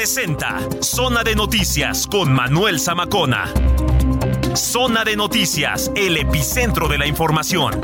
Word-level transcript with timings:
Presenta 0.00 0.60
Zona 0.80 1.22
de 1.22 1.34
Noticias 1.34 2.06
con 2.06 2.32
Manuel 2.32 2.80
Zamacona. 2.80 3.52
Zona 4.54 5.04
de 5.04 5.14
Noticias, 5.14 5.90
el 5.94 6.16
epicentro 6.16 6.88
de 6.88 6.96
la 6.96 7.06
información. 7.06 7.78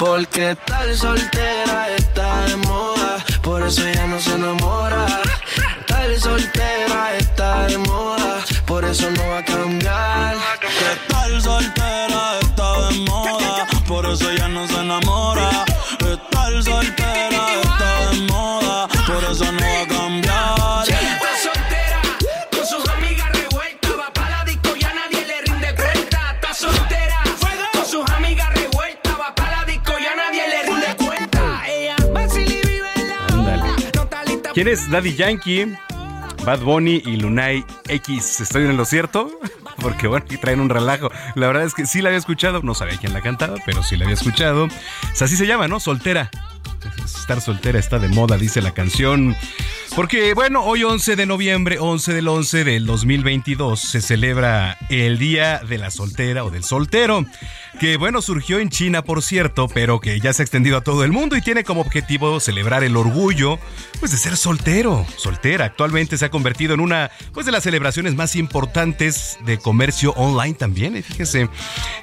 Porque 0.00 0.56
tal 0.66 0.96
soltera 0.96 1.88
está 1.96 2.46
de 2.46 2.56
moda, 2.56 3.24
por 3.42 3.62
eso 3.62 3.86
ella 3.86 4.08
no 4.08 4.18
se 4.18 4.34
enamora. 4.34 5.06
Tal 5.86 6.18
soltera 6.18 7.16
está 7.16 7.68
de 7.68 7.78
moda, 7.78 8.44
por 8.66 8.84
eso 8.84 9.08
no 9.08 9.22
va 9.28 9.38
a 9.38 9.44
cambiar. 9.44 10.51
¿Quién 34.54 34.68
es 34.68 34.90
Daddy 34.90 35.14
Yankee? 35.14 35.74
Bad 36.44 36.60
Bunny 36.60 37.02
y 37.06 37.16
Lunay 37.16 37.64
X. 37.88 38.40
¿Estoy 38.42 38.64
en 38.64 38.76
lo 38.76 38.84
cierto? 38.84 39.30
Porque 39.80 40.06
bueno, 40.06 40.26
aquí 40.26 40.36
traen 40.36 40.60
un 40.60 40.68
relajo. 40.68 41.10
La 41.36 41.46
verdad 41.46 41.64
es 41.64 41.72
que 41.72 41.86
sí 41.86 42.02
la 42.02 42.10
había 42.10 42.18
escuchado. 42.18 42.60
No 42.62 42.74
sabía 42.74 42.98
quién 42.98 43.14
la 43.14 43.22
cantaba, 43.22 43.56
pero 43.64 43.82
sí 43.82 43.96
la 43.96 44.04
había 44.04 44.14
escuchado. 44.14 44.68
Sea, 45.14 45.24
así 45.24 45.36
se 45.36 45.46
llama, 45.46 45.68
¿no? 45.68 45.80
Soltera. 45.80 46.30
Estar 47.02 47.40
soltera 47.40 47.78
está 47.78 47.98
de 47.98 48.08
moda, 48.08 48.36
dice 48.36 48.60
la 48.60 48.72
canción. 48.72 49.34
Porque, 49.94 50.32
bueno, 50.32 50.64
hoy 50.64 50.84
11 50.84 51.16
de 51.16 51.26
noviembre, 51.26 51.76
11 51.78 52.14
del 52.14 52.26
11 52.26 52.64
del 52.64 52.86
2022, 52.86 53.78
se 53.78 54.00
celebra 54.00 54.78
el 54.88 55.18
Día 55.18 55.58
de 55.58 55.76
la 55.76 55.90
Soltera 55.90 56.44
o 56.44 56.50
del 56.50 56.64
Soltero, 56.64 57.26
que, 57.78 57.98
bueno, 57.98 58.22
surgió 58.22 58.58
en 58.58 58.70
China, 58.70 59.02
por 59.02 59.22
cierto, 59.22 59.68
pero 59.68 60.00
que 60.00 60.18
ya 60.18 60.32
se 60.32 60.42
ha 60.42 60.44
extendido 60.44 60.78
a 60.78 60.80
todo 60.80 61.04
el 61.04 61.12
mundo 61.12 61.36
y 61.36 61.42
tiene 61.42 61.62
como 61.62 61.82
objetivo 61.82 62.40
celebrar 62.40 62.84
el 62.84 62.96
orgullo, 62.96 63.58
pues, 64.00 64.12
de 64.12 64.16
ser 64.16 64.38
soltero, 64.38 65.04
soltera. 65.16 65.66
Actualmente 65.66 66.16
se 66.16 66.24
ha 66.24 66.30
convertido 66.30 66.72
en 66.72 66.80
una, 66.80 67.10
pues, 67.34 67.44
de 67.44 67.52
las 67.52 67.62
celebraciones 67.62 68.14
más 68.14 68.34
importantes 68.34 69.36
de 69.44 69.58
comercio 69.58 70.12
online 70.12 70.54
también, 70.54 70.96
eh, 70.96 71.02
fíjese. 71.02 71.50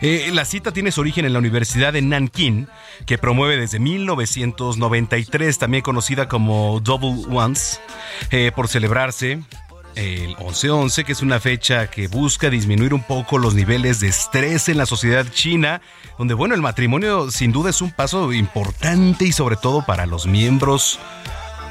Eh, 0.01 0.29
la 0.31 0.45
cita 0.45 0.71
tiene 0.71 0.91
su 0.91 1.01
origen 1.01 1.25
en 1.25 1.33
la 1.33 1.39
Universidad 1.39 1.93
de 1.93 2.03
Nanking, 2.03 2.67
que 3.07 3.17
promueve 3.17 3.57
desde 3.57 3.79
1993, 3.79 5.57
también 5.57 5.81
conocida 5.81 6.27
como 6.27 6.79
Double 6.81 7.25
Once, 7.35 7.78
eh, 8.31 8.51
por 8.55 8.67
celebrarse 8.67 9.39
el 9.95 10.35
11-11, 10.37 11.03
que 11.03 11.11
es 11.11 11.21
una 11.21 11.39
fecha 11.39 11.89
que 11.89 12.07
busca 12.07 12.49
disminuir 12.49 12.93
un 12.93 13.03
poco 13.03 13.37
los 13.37 13.53
niveles 13.53 13.99
de 13.99 14.07
estrés 14.07 14.69
en 14.69 14.77
la 14.77 14.85
sociedad 14.85 15.25
china, 15.29 15.81
donde, 16.17 16.33
bueno, 16.33 16.55
el 16.55 16.61
matrimonio 16.61 17.31
sin 17.31 17.51
duda 17.51 17.69
es 17.69 17.81
un 17.81 17.91
paso 17.91 18.31
importante 18.31 19.25
y 19.25 19.31
sobre 19.31 19.57
todo 19.57 19.85
para 19.85 20.05
los 20.05 20.25
miembros 20.25 20.99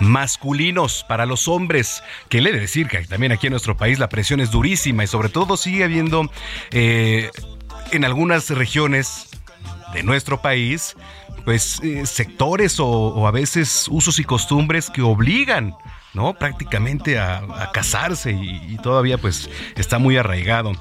masculinos 0.01 1.05
para 1.09 1.27
los 1.27 1.49
hombres. 1.49 2.03
Que 2.29 2.41
le 2.41 2.53
de 2.53 2.61
decir 2.61 2.89
que 2.89 2.99
también 3.07 3.33
aquí 3.33 3.47
en 3.47 3.53
nuestro 3.53 3.77
país 3.77 3.99
la 3.99 4.09
presión 4.09 4.41
es 4.41 4.51
durísima 4.51 5.05
y 5.05 5.07
sobre 5.07 5.29
todo 5.29 5.57
sigue 5.57 5.85
habiendo 5.85 6.31
eh, 6.71 7.31
en 7.93 8.05
algunas 8.05 8.51
regiones 8.51 9.29
de 9.95 10.03
nuestro 10.03 10.43
país, 10.43 10.97
pues 11.45 11.81
eh, 11.83 12.05
sectores 12.05 12.79
o 12.79 13.27
a 13.27 13.31
veces 13.31 13.87
usos 13.91 14.19
y 14.19 14.25
costumbres 14.25 14.91
que 14.91 15.03
obligan 15.03 15.75
¿no? 16.15 16.35
Prácticamente 16.35 17.19
a, 17.19 17.71
casarse 17.73 18.33
y, 18.33 18.75
y 18.75 18.77
todavía 18.79 19.19
pues 19.19 19.49
está 19.77 19.99
muy 19.99 20.17
arraigado. 20.17 20.73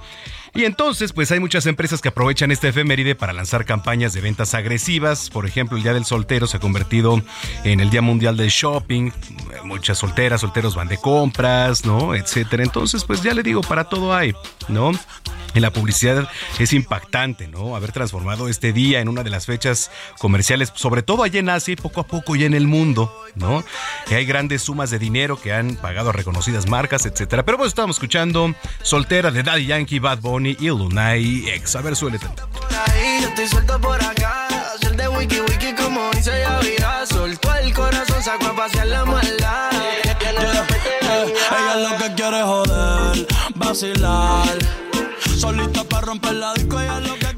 Y 0.58 0.66
entonces, 0.66 1.14
pues 1.14 1.32
hay 1.32 1.40
muchas 1.40 1.68
empresas 1.68 2.02
que 2.02 2.08
aprovechan 2.10 2.50
esta 2.50 2.68
efeméride 2.68 3.14
para 3.14 3.32
lanzar 3.32 3.64
campañas 3.64 4.14
de 4.14 4.22
ventas 4.22 4.56
agresivas. 4.56 5.30
Por 5.30 5.46
ejemplo, 5.46 5.78
el 5.78 5.84
Día 5.84 5.94
del 5.94 6.04
Soltero 6.04 6.48
se 6.48 6.58
ha 6.58 6.60
convertido 6.60 7.22
en 7.64 7.80
el 7.80 7.92
Día 7.92 8.02
Mundial 8.02 8.38
del 8.38 8.50
Shopping. 8.50 9.12
Muchas 9.66 10.00
solteras, 10.00 10.42
solteros 10.42 10.74
van 10.74 10.88
de 10.88 10.98
compras, 10.98 11.86
¿no? 11.86 12.16
Etcétera. 12.16 12.64
Entonces, 12.64 13.04
pues 13.04 13.22
ya 13.22 13.36
le 13.36 13.44
digo, 13.44 13.62
para 13.62 13.84
todo 13.84 14.16
hay, 14.16 14.34
¿no? 14.68 14.94
En 15.54 15.62
la 15.62 15.72
publicidad 15.72 16.28
es 16.60 16.74
impactante, 16.74 17.48
¿no? 17.48 17.76
Haber 17.76 17.92
transformado 17.92 18.48
este 18.48 18.74
día 18.74 19.00
en 19.00 19.10
una 19.10 19.24
de 19.24 19.30
las 19.30 19.46
fechas 19.46 19.92
comerciales, 20.18 20.72
sobre 20.76 21.04
todo 21.04 21.24
allá 21.24 21.40
en 21.40 21.50
Asia 21.50 21.74
y 21.74 21.76
poco 21.76 22.02
a 22.02 22.08
poco 22.08 22.36
ya 22.36 22.48
en 22.48 22.54
el 22.56 22.68
mundo, 22.68 23.14
¿no? 23.36 23.64
Que 24.08 24.16
hay 24.16 24.26
grandes 24.26 24.62
sumas 24.62 24.90
de 24.90 25.00
dinero 25.00 25.40
que 25.40 25.54
han 25.54 25.76
pagado 25.76 26.10
a 26.10 26.14
reconocidas 26.14 26.68
marcas, 26.68 27.06
etcétera. 27.06 27.44
Pero 27.44 27.58
pues 27.58 27.70
estamos 27.70 27.98
escuchando 27.98 28.54
Soltera 28.82 29.32
de 29.32 29.44
Daddy 29.44 29.66
Yankee, 29.66 30.00
Bad 30.00 30.20
Bunny 30.20 30.56
y 30.60 30.68
Lunay 30.68 31.50
X. 31.50 31.76
A 31.76 31.82
ver, 31.82 31.96
suele 31.96 32.18
tanto. 32.18 32.48
por 32.50 32.64
ahí, 32.74 33.20
yo 33.22 33.28
estoy 33.28 33.48
suelto 33.48 33.80
por 33.82 34.02
acá. 34.02 34.48
Hacer 34.76 34.96
de 34.96 35.08
wiki 35.10 35.42
wiki 35.42 35.74
como 35.74 36.10
dice 36.12 36.32
Yavira. 36.40 37.06
Soltó 37.06 37.54
el 37.56 37.74
corazón, 37.74 38.24
sacó 38.24 38.48
a 38.48 38.56
pasear 38.56 38.88
la 38.88 39.06
maldad. 39.06 39.72
Ella 40.04 41.76
lo 41.76 41.98
que 41.98 42.14
quiere 42.16 42.40
es 42.40 42.46
joder, 42.46 43.28
vacilar. 43.56 44.87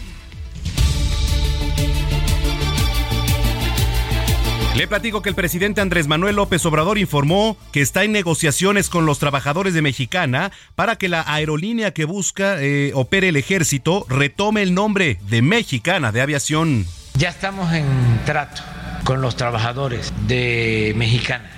Le 4.77 4.87
platico 4.87 5.23
que 5.23 5.29
el 5.29 5.33
presidente 5.33 5.81
Andrés 5.81 6.07
Manuel 6.07 6.35
López 6.35 6.63
Obrador 6.67 6.99
informó 6.99 7.57
que 7.71 7.81
está 7.81 8.03
en 8.03 8.11
negociaciones 8.11 8.89
con 8.89 9.07
los 9.07 9.17
trabajadores 9.17 9.73
de 9.73 9.81
Mexicana 9.81 10.51
para 10.75 10.97
que 10.97 11.09
la 11.09 11.23
aerolínea 11.25 11.95
que 11.95 12.05
busca 12.05 12.61
eh, 12.61 12.91
opere 12.93 13.29
el 13.29 13.37
ejército 13.37 14.05
retome 14.07 14.61
el 14.61 14.75
nombre 14.75 15.17
de 15.29 15.41
Mexicana 15.41 16.11
de 16.11 16.21
Aviación. 16.21 16.85
Ya 17.15 17.29
estamos 17.29 17.73
en 17.73 17.87
trato 18.23 18.61
con 19.03 19.19
los 19.19 19.35
trabajadores 19.35 20.13
de 20.27 20.93
Mexicana, 20.95 21.49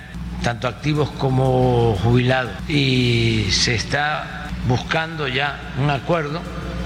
tanto 0.42 0.66
activos 0.66 1.10
como 1.10 1.98
jubilados, 2.02 2.54
y 2.70 3.48
se 3.50 3.74
está 3.74 4.48
buscando 4.66 5.28
ya 5.28 5.74
un 5.78 5.90
acuerdo 5.90 6.40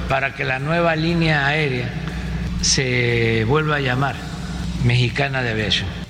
para 0.09 0.35
que 0.35 0.43
la 0.43 0.59
nueva 0.59 0.97
línea 0.97 1.47
aérea 1.47 1.93
se 2.61 3.45
vuelva 3.45 3.77
a 3.77 3.81
llamar 3.81 4.17
Mexicana 4.83 5.41
de 5.41 5.53
Aviación. 5.53 6.04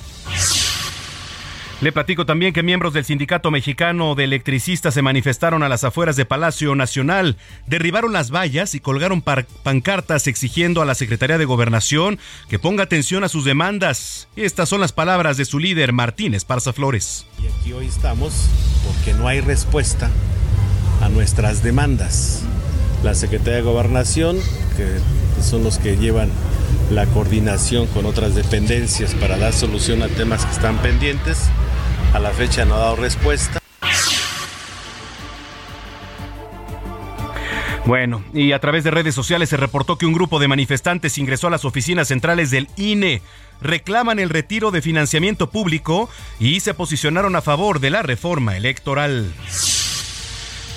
Le 1.85 1.93
platico 1.93 2.25
también 2.25 2.55
que 2.55 2.63
miembros 2.63 2.95
del 2.95 3.05
Sindicato 3.05 3.51
Mexicano 3.51 4.15
de 4.15 4.25
Electricistas 4.25 4.95
se 4.95 5.03
manifestaron 5.03 5.63
a 5.63 5.69
las 5.69 5.85
afueras 5.85 6.17
de 6.17 6.25
Palacio 6.25 6.75
Nacional, 6.75 7.37
derribaron 7.67 8.15
las 8.15 8.31
vallas 8.31 8.75
y 8.75 8.81
colgaron 8.81 9.21
pancartas 9.21 10.27
exigiendo 10.27 10.81
a 10.81 10.87
la 10.87 10.95
Secretaría 10.95 11.37
de 11.37 11.45
Gobernación 11.45 12.19
que 12.49 12.59
ponga 12.59 12.85
atención 12.85 13.23
a 13.23 13.29
sus 13.29 13.45
demandas. 13.45 14.29
Estas 14.35 14.71
son 14.71 14.81
las 14.81 14.93
palabras 14.93 15.37
de 15.37 15.45
su 15.45 15.59
líder, 15.59 15.93
Martín 15.93 16.33
Esparza 16.33 16.73
Flores. 16.73 17.27
Y 17.39 17.49
aquí 17.49 17.75
hoy 17.75 17.85
estamos 17.85 18.49
porque 18.87 19.13
no 19.13 19.29
hay 19.29 19.43
respuesta 19.43 20.11
a 21.03 21.11
nuestras 21.11 21.63
demandas. 21.63 22.45
La 23.03 23.15
Secretaría 23.15 23.57
de 23.57 23.61
Gobernación, 23.63 24.39
que 24.79 24.87
son 25.43 25.63
los 25.63 25.77
que 25.77 25.99
llevan 25.99 26.31
la 26.91 27.05
coordinación 27.05 27.87
con 27.89 28.07
otras 28.07 28.35
dependencias 28.35 29.15
para 29.15 29.37
dar 29.37 29.53
solución 29.53 30.03
a 30.03 30.09
temas 30.09 30.47
que 30.47 30.53
están 30.53 30.79
pendientes, 30.79 31.51
a 32.15 32.21
la 32.21 32.31
fecha 32.31 32.65
no 32.65 32.77
ha 32.77 32.79
dado 32.79 32.97
respuesta. 32.97 33.59
Bueno, 37.87 38.25
y 38.33 38.53
a 38.53 38.61
través 38.61 38.83
de 38.85 38.91
redes 38.91 39.15
sociales 39.15 39.51
se 39.51 39.59
reportó 39.59 39.99
que 39.99 40.07
un 40.07 40.15
grupo 40.15 40.39
de 40.39 40.49
manifestantes 40.49 41.19
ingresó 41.19 41.49
a 41.49 41.51
las 41.51 41.67
oficinas 41.67 42.09
centrales 42.09 42.51
del 42.51 42.69
INE. 42.77 43.21
Reclaman 43.61 44.19
el 44.19 44.31
retiro 44.31 44.71
de 44.71 44.81
financiamiento 44.81 45.51
público 45.51 46.09
y 46.39 46.61
se 46.61 46.73
posicionaron 46.73 47.37
a 47.37 47.43
favor 47.43 47.81
de 47.81 47.91
la 47.91 48.03
reforma 48.03 48.57
electoral. 48.57 49.35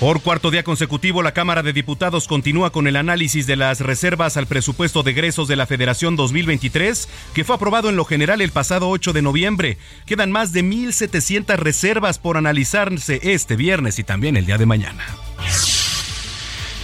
Por 0.00 0.20
cuarto 0.20 0.52
día 0.52 0.62
consecutivo, 0.62 1.24
la 1.24 1.32
Cámara 1.32 1.64
de 1.64 1.72
Diputados 1.72 2.28
continúa 2.28 2.70
con 2.70 2.86
el 2.86 2.94
análisis 2.94 3.48
de 3.48 3.56
las 3.56 3.80
reservas 3.80 4.36
al 4.36 4.46
presupuesto 4.46 5.02
de 5.02 5.10
egresos 5.10 5.48
de 5.48 5.56
la 5.56 5.66
Federación 5.66 6.14
2023, 6.14 7.08
que 7.34 7.42
fue 7.42 7.56
aprobado 7.56 7.88
en 7.88 7.96
lo 7.96 8.04
general 8.04 8.40
el 8.40 8.52
pasado 8.52 8.90
8 8.90 9.12
de 9.12 9.22
noviembre. 9.22 9.76
Quedan 10.06 10.30
más 10.30 10.52
de 10.52 10.62
1.700 10.62 11.56
reservas 11.56 12.20
por 12.20 12.36
analizarse 12.36 13.18
este 13.24 13.56
viernes 13.56 13.98
y 13.98 14.04
también 14.04 14.36
el 14.36 14.46
día 14.46 14.56
de 14.56 14.66
mañana. 14.66 15.04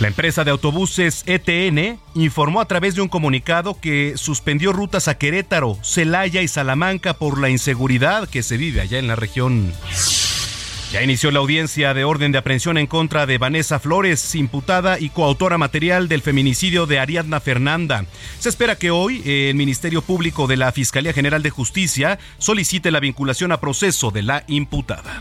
La 0.00 0.08
empresa 0.08 0.42
de 0.42 0.50
autobuses 0.50 1.22
ETN 1.26 2.00
informó 2.16 2.60
a 2.60 2.66
través 2.66 2.96
de 2.96 3.02
un 3.02 3.08
comunicado 3.08 3.78
que 3.80 4.14
suspendió 4.16 4.72
rutas 4.72 5.06
a 5.06 5.18
Querétaro, 5.18 5.78
Celaya 5.84 6.42
y 6.42 6.48
Salamanca 6.48 7.14
por 7.14 7.38
la 7.38 7.48
inseguridad 7.48 8.28
que 8.28 8.42
se 8.42 8.56
vive 8.56 8.80
allá 8.80 8.98
en 8.98 9.06
la 9.06 9.14
región. 9.14 9.72
Ya 10.94 11.02
inició 11.02 11.32
la 11.32 11.40
audiencia 11.40 11.92
de 11.92 12.04
orden 12.04 12.30
de 12.30 12.38
aprehensión 12.38 12.78
en 12.78 12.86
contra 12.86 13.26
de 13.26 13.36
Vanessa 13.36 13.80
Flores, 13.80 14.36
imputada 14.36 15.00
y 15.00 15.08
coautora 15.08 15.58
material 15.58 16.06
del 16.06 16.22
feminicidio 16.22 16.86
de 16.86 17.00
Ariadna 17.00 17.40
Fernanda. 17.40 18.06
Se 18.38 18.48
espera 18.48 18.76
que 18.76 18.92
hoy 18.92 19.20
eh, 19.26 19.50
el 19.50 19.56
Ministerio 19.56 20.02
Público 20.02 20.46
de 20.46 20.56
la 20.56 20.70
Fiscalía 20.70 21.12
General 21.12 21.42
de 21.42 21.50
Justicia 21.50 22.20
solicite 22.38 22.92
la 22.92 23.00
vinculación 23.00 23.50
a 23.50 23.58
proceso 23.58 24.12
de 24.12 24.22
la 24.22 24.44
imputada. 24.46 25.20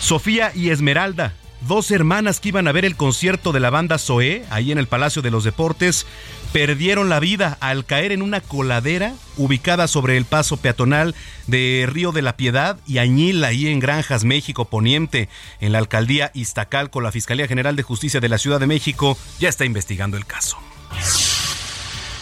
Sofía 0.00 0.50
y 0.56 0.70
Esmeralda, 0.70 1.34
dos 1.68 1.92
hermanas 1.92 2.40
que 2.40 2.48
iban 2.48 2.66
a 2.66 2.72
ver 2.72 2.84
el 2.84 2.96
concierto 2.96 3.52
de 3.52 3.60
la 3.60 3.70
banda 3.70 3.96
Zoé, 3.96 4.44
ahí 4.50 4.72
en 4.72 4.78
el 4.78 4.88
Palacio 4.88 5.22
de 5.22 5.30
los 5.30 5.44
Deportes, 5.44 6.04
perdieron 6.52 7.08
la 7.08 7.18
vida 7.18 7.56
al 7.60 7.84
caer 7.86 8.12
en 8.12 8.22
una 8.22 8.40
coladera 8.40 9.14
ubicada 9.36 9.88
sobre 9.88 10.16
el 10.16 10.26
paso 10.26 10.58
peatonal 10.58 11.14
de 11.46 11.88
Río 11.90 12.12
de 12.12 12.22
la 12.22 12.36
Piedad 12.36 12.78
y 12.86 12.98
Añil, 12.98 13.42
ahí 13.44 13.68
en 13.68 13.80
Granjas, 13.80 14.24
México 14.24 14.66
Poniente, 14.66 15.28
en 15.60 15.72
la 15.72 15.78
alcaldía 15.78 16.30
Iztacalco. 16.34 17.00
La 17.00 17.12
Fiscalía 17.12 17.48
General 17.48 17.74
de 17.74 17.82
Justicia 17.82 18.20
de 18.20 18.28
la 18.28 18.38
Ciudad 18.38 18.60
de 18.60 18.66
México 18.66 19.16
ya 19.40 19.48
está 19.48 19.64
investigando 19.64 20.16
el 20.16 20.26
caso. 20.26 20.58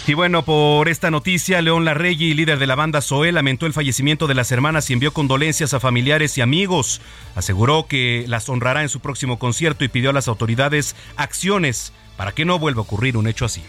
Y 0.07 0.15
bueno, 0.15 0.45
por 0.45 0.89
esta 0.89 1.11
noticia, 1.11 1.61
León 1.61 1.85
Larregui, 1.85 2.35
líder 2.35 2.59
de 2.59 2.67
la 2.67 2.75
banda 2.75 3.01
Zoé, 3.01 3.33
lamentó 3.33 3.67
el 3.67 3.73
fallecimiento 3.73 4.27
de 4.27 4.35
las 4.35 4.51
hermanas 4.51 4.89
y 4.91 4.93
envió 4.93 5.13
condolencias 5.13 5.75
a 5.75 5.81
familiares 5.81 6.39
y 6.39 6.41
amigos. 6.41 7.01
Aseguró 7.35 7.87
que 7.87 8.25
las 8.27 8.49
honrará 8.49 8.83
en 8.83 8.89
su 8.89 9.01
próximo 9.01 9.39
concierto 9.39 9.85
y 9.85 9.89
pidió 9.89 10.11
a 10.11 10.15
las 10.15 10.27
autoridades 10.27 10.97
acciones 11.17 11.93
para 12.17 12.33
que 12.33 12.45
no 12.45 12.59
vuelva 12.59 12.81
a 12.81 12.83
ocurrir 12.83 13.17
un 13.17 13.29
hecho 13.29 13.45
así. 13.45 13.63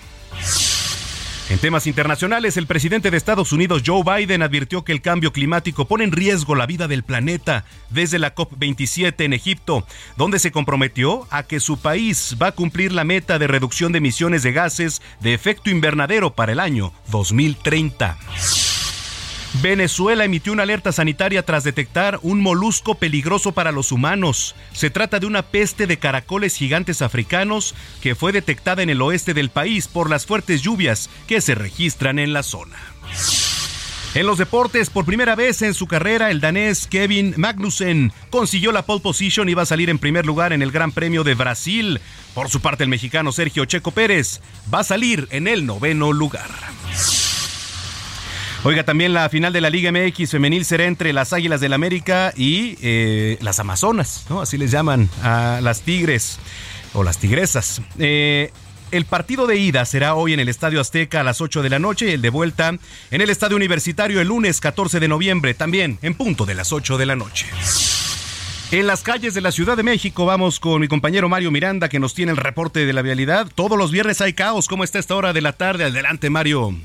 En 1.51 1.59
temas 1.59 1.85
internacionales, 1.85 2.55
el 2.55 2.65
presidente 2.65 3.11
de 3.11 3.17
Estados 3.17 3.51
Unidos, 3.51 3.83
Joe 3.85 4.03
Biden, 4.05 4.41
advirtió 4.41 4.85
que 4.85 4.93
el 4.93 5.01
cambio 5.01 5.33
climático 5.33 5.83
pone 5.83 6.05
en 6.05 6.13
riesgo 6.13 6.55
la 6.55 6.65
vida 6.65 6.87
del 6.87 7.03
planeta 7.03 7.65
desde 7.89 8.19
la 8.19 8.33
COP27 8.33 9.25
en 9.25 9.33
Egipto, 9.33 9.85
donde 10.15 10.39
se 10.39 10.53
comprometió 10.53 11.27
a 11.29 11.43
que 11.43 11.59
su 11.59 11.77
país 11.77 12.37
va 12.41 12.47
a 12.47 12.51
cumplir 12.53 12.93
la 12.93 13.03
meta 13.03 13.37
de 13.37 13.47
reducción 13.47 13.91
de 13.91 13.97
emisiones 13.97 14.43
de 14.43 14.53
gases 14.53 15.01
de 15.19 15.33
efecto 15.33 15.69
invernadero 15.69 16.35
para 16.35 16.53
el 16.53 16.61
año 16.61 16.93
2030. 17.09 18.17
Venezuela 19.61 20.25
emitió 20.25 20.53
una 20.53 20.63
alerta 20.63 20.91
sanitaria 20.91 21.45
tras 21.45 21.63
detectar 21.63 22.19
un 22.23 22.41
molusco 22.41 22.95
peligroso 22.95 23.51
para 23.51 23.71
los 23.71 23.91
humanos. 23.91 24.55
Se 24.73 24.89
trata 24.89 25.19
de 25.19 25.27
una 25.27 25.43
peste 25.43 25.85
de 25.85 25.99
caracoles 25.99 26.55
gigantes 26.55 27.03
africanos 27.03 27.75
que 28.01 28.15
fue 28.15 28.31
detectada 28.31 28.81
en 28.81 28.89
el 28.89 29.03
oeste 29.03 29.35
del 29.35 29.51
país 29.51 29.87
por 29.87 30.09
las 30.09 30.25
fuertes 30.25 30.63
lluvias 30.63 31.11
que 31.27 31.41
se 31.41 31.53
registran 31.53 32.17
en 32.17 32.33
la 32.33 32.41
zona. 32.41 32.75
En 34.15 34.25
los 34.25 34.39
deportes, 34.39 34.89
por 34.89 35.05
primera 35.05 35.35
vez 35.35 35.61
en 35.61 35.75
su 35.75 35.85
carrera, 35.85 36.31
el 36.31 36.41
danés 36.41 36.87
Kevin 36.87 37.35
Magnussen 37.37 38.11
consiguió 38.31 38.71
la 38.71 38.85
pole 38.85 39.01
position 39.01 39.47
y 39.47 39.53
va 39.53 39.61
a 39.61 39.67
salir 39.67 39.91
en 39.91 39.99
primer 39.99 40.25
lugar 40.25 40.53
en 40.53 40.63
el 40.63 40.71
Gran 40.71 40.91
Premio 40.91 41.23
de 41.23 41.35
Brasil. 41.35 42.01
Por 42.33 42.50
su 42.50 42.62
parte, 42.62 42.83
el 42.83 42.89
mexicano 42.89 43.31
Sergio 43.31 43.63
Checo 43.65 43.91
Pérez 43.91 44.41
va 44.74 44.79
a 44.79 44.83
salir 44.83 45.27
en 45.29 45.47
el 45.47 45.67
noveno 45.67 46.13
lugar. 46.13 46.50
Oiga, 48.63 48.84
también 48.84 49.13
la 49.13 49.27
final 49.30 49.51
de 49.53 49.60
la 49.60 49.72
Liga 49.72 49.91
MX 49.91 50.30
femenil 50.30 50.65
será 50.65 50.86
entre 50.86 51.13
las 51.13 51.34
Águilas 51.34 51.62
del 51.62 51.74
América 51.74 52.32
y 52.38 52.77
eh, 52.84 53.39
las 53.41 53.60
Amazonas, 53.60 54.27
¿no? 54.30 54.39
Así 54.39 54.56
les 54.60 54.70
llaman 54.70 55.10
a 55.24 55.62
las 55.63 55.82
Tigres 55.82 56.38
o 56.94 57.03
las 57.03 57.18
Tigresas. 57.18 57.82
Eh, 57.98 58.51
el 58.91 59.06
partido 59.06 59.48
de 59.48 59.58
ida 59.58 59.84
será 59.86 60.13
hoy 60.13 60.34
en 60.34 60.39
el 60.39 60.48
Estadio 60.48 60.80
Azteca 60.80 61.22
a 61.22 61.24
las 61.24 61.41
8 61.41 61.63
de 61.63 61.70
la 61.72 61.80
noche 61.80 62.12
y 62.12 62.12
el 62.12 62.22
de 62.22 62.30
vuelta 62.30 62.77
en 63.10 63.22
el 63.22 63.32
Estadio 63.32 63.56
Universitario 63.56 64.22
el 64.22 64.27
lunes 64.27 64.62
14 64.62 65.00
de 65.00 65.08
noviembre, 65.08 65.56
también 65.56 65.98
en 66.03 66.13
punto 66.13 66.46
de 66.46 66.53
las 66.53 66.72
8 66.72 67.00
de 67.00 67.06
la 67.08 67.15
noche. 67.15 67.48
En 68.70 68.86
las 68.86 69.01
calles 69.01 69.34
de 69.34 69.41
la 69.41 69.51
Ciudad 69.51 69.75
de 69.75 69.84
México 69.84 70.25
vamos 70.25 70.60
con 70.60 70.82
mi 70.82 70.88
compañero 70.88 71.30
Mario 71.30 71.50
Miranda 71.50 71.89
que 71.89 72.00
nos 72.00 72.13
tiene 72.13 72.32
el 72.32 72.38
reporte 72.38 72.86
de 72.86 72.94
la 72.94 73.01
vialidad. 73.01 73.48
Todos 73.56 73.75
los 73.75 73.91
viernes 73.91 74.22
hay 74.22 74.34
caos. 74.34 74.68
¿Cómo 74.68 74.84
está 74.84 75.00
esta 75.00 75.15
hora 75.15 75.34
de 75.34 75.41
la 75.41 75.53
tarde? 75.53 75.86
Adelante, 75.86 76.30
Mario. 76.30 76.75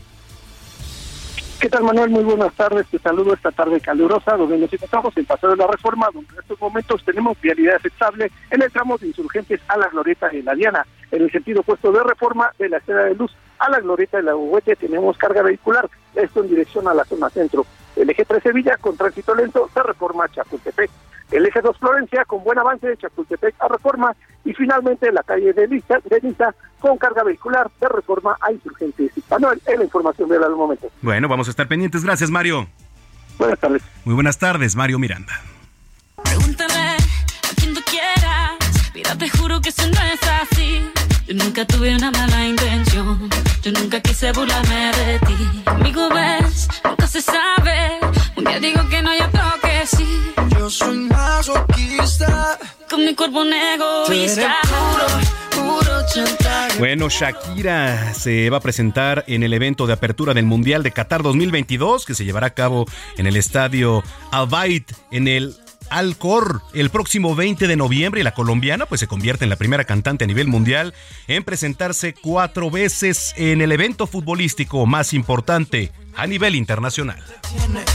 ¿Qué 1.59 1.71
tal, 1.71 1.85
Manuel? 1.85 2.11
Muy 2.11 2.23
buenas 2.23 2.53
tardes. 2.53 2.87
Te 2.89 2.99
saludo 2.99 3.33
esta 3.33 3.51
tarde 3.51 3.81
calurosa, 3.81 4.37
donde 4.37 4.59
nos 4.59 4.71
encontramos 4.71 5.17
en 5.17 5.25
Paseo 5.25 5.51
de 5.51 5.57
la 5.57 5.67
Reforma, 5.67 6.09
donde 6.13 6.31
en 6.35 6.41
estos 6.41 6.61
momentos 6.61 7.03
tenemos 7.03 7.41
vialidad 7.41 7.77
aceptable 7.77 8.31
en 8.51 8.63
el 8.63 8.71
tramo 8.71 8.99
de 8.99 9.07
insurgentes 9.07 9.61
a 9.69 9.79
la 9.79 9.89
Glorieta 9.89 10.29
de 10.29 10.43
la 10.43 10.55
Diana. 10.55 10.87
En 11.11 11.23
el 11.23 11.33
sentido 11.33 11.61
opuesto 11.61 11.91
de 11.91 12.03
Reforma, 12.03 12.51
de 12.59 12.69
la 12.69 12.77
Estela 12.77 13.05
de 13.05 13.15
Luz 13.15 13.35
a 13.59 13.71
la 13.71 13.81
Glorieta 13.81 14.19
de 14.19 14.25
la 14.25 14.37
Huete, 14.37 14.77
tenemos 14.77 15.17
carga 15.17 15.41
vehicular, 15.41 15.89
esto 16.15 16.41
en 16.41 16.51
dirección 16.51 16.87
a 16.89 16.95
la 16.95 17.05
zona 17.05 17.31
centro. 17.31 17.65
El 17.97 18.11
eje 18.11 18.27
3 18.27 18.43
Sevilla 18.43 18.77
con 18.77 18.95
tránsito 18.95 19.35
lento 19.35 19.71
de 19.75 19.83
Reforma 19.83 20.25
a 20.25 20.29
Chapultepec 20.29 20.91
el 21.31 21.47
eje 21.47 21.61
2 21.61 21.77
Florencia 21.79 22.25
con 22.25 22.43
buen 22.45 22.59
avance 22.59 22.87
de 22.87 22.97
Chapultepec 22.97 23.55
a 23.61 23.69
Reforma 23.69 24.15
y 24.45 24.53
finalmente 24.53 25.11
la 25.13 25.23
calle 25.23 25.53
de 25.53 25.67
Lista, 25.67 25.99
de 26.05 26.21
Lista 26.21 26.55
con 26.81 26.97
carga 26.99 27.25
vehicular 27.25 27.71
de 27.81 27.89
Reforma 27.89 28.37
a 28.41 28.53
Insurgentes. 28.53 29.11
Manuel, 29.31 29.61
es 29.67 29.79
la 29.79 29.85
información 29.85 30.29
de 30.29 30.37
al 30.37 30.55
momento. 30.55 30.89
Bueno, 31.03 31.29
vamos 31.29 31.49
a 31.49 31.51
estar 31.51 31.67
pendientes. 31.67 32.05
Gracias, 32.05 32.31
Mario. 32.31 32.69
Buenas 33.39 33.59
tardes. 33.59 33.83
Muy 34.05 34.15
buenas 34.15 34.39
tardes, 34.39 34.77
Mario 34.77 34.99
Miranda. 34.99 35.33
Pregúntale 36.23 36.75
a 36.75 37.55
quien 37.57 37.75
tú 37.75 37.81
quieras, 37.91 38.91
mira, 38.95 39.17
te 39.17 39.29
juro 39.29 39.61
que 39.61 39.71
eso 39.71 39.83
no 39.87 40.01
es 40.13 40.21
así. 40.43 40.91
Yo 41.27 41.35
nunca 41.35 41.67
tuve 41.67 41.95
una 41.95 42.11
mala 42.13 42.47
intención. 42.47 43.29
Yo 43.63 43.73
nunca 43.73 44.01
quise 44.01 44.31
burlarme 44.33 44.93
de 44.93 45.19
ti. 45.27 45.63
Conmigo 45.65 46.09
ves, 46.15 46.46
Con 52.97 53.05
mi 53.05 53.15
cuerpo 53.15 53.43
un 53.43 53.53
egoísta. 53.53 54.57
Bueno, 56.79 57.11
Shakira 57.11 58.15
se 58.15 58.49
va 58.49 58.57
a 58.57 58.61
presentar 58.61 59.23
en 59.27 59.43
el 59.43 59.53
evento 59.53 59.87
de 59.87 59.93
apertura 59.93 60.33
del 60.33 60.47
Mundial 60.47 60.83
de 60.83 60.93
Qatar 60.93 61.23
2022 61.23 62.07
que 62.07 62.15
se 62.15 62.25
llevará 62.25 62.47
a 62.47 62.55
cabo 62.55 62.87
en 63.19 63.27
el 63.27 63.37
estadio 63.37 64.03
Al 64.31 64.47
Bayt 64.47 64.93
en 65.11 65.29
el 65.29 65.55
Alcor 65.91 66.63
el 66.73 66.89
próximo 66.89 67.35
20 67.35 67.69
de 67.69 67.77
noviembre 67.77 68.23
y 68.23 68.25
la 68.25 68.33
colombiana 68.33 68.87
pues 68.87 69.01
se 69.01 69.07
convierte 69.07 69.45
en 69.45 69.51
la 69.51 69.57
primera 69.57 69.85
cantante 69.85 70.25
a 70.25 70.27
nivel 70.27 70.49
mundial 70.49 70.95
en 71.29 71.45
presentarse 71.45 72.15
cuatro 72.15 72.71
veces 72.71 73.35
en 73.37 73.61
el 73.61 73.73
evento 73.73 74.07
futbolístico 74.07 74.87
más 74.87 75.13
importante 75.13 75.93
a 76.17 76.27
nivel 76.27 76.55
internacional. 76.55 77.23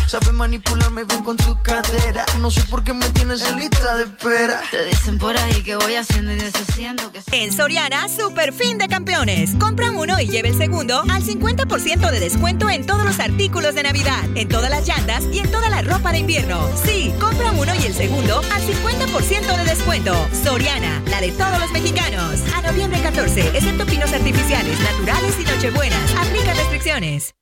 Sabe 0.07 0.31
manipularme 0.31 1.03
bien 1.05 1.23
con 1.23 1.37
su 1.39 1.57
cadera. 1.61 2.25
No 2.39 2.51
sé 2.51 2.61
por 2.63 2.83
qué 2.83 2.93
me 2.93 3.07
tienes 3.09 3.41
en 3.43 3.59
lista 3.59 3.95
de 3.95 4.03
espera. 4.03 4.61
Te 4.69 4.85
dicen 4.85 5.17
por 5.17 5.37
ahí 5.37 5.63
que 5.63 5.75
voy 5.75 5.95
haciendo 5.95 6.31
y 6.33 6.35
deshaciendo. 6.35 7.11
Que 7.11 7.21
En 7.31 7.51
Soriana, 7.51 8.07
super 8.09 8.53
fin 8.53 8.77
de 8.77 8.87
campeones. 8.87 9.55
Compra 9.59 9.91
uno 9.91 10.19
y 10.19 10.27
lleve 10.27 10.49
el 10.49 10.57
segundo 10.57 11.01
al 11.09 11.23
50% 11.23 12.11
de 12.11 12.19
descuento 12.19 12.69
en 12.69 12.85
todos 12.85 13.05
los 13.05 13.19
artículos 13.19 13.73
de 13.73 13.83
Navidad, 13.83 14.23
en 14.35 14.49
todas 14.49 14.69
las 14.69 14.87
llantas 14.87 15.23
y 15.31 15.39
en 15.39 15.49
toda 15.49 15.69
la 15.69 15.81
ropa 15.81 16.11
de 16.11 16.19
invierno. 16.19 16.69
Sí, 16.83 17.13
compra 17.19 17.51
uno 17.51 17.73
y 17.75 17.85
el 17.85 17.93
segundo 17.93 18.39
al 18.39 18.61
50% 18.61 19.57
de 19.57 19.63
descuento. 19.63 20.13
Soriana, 20.43 21.01
la 21.07 21.21
de 21.21 21.31
todos 21.31 21.59
los 21.59 21.71
mexicanos. 21.71 22.41
A 22.53 22.61
noviembre 22.61 23.01
14, 23.01 23.57
excepto 23.57 23.85
pinos 23.85 24.11
artificiales, 24.11 24.79
naturales 24.79 25.35
y 25.39 25.43
nochebuenas. 25.43 26.11
Aplica 26.15 26.53
restricciones. 26.53 27.33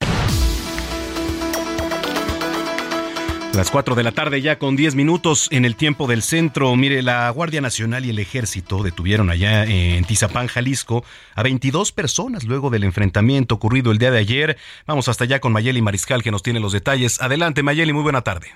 Las 3.54 3.72
4 3.72 3.96
de 3.96 4.04
la 4.04 4.12
tarde 4.12 4.42
ya 4.42 4.58
con 4.60 4.76
10 4.76 4.96
minutos 4.96 5.48
en 5.52 5.66
el 5.66 5.76
tiempo 5.76 6.08
del 6.08 6.22
centro. 6.22 6.76
Mire, 6.76 7.02
la 7.02 7.30
Guardia 7.32 7.62
Nacional 7.62 8.06
y 8.06 8.12
el 8.12 8.20
Ejército 8.20 8.84
detuvieron 8.84 9.30
allá 9.30 9.66
en 9.66 10.06
Tizapán, 10.06 10.48
Jalisco, 10.48 11.04
a 11.36 11.44
22 11.44 11.92
personas 11.92 12.44
luego 12.46 12.70
del 12.70 12.84
enfrentamiento 12.84 13.56
ocurrido 13.56 13.92
el 13.92 13.98
día 13.98 14.12
de 14.12 14.20
ayer. 14.20 14.58
Vamos 14.86 15.10
hasta 15.10 15.24
allá 15.24 15.40
con 15.40 15.52
Mayeli 15.52 15.82
Mariscal 15.82 16.24
que 16.24 16.32
nos 16.32 16.44
tiene 16.44 16.60
los 16.60 16.74
detalles. 16.74 17.22
Adelante 17.22 17.64
Mayeli, 17.64 17.92
muy 17.92 18.04
buena 18.04 18.22
tarde. 18.22 18.54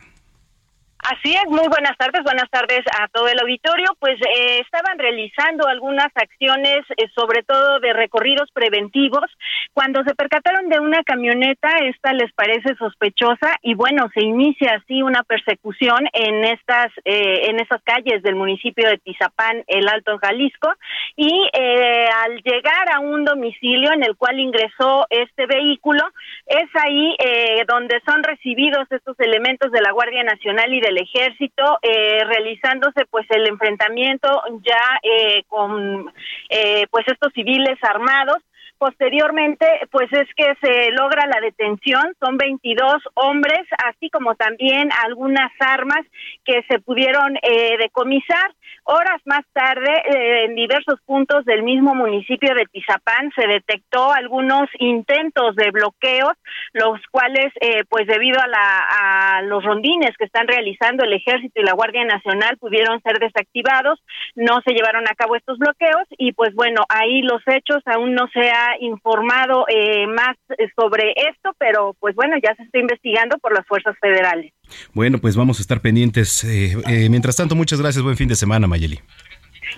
Así 1.03 1.35
es, 1.35 1.45
muy 1.49 1.67
buenas 1.67 1.97
tardes, 1.97 2.23
buenas 2.23 2.49
tardes 2.49 2.79
a 2.97 3.09
todo 3.09 3.27
el 3.27 3.37
auditorio. 3.37 3.87
Pues 3.99 4.15
eh, 4.21 4.61
estaban 4.61 4.97
realizando 4.97 5.67
algunas 5.67 6.07
acciones, 6.15 6.79
eh, 6.95 7.09
sobre 7.13 7.43
todo 7.43 7.81
de 7.81 7.91
recorridos 7.91 8.49
preventivos, 8.53 9.29
cuando 9.73 10.03
se 10.03 10.13
percataron 10.13 10.69
de 10.69 10.79
una 10.79 11.03
camioneta, 11.03 11.67
esta 11.79 12.13
les 12.13 12.31
parece 12.33 12.75
sospechosa 12.75 13.55
y 13.63 13.73
bueno, 13.73 14.07
se 14.13 14.21
inicia 14.21 14.75
así 14.75 15.01
una 15.01 15.23
persecución 15.23 16.07
en 16.13 16.45
estas 16.45 16.87
eh, 17.05 17.49
en 17.49 17.59
esas 17.59 17.81
calles 17.83 18.21
del 18.21 18.35
municipio 18.35 18.87
de 18.87 18.99
Tizapán, 18.99 19.63
el 19.65 19.87
Alto 19.87 20.19
Jalisco, 20.19 20.71
y 21.15 21.49
eh, 21.53 22.07
al 22.23 22.41
llegar 22.43 22.93
a 22.93 22.99
un 22.99 23.25
domicilio 23.25 23.91
en 23.93 24.03
el 24.03 24.15
cual 24.15 24.39
ingresó 24.39 25.07
este 25.09 25.47
vehículo, 25.47 26.03
es 26.45 26.69
ahí 26.75 27.15
eh, 27.17 27.63
donde 27.67 27.99
son 28.05 28.21
recibidos 28.21 28.85
estos 28.91 29.19
elementos 29.19 29.71
de 29.71 29.81
la 29.81 29.91
Guardia 29.91 30.23
Nacional 30.23 30.71
y 30.71 30.81
del 30.93 31.03
Ejército, 31.03 31.79
eh, 31.81 32.23
realizándose 32.25 33.05
pues 33.09 33.25
el 33.29 33.47
enfrentamiento 33.47 34.29
ya 34.61 34.99
eh, 35.01 35.43
con 35.47 36.11
eh, 36.49 36.87
pues 36.89 37.05
estos 37.07 37.33
civiles 37.33 37.77
armados. 37.81 38.37
Posteriormente, 38.77 39.65
pues 39.91 40.11
es 40.11 40.27
que 40.35 40.55
se 40.59 40.91
logra 40.91 41.25
la 41.27 41.39
detención, 41.39 42.03
son 42.19 42.37
22 42.37 42.95
hombres, 43.13 43.61
así 43.85 44.09
como 44.09 44.35
también 44.35 44.89
algunas 45.05 45.51
armas 45.59 46.01
que 46.43 46.63
se 46.67 46.79
pudieron 46.79 47.37
eh, 47.43 47.77
decomisar. 47.77 48.51
Horas 48.83 49.21
más 49.25 49.45
tarde, 49.53 49.91
eh, 49.91 50.45
en 50.45 50.55
diversos 50.55 50.99
puntos 51.05 51.45
del 51.45 51.63
mismo 51.63 51.95
municipio 51.95 52.53
de 52.53 52.65
Tizapán 52.65 53.31
se 53.35 53.47
detectó 53.47 54.11
algunos 54.11 54.69
intentos 54.79 55.55
de 55.55 55.71
bloqueos, 55.71 56.33
los 56.73 56.99
cuales, 57.11 57.53
eh, 57.61 57.83
pues 57.89 58.07
debido 58.07 58.39
a, 58.41 58.47
la, 58.47 59.37
a 59.37 59.41
los 59.43 59.63
rondines 59.63 60.15
que 60.17 60.25
están 60.25 60.47
realizando 60.47 61.03
el 61.03 61.13
Ejército 61.13 61.61
y 61.61 61.63
la 61.63 61.73
Guardia 61.73 62.03
Nacional, 62.03 62.57
pudieron 62.57 63.01
ser 63.01 63.19
desactivados. 63.19 64.03
No 64.35 64.61
se 64.65 64.73
llevaron 64.73 65.07
a 65.07 65.15
cabo 65.15 65.35
estos 65.35 65.57
bloqueos 65.57 66.07
y, 66.17 66.33
pues 66.33 66.53
bueno, 66.53 66.83
ahí 66.89 67.21
los 67.21 67.41
hechos 67.47 67.81
aún 67.85 68.13
no 68.13 68.27
se 68.33 68.49
ha 68.49 68.75
informado 68.79 69.65
eh, 69.69 70.07
más 70.07 70.35
sobre 70.75 71.13
esto, 71.15 71.51
pero 71.57 71.95
pues 71.99 72.15
bueno, 72.15 72.35
ya 72.43 72.55
se 72.55 72.63
está 72.63 72.79
investigando 72.79 73.37
por 73.37 73.53
las 73.53 73.65
fuerzas 73.65 73.95
federales. 73.99 74.53
Bueno, 74.93 75.19
pues 75.19 75.35
vamos 75.35 75.59
a 75.59 75.61
estar 75.61 75.81
pendientes. 75.81 76.43
Eh, 76.43 76.77
eh, 76.87 77.09
mientras 77.09 77.35
tanto, 77.35 77.55
muchas 77.55 77.79
gracias. 77.79 78.03
Buen 78.03 78.17
fin 78.17 78.27
de 78.27 78.35
semana, 78.35 78.67
Mayeli. 78.67 78.99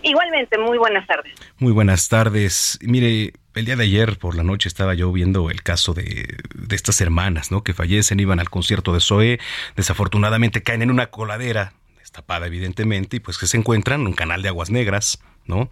Igualmente, 0.03 0.57
muy 0.57 0.77
buenas 0.77 1.07
tardes. 1.07 1.33
Muy 1.57 1.71
buenas 1.71 2.09
tardes. 2.09 2.77
Mire, 2.81 3.33
el 3.53 3.65
día 3.65 3.75
de 3.75 3.83
ayer 3.83 4.17
por 4.17 4.35
la 4.35 4.43
noche 4.43 4.67
estaba 4.67 4.93
yo 4.93 5.11
viendo 5.11 5.49
el 5.49 5.63
caso 5.63 5.93
de, 5.93 6.37
de 6.53 6.75
estas 6.75 6.99
hermanas, 7.01 7.51
¿no? 7.51 7.63
Que 7.63 7.73
fallecen, 7.73 8.19
iban 8.19 8.39
al 8.39 8.49
concierto 8.49 8.93
de 8.93 8.99
Zoé, 8.99 9.39
desafortunadamente 9.75 10.63
caen 10.63 10.81
en 10.81 10.91
una 10.91 11.07
coladera, 11.07 11.73
destapada 11.99 12.47
evidentemente, 12.47 13.17
y 13.17 13.19
pues 13.19 13.37
que 13.37 13.47
se 13.47 13.57
encuentran 13.57 14.01
en 14.01 14.07
un 14.07 14.13
canal 14.13 14.41
de 14.41 14.49
aguas 14.49 14.69
negras, 14.69 15.19
¿no? 15.45 15.69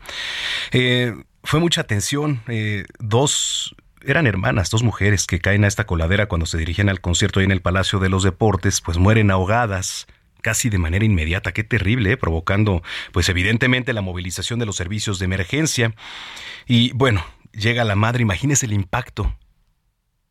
Eh, 0.72 1.13
fue 1.44 1.60
mucha 1.60 1.82
atención. 1.82 2.42
eh, 2.48 2.86
dos 3.00 3.75
eran 4.05 4.27
hermanas, 4.27 4.69
dos 4.69 4.83
mujeres 4.83 5.27
que 5.27 5.39
caen 5.39 5.63
a 5.63 5.67
esta 5.67 5.86
coladera 5.86 6.27
cuando 6.27 6.45
se 6.45 6.57
dirigían 6.57 6.89
al 6.89 7.01
concierto 7.01 7.39
ahí 7.39 7.45
en 7.45 7.51
el 7.51 7.62
Palacio 7.62 8.00
de 8.00 8.10
los 8.10 8.24
Deportes, 8.24 8.81
pues 8.81 8.98
mueren 8.98 9.31
ahogadas 9.31 10.07
casi 10.41 10.69
de 10.69 10.77
manera 10.77 11.05
inmediata, 11.05 11.53
qué 11.53 11.63
terrible, 11.63 12.12
¿eh? 12.12 12.17
provocando 12.17 12.83
pues 13.12 13.29
evidentemente 13.29 13.93
la 13.93 14.01
movilización 14.01 14.60
de 14.60 14.65
los 14.65 14.75
servicios 14.75 15.17
de 15.17 15.25
emergencia. 15.25 15.95
Y 16.67 16.91
bueno, 16.93 17.25
llega 17.53 17.83
la 17.83 17.95
madre, 17.95 18.22
imagínese 18.22 18.65
el 18.65 18.74
impacto, 18.74 19.36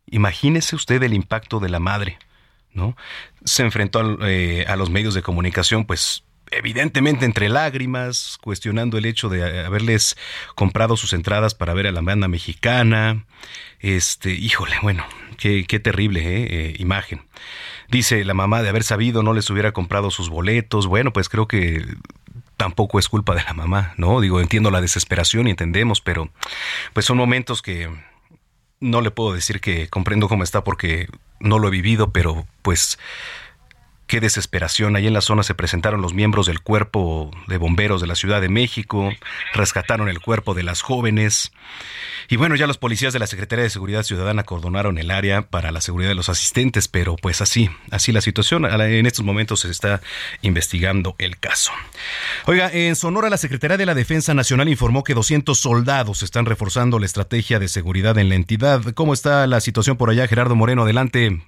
imagínese 0.06 0.76
usted 0.76 1.02
el 1.02 1.14
impacto 1.14 1.60
de 1.60 1.70
la 1.70 1.80
madre, 1.80 2.18
¿no? 2.72 2.96
Se 3.44 3.62
enfrentó 3.62 4.18
eh, 4.26 4.64
a 4.68 4.76
los 4.76 4.90
medios 4.90 5.14
de 5.14 5.22
comunicación, 5.22 5.86
pues 5.86 6.24
evidentemente 6.52 7.24
entre 7.24 7.48
lágrimas, 7.48 8.38
cuestionando 8.42 8.98
el 8.98 9.06
hecho 9.06 9.28
de 9.28 9.64
haberles 9.64 10.16
comprado 10.54 10.96
sus 10.96 11.12
entradas 11.12 11.54
para 11.54 11.74
ver 11.74 11.86
a 11.86 11.92
la 11.92 12.00
banda 12.00 12.28
mexicana. 12.28 13.24
Este, 13.80 14.30
híjole, 14.30 14.76
bueno, 14.82 15.04
qué, 15.38 15.80
terrible 15.82 16.20
¿eh? 16.20 16.46
Eh, 16.50 16.76
imagen. 16.78 17.22
Dice 17.88 18.24
la 18.24 18.34
mamá 18.34 18.62
de 18.62 18.68
haber 18.68 18.84
sabido 18.84 19.22
no 19.22 19.32
les 19.32 19.50
hubiera 19.50 19.72
comprado 19.72 20.10
sus 20.10 20.28
boletos. 20.28 20.86
Bueno, 20.86 21.12
pues 21.12 21.28
creo 21.28 21.48
que 21.48 21.84
tampoco 22.56 22.98
es 22.98 23.08
culpa 23.08 23.34
de 23.34 23.42
la 23.42 23.54
mamá, 23.54 23.94
¿no? 23.96 24.20
Digo, 24.20 24.40
entiendo 24.40 24.70
la 24.70 24.80
desesperación 24.80 25.48
y 25.48 25.50
entendemos, 25.50 26.00
pero 26.00 26.30
pues 26.92 27.06
son 27.06 27.16
momentos 27.16 27.60
que 27.60 27.90
no 28.80 29.00
le 29.00 29.10
puedo 29.10 29.32
decir 29.32 29.60
que 29.60 29.88
comprendo 29.88 30.28
cómo 30.28 30.42
está 30.42 30.64
porque 30.64 31.08
no 31.40 31.58
lo 31.58 31.68
he 31.68 31.70
vivido, 31.70 32.12
pero 32.12 32.46
pues 32.62 32.98
qué 34.12 34.20
desesperación. 34.20 34.94
Ahí 34.94 35.06
en 35.06 35.14
la 35.14 35.22
zona 35.22 35.42
se 35.42 35.54
presentaron 35.54 36.02
los 36.02 36.12
miembros 36.12 36.44
del 36.44 36.60
cuerpo 36.60 37.30
de 37.46 37.56
bomberos 37.56 38.02
de 38.02 38.06
la 38.06 38.14
Ciudad 38.14 38.42
de 38.42 38.50
México, 38.50 39.10
rescataron 39.54 40.10
el 40.10 40.20
cuerpo 40.20 40.52
de 40.52 40.62
las 40.62 40.82
jóvenes. 40.82 41.50
Y 42.28 42.36
bueno, 42.36 42.54
ya 42.54 42.66
los 42.66 42.76
policías 42.76 43.14
de 43.14 43.18
la 43.18 43.26
Secretaría 43.26 43.62
de 43.62 43.70
Seguridad 43.70 44.02
Ciudadana 44.02 44.42
acordonaron 44.42 44.98
el 44.98 45.10
área 45.10 45.48
para 45.48 45.72
la 45.72 45.80
seguridad 45.80 46.10
de 46.10 46.14
los 46.14 46.28
asistentes, 46.28 46.88
pero 46.88 47.16
pues 47.16 47.40
así, 47.40 47.70
así 47.90 48.12
la 48.12 48.20
situación. 48.20 48.66
En 48.66 49.06
estos 49.06 49.24
momentos 49.24 49.60
se 49.60 49.70
está 49.70 50.02
investigando 50.42 51.16
el 51.16 51.38
caso. 51.38 51.72
Oiga, 52.44 52.70
en 52.70 52.96
Sonora 52.96 53.30
la 53.30 53.38
Secretaría 53.38 53.78
de 53.78 53.86
la 53.86 53.94
Defensa 53.94 54.34
Nacional 54.34 54.68
informó 54.68 55.04
que 55.04 55.14
200 55.14 55.58
soldados 55.58 56.22
están 56.22 56.44
reforzando 56.44 56.98
la 56.98 57.06
estrategia 57.06 57.58
de 57.58 57.68
seguridad 57.68 58.18
en 58.18 58.28
la 58.28 58.34
entidad. 58.34 58.82
¿Cómo 58.92 59.14
está 59.14 59.46
la 59.46 59.62
situación 59.62 59.96
por 59.96 60.10
allá, 60.10 60.28
Gerardo 60.28 60.54
Moreno? 60.54 60.82
Adelante. 60.82 61.40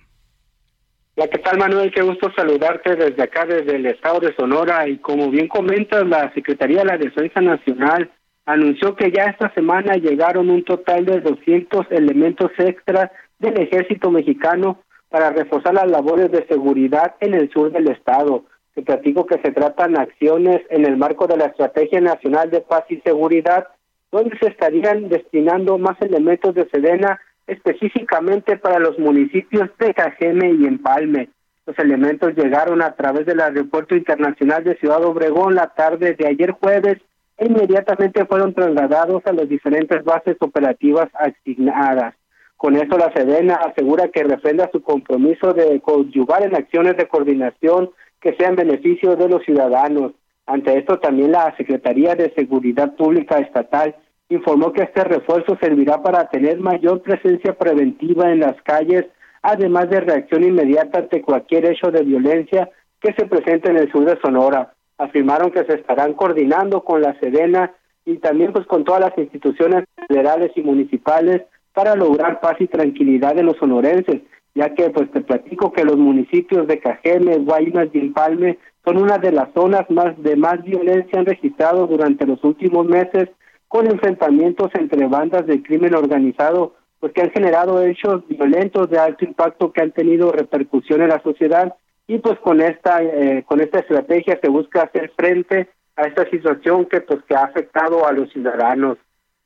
Hola, 1.17 1.29
¿qué 1.29 1.39
tal 1.39 1.59
Manuel? 1.59 1.93
Qué 1.95 2.03
gusto 2.03 2.29
saludarte 2.35 2.97
desde 2.97 3.23
acá, 3.23 3.47
desde 3.47 3.77
el 3.77 3.87
estado 3.87 4.19
de 4.19 4.35
Sonora. 4.35 4.89
Y 4.89 4.99
como 4.99 5.31
bien 5.31 5.47
comentas, 5.47 6.05
la 6.09 6.33
Secretaría 6.35 6.79
de 6.79 6.87
la 6.87 6.99
Defensa 6.99 7.41
Nacional 7.41 8.11
anunció 8.47 8.97
que 8.97 9.13
ya 9.13 9.27
esta 9.27 9.55
semana 9.55 9.95
llegaron 9.95 10.51
un 10.51 10.65
total 10.65 11.07
de 11.07 11.21
200 11.21 11.87
elementos 11.91 12.51
extras 12.59 13.13
del 13.39 13.57
ejército 13.61 14.11
mexicano 14.11 14.83
para 15.09 15.31
reforzar 15.31 15.75
las 15.75 15.89
labores 15.89 16.33
de 16.33 16.45
seguridad 16.49 17.15
en 17.21 17.35
el 17.35 17.49
sur 17.53 17.71
del 17.71 17.93
estado. 17.93 18.47
Te 18.75 18.83
platico 18.83 19.25
que 19.25 19.39
se 19.39 19.53
tratan 19.53 19.97
acciones 19.97 20.63
en 20.69 20.85
el 20.85 20.97
marco 20.97 21.29
de 21.29 21.37
la 21.37 21.47
Estrategia 21.47 22.01
Nacional 22.01 22.51
de 22.51 22.61
Paz 22.61 22.87
y 22.89 22.97
Seguridad, 23.03 23.69
donde 24.11 24.37
se 24.41 24.49
estarían 24.49 25.09
destinando 25.09 25.79
más 25.79 25.97
elementos 26.03 26.57
de 26.57 26.69
Sedena 26.71 27.21
específicamente 27.47 28.57
para 28.57 28.79
los 28.79 28.99
municipios 28.99 29.71
de 29.79 29.95
Cajeme 29.95 30.53
y 30.53 30.67
Empalme. 30.67 31.29
Los 31.67 31.79
elementos 31.79 32.35
llegaron 32.37 32.83
a 32.83 32.95
través 32.95 33.27
del 33.27 33.41
Aeropuerto 33.41 33.97
Internacional 33.97 34.65
de 34.65 34.77
Ciudad 34.77 35.03
Obregón 35.05 35.55
la 35.55 35.69
tarde 35.69 36.15
de 36.15 36.27
ayer 36.27 36.53
jueves 36.53 36.99
e 37.39 37.47
inmediatamente 37.47 38.27
fueron 38.27 38.55
trasladados 38.55 39.23
a 39.27 39.33
las 39.33 39.49
diferentes 39.49 40.05
bases 40.05 40.37
operativas 40.41 41.09
asignadas. 41.15 42.15
Con 42.57 42.77
esto 42.77 42.97
la 42.97 43.13
Sedena 43.13 43.57
asegura 43.57 44.09
que 44.09 44.23
refrenda 44.23 44.71
su 44.73 44.83
compromiso 44.83 45.53
de 45.53 45.81
coadyuvar 45.81 46.45
en 46.45 46.55
acciones 46.55 46.97
de 46.97 47.09
coordinación 47.09 47.91
que 48.21 48.35
sean 48.37 48.57
beneficio 48.57 49.17
de 49.17 49.29
los 49.29 49.43
ciudadanos. 49.45 50.13
Ante 50.47 50.79
esto 50.79 50.99
también 50.99 51.33
la 51.33 51.55
Secretaría 51.57 52.15
de 52.15 52.33
Seguridad 52.35 52.95
Pública 52.95 53.39
Estatal 53.39 53.97
informó 54.29 54.73
que 54.73 54.83
este 54.83 55.05
refuerzo 55.05 55.57
servirá 55.61 56.03
para 56.03 56.29
tener 56.29 56.59
mayor 56.59 57.03
presencia 57.03 57.55
preventiva 57.55 58.31
en 58.31 58.41
las 58.41 58.61
calles, 58.63 59.07
además 59.43 59.91
de 59.91 60.01
reacción 60.01 60.45
inmediata 60.45 61.01
ante 61.01 61.23
cualquier 61.23 61.71
hecho 61.71 61.91
de 61.91 62.03
violencia 62.03 62.71
que 63.01 63.13
se 63.13 63.27
presente 63.27 63.71
en 63.71 63.77
el 63.77 63.93
sur 63.93 64.05
de 64.05 64.19
Sonora. 64.21 64.73
Afirmaron 64.97 65.51
que 65.51 65.65
se 65.65 65.75
estarán 65.75 66.15
coordinando 66.15 66.83
con 66.83 67.03
la 67.03 67.19
Sedena 67.21 67.73
y 68.07 68.17
también 68.19 68.53
pues 68.53 68.67
con 68.67 68.85
todas 68.85 69.01
las 69.01 69.19
instituciones 69.19 69.85
federales 70.09 70.53
y 70.57 70.63
municipales 70.63 71.43
para 71.73 71.95
lograr 71.97 72.41
paz 72.41 72.57
y 72.61 72.67
tranquilidad 72.67 73.39
en 73.39 73.47
los 73.47 73.57
sonorenses, 73.57 74.23
ya 74.55 74.75
que 74.75 74.91
pues 74.91 75.11
te 75.11 75.21
platico 75.21 75.73
que 75.73 75.85
los 75.85 75.97
municipios 75.97 76.67
de 76.67 76.79
Cajeme, 76.79 77.39
Guaymas 77.39 77.89
y 77.93 77.99
Empalme 77.99 78.59
son 78.85 78.99
una 78.99 79.19
de 79.19 79.33
las 79.33 79.53
zonas 79.53 79.91
más 79.91 80.17
de 80.23 80.37
más 80.37 80.63
violencia 80.63 81.19
han 81.19 81.27
registrado 81.27 81.87
durante 81.87 82.27
los 82.27 82.43
últimos 82.45 82.87
meses 82.87 83.31
con 83.75 83.89
enfrentamientos 83.89 84.71
entre 84.75 85.09
bandas 85.09 85.49
de 85.49 85.61
crimen 85.61 85.97
organizado, 85.97 86.77
pues 87.01 87.13
que 87.13 87.23
han 87.23 87.33
generado 87.33 87.83
hechos 87.83 88.23
violentos 88.29 88.89
de 88.89 89.01
alto 89.01 89.25
impacto 89.25 89.73
que 89.73 89.83
han 89.83 89.91
tenido 89.91 90.31
repercusión 90.31 91.03
en 91.03 91.09
la 91.09 91.21
sociedad 91.25 91.75
y 92.07 92.19
pues 92.19 92.39
con 92.39 92.61
esta 92.61 93.03
eh, 93.03 93.43
con 93.45 93.61
esta 93.61 93.81
estrategia 93.81 94.39
se 94.41 94.49
busca 94.49 94.83
hacer 94.83 95.11
frente 95.17 95.71
a 95.97 96.03
esta 96.03 96.25
situación 96.31 96.87
que 96.87 97.01
pues 97.01 97.25
que 97.25 97.35
ha 97.35 97.47
afectado 97.47 98.07
a 98.07 98.13
los 98.13 98.31
ciudadanos. 98.31 98.97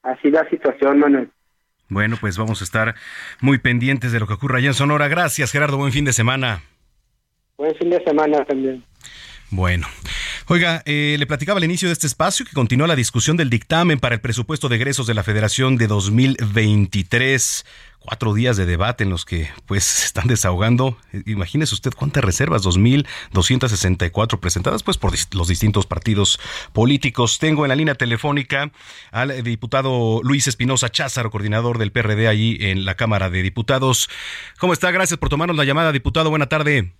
Así 0.02 0.30
la 0.30 0.46
situación, 0.50 0.98
Manuel. 0.98 1.30
Bueno, 1.88 2.16
pues 2.20 2.36
vamos 2.36 2.60
a 2.60 2.64
estar 2.64 2.96
muy 3.40 3.56
pendientes 3.56 4.12
de 4.12 4.20
lo 4.20 4.26
que 4.26 4.34
ocurra 4.34 4.58
allá 4.58 4.68
en 4.68 4.74
Sonora. 4.74 5.08
Gracias, 5.08 5.52
Gerardo. 5.52 5.78
Buen 5.78 5.92
fin 5.92 6.04
de 6.04 6.12
semana. 6.12 6.60
Buen 7.56 7.74
fin 7.76 7.88
de 7.88 8.04
semana 8.04 8.44
también. 8.44 8.84
Bueno, 9.50 9.88
oiga, 10.48 10.82
eh, 10.84 11.16
le 11.18 11.26
platicaba 11.26 11.56
al 11.56 11.64
inicio 11.64 11.88
de 11.88 11.94
este 11.94 12.06
espacio 12.06 12.44
que 12.44 12.52
continúa 12.52 12.86
la 12.86 12.96
discusión 12.96 13.38
del 13.38 13.48
dictamen 13.48 13.98
para 13.98 14.14
el 14.14 14.20
presupuesto 14.20 14.68
de 14.68 14.76
egresos 14.76 15.06
de 15.06 15.14
la 15.14 15.22
Federación 15.22 15.78
de 15.78 15.86
2023. 15.86 17.64
Cuatro 17.98 18.34
días 18.34 18.58
de 18.58 18.66
debate 18.66 19.04
en 19.04 19.10
los 19.10 19.24
que 19.24 19.48
pues 19.64 19.84
se 19.84 20.04
están 20.04 20.26
desahogando. 20.26 20.98
Imagínese 21.24 21.74
usted 21.74 21.94
cuántas 21.96 22.22
reservas, 22.22 22.62
2.264 22.62 24.38
presentadas 24.38 24.82
pues 24.82 24.98
por 24.98 25.14
los 25.32 25.48
distintos 25.48 25.86
partidos 25.86 26.38
políticos. 26.74 27.38
Tengo 27.38 27.64
en 27.64 27.70
la 27.70 27.76
línea 27.76 27.94
telefónica 27.94 28.70
al 29.12 29.42
diputado 29.42 30.20
Luis 30.22 30.46
Espinosa 30.46 30.90
Cházaro, 30.90 31.30
coordinador 31.30 31.78
del 31.78 31.90
PRD 31.90 32.28
allí 32.28 32.58
en 32.60 32.84
la 32.84 32.96
Cámara 32.96 33.30
de 33.30 33.42
Diputados. 33.42 34.10
¿Cómo 34.58 34.74
está? 34.74 34.90
Gracias 34.90 35.18
por 35.18 35.30
tomarnos 35.30 35.56
la 35.56 35.64
llamada, 35.64 35.90
diputado. 35.90 36.28
Buena 36.28 36.50
tarde. 36.50 36.92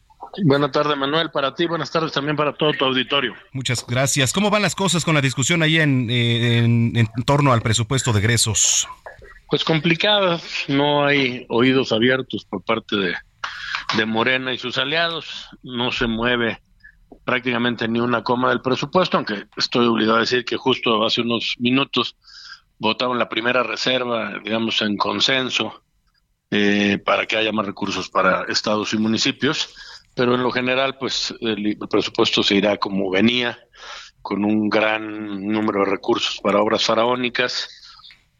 Buenas 0.44 0.72
tardes, 0.72 0.96
Manuel, 0.96 1.30
para 1.30 1.54
ti, 1.54 1.66
buenas 1.66 1.90
tardes 1.90 2.12
también 2.12 2.36
para 2.36 2.52
todo 2.52 2.72
tu 2.72 2.84
auditorio. 2.84 3.34
Muchas 3.52 3.84
gracias. 3.86 4.32
¿Cómo 4.32 4.50
van 4.50 4.62
las 4.62 4.74
cosas 4.74 5.04
con 5.04 5.14
la 5.14 5.20
discusión 5.20 5.62
ahí 5.62 5.78
en, 5.78 6.08
eh, 6.10 6.58
en, 6.58 6.92
en 6.96 7.08
torno 7.24 7.52
al 7.52 7.62
presupuesto 7.62 8.12
de 8.12 8.20
egresos? 8.20 8.88
Pues 9.48 9.64
complicadas, 9.64 10.42
no 10.68 11.06
hay 11.06 11.46
oídos 11.48 11.92
abiertos 11.92 12.44
por 12.44 12.62
parte 12.62 12.96
de, 12.96 13.14
de 13.96 14.06
Morena 14.06 14.52
y 14.52 14.58
sus 14.58 14.78
aliados, 14.78 15.48
no 15.62 15.90
se 15.90 16.06
mueve 16.06 16.60
prácticamente 17.24 17.88
ni 17.88 18.00
una 18.00 18.22
coma 18.22 18.50
del 18.50 18.60
presupuesto, 18.60 19.16
aunque 19.16 19.46
estoy 19.56 19.86
obligado 19.86 20.18
a 20.18 20.20
decir 20.20 20.44
que 20.44 20.56
justo 20.56 21.04
hace 21.04 21.22
unos 21.22 21.54
minutos 21.58 22.16
votaron 22.78 23.18
la 23.18 23.28
primera 23.28 23.62
reserva, 23.62 24.38
digamos, 24.44 24.82
en 24.82 24.96
consenso 24.96 25.82
eh, 26.50 26.98
para 27.04 27.26
que 27.26 27.36
haya 27.36 27.52
más 27.52 27.66
recursos 27.66 28.08
para 28.08 28.44
estados 28.44 28.92
y 28.94 28.98
municipios 28.98 29.74
pero 30.18 30.34
en 30.34 30.42
lo 30.42 30.50
general, 30.50 30.98
pues 30.98 31.32
el, 31.40 31.78
presupuesto 31.88 32.42
se 32.42 32.56
irá 32.56 32.76
como 32.76 33.08
venía, 33.08 33.56
con 34.20 34.44
un 34.44 34.68
gran 34.68 35.46
número 35.46 35.84
de 35.84 35.92
recursos 35.92 36.40
para 36.42 36.60
obras 36.60 36.84
faraónicas, 36.84 37.68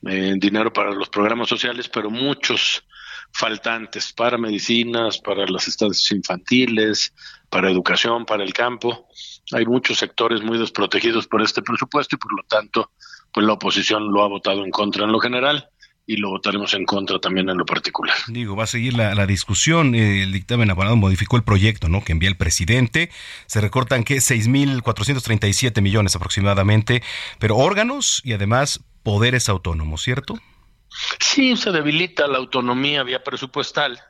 eh, 0.05 0.35
dinero 0.39 0.73
para 0.73 0.91
los 0.91 1.09
programas 1.09 1.49
sociales, 1.49 1.89
pero 1.89 2.11
muchos 2.11 2.83
faltantes 3.31 4.13
para 4.13 4.37
medicinas, 4.39 5.19
para 5.19 5.47
las 5.47 5.69
estancias 5.69 6.11
infantiles, 6.11 7.15
para 7.49 7.71
educación, 7.71 8.27
para 8.27 8.43
el 8.43 8.53
campo. 8.53 9.07
Hay 9.53 9.65
muchos 9.65 9.99
sectores 9.99 10.43
muy 10.43 10.59
desprotegidos 10.59 11.29
por 11.29 11.43
este 11.43 11.63
presupuesto 11.63 12.17
y 12.17 12.19
por 12.19 12.37
lo 12.37 12.43
tanto, 12.43 12.91
pues 13.33 13.47
la 13.47 13.53
oposición 13.53 14.13
lo 14.13 14.25
ha 14.25 14.29
votado 14.29 14.65
en 14.65 14.73
contra 14.73 15.05
en 15.05 15.13
lo 15.13 15.21
general 15.21 15.71
y 16.09 16.17
lo 16.17 16.31
votaremos 16.31 16.73
en 16.73 16.87
contra 16.87 17.19
también 17.19 17.51
en 17.51 17.59
lo 17.59 17.67
particular. 17.67 18.17
Digo, 18.29 18.57
va 18.57 18.65
a 18.65 18.67
seguir 18.67 18.95
la, 18.95 19.27
discusión. 19.27 19.95
Eh, 19.95 20.23
el 20.23 20.33
dictamen 20.33 20.71
abogado 20.71 20.97
modificó 20.97 21.37
el 21.37 21.43
proyecto 21.43 21.91
¿no? 21.91 22.03
que 22.03 22.13
envía 22.13 22.31
el 22.31 22.37
presidente. 22.39 23.11
Se 23.45 23.61
recortan 23.61 24.05
que 24.05 24.17
6.437 24.17 25.83
millones 25.83 26.17
aproximadamente, 26.17 27.03
pero 27.39 27.59
órganos 27.59 28.23
y 28.25 28.33
además 28.33 28.83
poderes 29.03 29.51
autónomos, 29.51 30.01
¿cierto? 30.01 30.39
Sí, 31.21 31.59
se 31.59 31.73
debilita 31.73 32.27
la 32.27 32.39
autonomía 32.39 33.03
vía 33.03 33.23
presupuestal, 33.23 34.01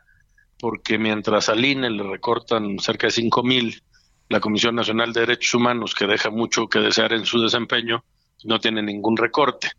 porque 0.61 0.99
mientras 0.99 1.49
al 1.49 1.65
INE 1.65 1.91
le 1.91 2.05
recortan 2.05 2.79
cerca 2.79 3.09
de 3.09 3.13
5.000, 3.13 3.83
la 4.29 4.39
Comisión 4.39 4.77
Nacional 4.77 5.13
de 5.13 5.23
Derechos 5.23 5.53
Humanos, 5.55 5.97
que 5.97 6.07
deja 6.07 6.31
mucho 6.31 6.69
que 6.69 6.79
desear 6.79 7.13
en 7.13 7.27
su 7.27 7.43
desempeño, 7.43 8.05
no 8.45 8.61
tiene 8.61 8.85
ningún 8.85 9.17
recorte 9.17 9.73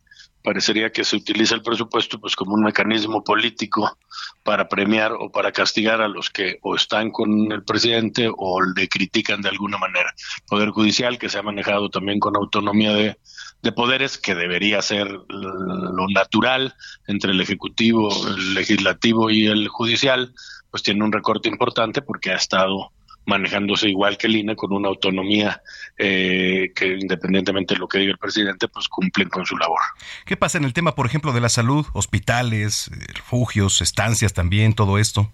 parecería 0.43 0.91
que 0.91 1.03
se 1.03 1.15
utiliza 1.15 1.55
el 1.55 1.61
presupuesto 1.61 2.19
pues 2.19 2.35
como 2.35 2.53
un 2.53 2.63
mecanismo 2.63 3.23
político 3.23 3.97
para 4.43 4.67
premiar 4.69 5.13
o 5.13 5.31
para 5.31 5.51
castigar 5.51 6.01
a 6.01 6.07
los 6.07 6.29
que 6.29 6.59
o 6.61 6.75
están 6.75 7.11
con 7.11 7.51
el 7.51 7.63
presidente 7.63 8.29
o 8.35 8.61
le 8.61 8.87
critican 8.87 9.41
de 9.41 9.49
alguna 9.49 9.77
manera. 9.77 10.13
Poder 10.47 10.69
judicial 10.69 11.17
que 11.17 11.29
se 11.29 11.39
ha 11.39 11.43
manejado 11.43 11.89
también 11.89 12.19
con 12.19 12.35
autonomía 12.35 12.93
de, 12.93 13.17
de 13.61 13.71
poderes 13.71 14.17
que 14.17 14.35
debería 14.35 14.81
ser 14.81 15.07
lo 15.07 16.07
natural 16.07 16.73
entre 17.07 17.31
el 17.31 17.41
ejecutivo, 17.41 18.09
el 18.27 18.53
legislativo 18.53 19.29
y 19.29 19.47
el 19.47 19.67
judicial, 19.67 20.33
pues 20.71 20.83
tiene 20.83 21.03
un 21.03 21.11
recorte 21.11 21.49
importante 21.49 22.01
porque 22.01 22.31
ha 22.31 22.35
estado 22.35 22.91
manejándose 23.25 23.89
igual 23.89 24.17
que 24.17 24.27
el 24.27 24.37
INE 24.37 24.55
con 24.55 24.73
una 24.73 24.89
autonomía 24.89 25.61
eh, 25.97 26.71
que 26.75 26.97
independientemente 26.99 27.75
de 27.75 27.79
lo 27.79 27.87
que 27.87 27.99
diga 27.99 28.11
el 28.11 28.17
presidente, 28.17 28.67
pues 28.67 28.87
cumplen 28.87 29.29
con 29.29 29.45
su 29.45 29.57
labor. 29.57 29.79
¿Qué 30.25 30.37
pasa 30.37 30.57
en 30.57 30.65
el 30.65 30.73
tema, 30.73 30.95
por 30.95 31.05
ejemplo, 31.05 31.31
de 31.31 31.41
la 31.41 31.49
salud, 31.49 31.85
hospitales, 31.93 32.89
eh, 32.89 33.05
refugios, 33.13 33.81
estancias 33.81 34.33
también, 34.33 34.73
todo 34.73 34.97
esto? 34.97 35.31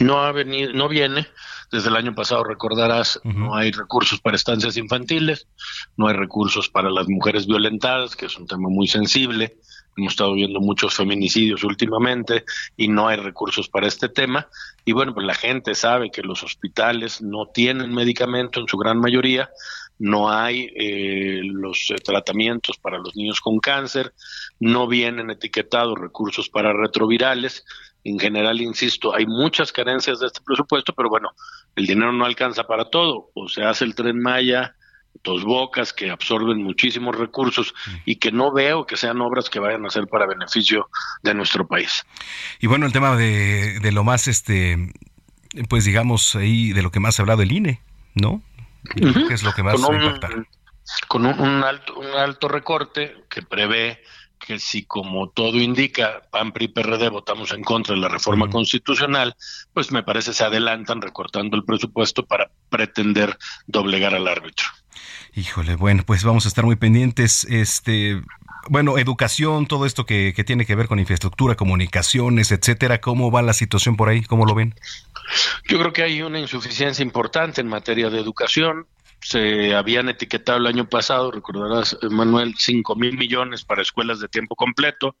No 0.00 0.20
ha 0.20 0.32
venido, 0.32 0.72
no 0.72 0.88
viene. 0.88 1.26
Desde 1.70 1.88
el 1.88 1.96
año 1.96 2.14
pasado 2.14 2.44
recordarás, 2.44 3.20
no 3.24 3.54
hay 3.54 3.72
recursos 3.72 4.20
para 4.20 4.36
estancias 4.36 4.78
infantiles, 4.78 5.48
no 5.98 6.08
hay 6.08 6.14
recursos 6.14 6.70
para 6.70 6.88
las 6.88 7.08
mujeres 7.08 7.46
violentadas, 7.46 8.16
que 8.16 8.26
es 8.26 8.36
un 8.38 8.46
tema 8.46 8.70
muy 8.70 8.88
sensible. 8.88 9.58
Hemos 9.98 10.12
estado 10.12 10.34
viendo 10.34 10.60
muchos 10.60 10.94
feminicidios 10.94 11.64
últimamente 11.64 12.44
y 12.76 12.86
no 12.86 13.08
hay 13.08 13.16
recursos 13.16 13.68
para 13.68 13.88
este 13.88 14.08
tema. 14.08 14.48
Y 14.84 14.92
bueno, 14.92 15.12
pues 15.12 15.26
la 15.26 15.34
gente 15.34 15.74
sabe 15.74 16.12
que 16.12 16.22
los 16.22 16.44
hospitales 16.44 17.20
no 17.20 17.46
tienen 17.46 17.92
medicamento 17.92 18.60
en 18.60 18.68
su 18.68 18.76
gran 18.76 19.00
mayoría, 19.00 19.50
no 19.98 20.30
hay 20.30 20.70
eh, 20.76 21.40
los 21.42 21.90
eh, 21.90 21.96
tratamientos 21.96 22.78
para 22.78 22.98
los 22.98 23.16
niños 23.16 23.40
con 23.40 23.58
cáncer, 23.58 24.14
no 24.60 24.86
vienen 24.86 25.30
etiquetados 25.30 25.98
recursos 25.98 26.48
para 26.48 26.72
retrovirales. 26.72 27.64
En 28.04 28.20
general, 28.20 28.60
insisto, 28.60 29.12
hay 29.12 29.26
muchas 29.26 29.72
carencias 29.72 30.20
de 30.20 30.28
este 30.28 30.42
presupuesto, 30.46 30.92
pero 30.92 31.08
bueno, 31.08 31.30
el 31.74 31.86
dinero 31.86 32.12
no 32.12 32.24
alcanza 32.24 32.62
para 32.62 32.88
todo. 32.88 33.30
O 33.34 33.48
se 33.48 33.64
hace 33.64 33.84
el 33.84 33.96
tren 33.96 34.20
Maya, 34.20 34.76
dos 35.24 35.44
bocas 35.44 35.92
que 35.92 36.10
absorben 36.10 36.62
muchísimos 36.62 37.16
recursos 37.16 37.74
y 38.04 38.16
que 38.16 38.32
no 38.32 38.52
veo 38.52 38.86
que 38.86 38.96
sean 38.96 39.20
obras 39.20 39.50
que 39.50 39.58
vayan 39.58 39.84
a 39.84 39.90
ser 39.90 40.06
para 40.06 40.26
beneficio 40.26 40.88
de 41.22 41.34
nuestro 41.34 41.66
país. 41.66 42.06
Y 42.60 42.66
bueno, 42.66 42.86
el 42.86 42.92
tema 42.92 43.16
de, 43.16 43.80
de 43.80 43.92
lo 43.92 44.04
más, 44.04 44.28
este, 44.28 44.92
pues 45.68 45.84
digamos 45.84 46.34
ahí, 46.34 46.72
de 46.72 46.82
lo 46.82 46.90
que 46.90 47.00
más 47.00 47.18
ha 47.18 47.22
hablado 47.22 47.42
el 47.42 47.52
INE, 47.52 47.80
¿no? 48.14 48.42
¿Qué 48.94 49.34
es 49.34 49.42
lo 49.42 49.52
que 49.52 49.62
más 49.62 49.74
con 49.80 49.94
va 49.94 50.00
a 50.00 50.04
impactar? 50.04 50.46
Con 51.06 51.26
un, 51.26 51.64
alto, 51.64 51.98
un 51.98 52.06
alto 52.06 52.48
recorte 52.48 53.14
que 53.28 53.42
prevé 53.42 54.02
que 54.38 54.58
si 54.58 54.84
como 54.84 55.30
todo 55.30 55.58
indica 55.58 56.22
PAN, 56.30 56.52
PRI, 56.52 56.68
PRD 56.68 57.08
votamos 57.10 57.52
en 57.52 57.62
contra 57.62 57.94
de 57.94 58.00
la 58.00 58.08
reforma 58.08 58.48
constitucional, 58.48 59.36
pues 59.74 59.90
me 59.90 60.02
parece 60.02 60.32
se 60.32 60.44
adelantan 60.44 61.02
recortando 61.02 61.56
el 61.56 61.64
presupuesto 61.64 62.24
para 62.24 62.50
pretender 62.70 63.36
doblegar 63.66 64.14
al 64.14 64.28
árbitro. 64.28 64.66
Híjole, 65.34 65.76
bueno, 65.76 66.02
pues 66.06 66.24
vamos 66.24 66.44
a 66.46 66.48
estar 66.48 66.64
muy 66.64 66.76
pendientes. 66.76 67.44
Este, 67.44 68.22
bueno, 68.68 68.98
educación, 68.98 69.66
todo 69.66 69.86
esto 69.86 70.06
que, 70.06 70.32
que, 70.34 70.44
tiene 70.44 70.66
que 70.66 70.74
ver 70.74 70.88
con 70.88 70.98
infraestructura, 70.98 71.54
comunicaciones, 71.54 72.52
etcétera. 72.52 73.00
¿Cómo 73.00 73.30
va 73.30 73.42
la 73.42 73.52
situación 73.52 73.96
por 73.96 74.08
ahí? 74.08 74.22
¿Cómo 74.22 74.46
lo 74.46 74.54
ven? 74.54 74.74
Yo 75.68 75.78
creo 75.78 75.92
que 75.92 76.02
hay 76.02 76.22
una 76.22 76.38
insuficiencia 76.38 77.02
importante 77.02 77.60
en 77.60 77.68
materia 77.68 78.10
de 78.10 78.18
educación. 78.20 78.86
se 79.20 79.74
habían 79.74 80.08
etiquetado 80.08 80.58
el 80.58 80.66
año 80.66 80.88
pasado, 80.88 81.32
recordarás, 81.32 81.98
Manuel, 82.08 82.54
5 82.56 82.94
mil 82.94 83.18
millones 83.18 83.64
para 83.64 83.82
escuelas 83.82 84.20
de 84.20 84.28
tiempo 84.28 84.54
completo. 84.54 85.16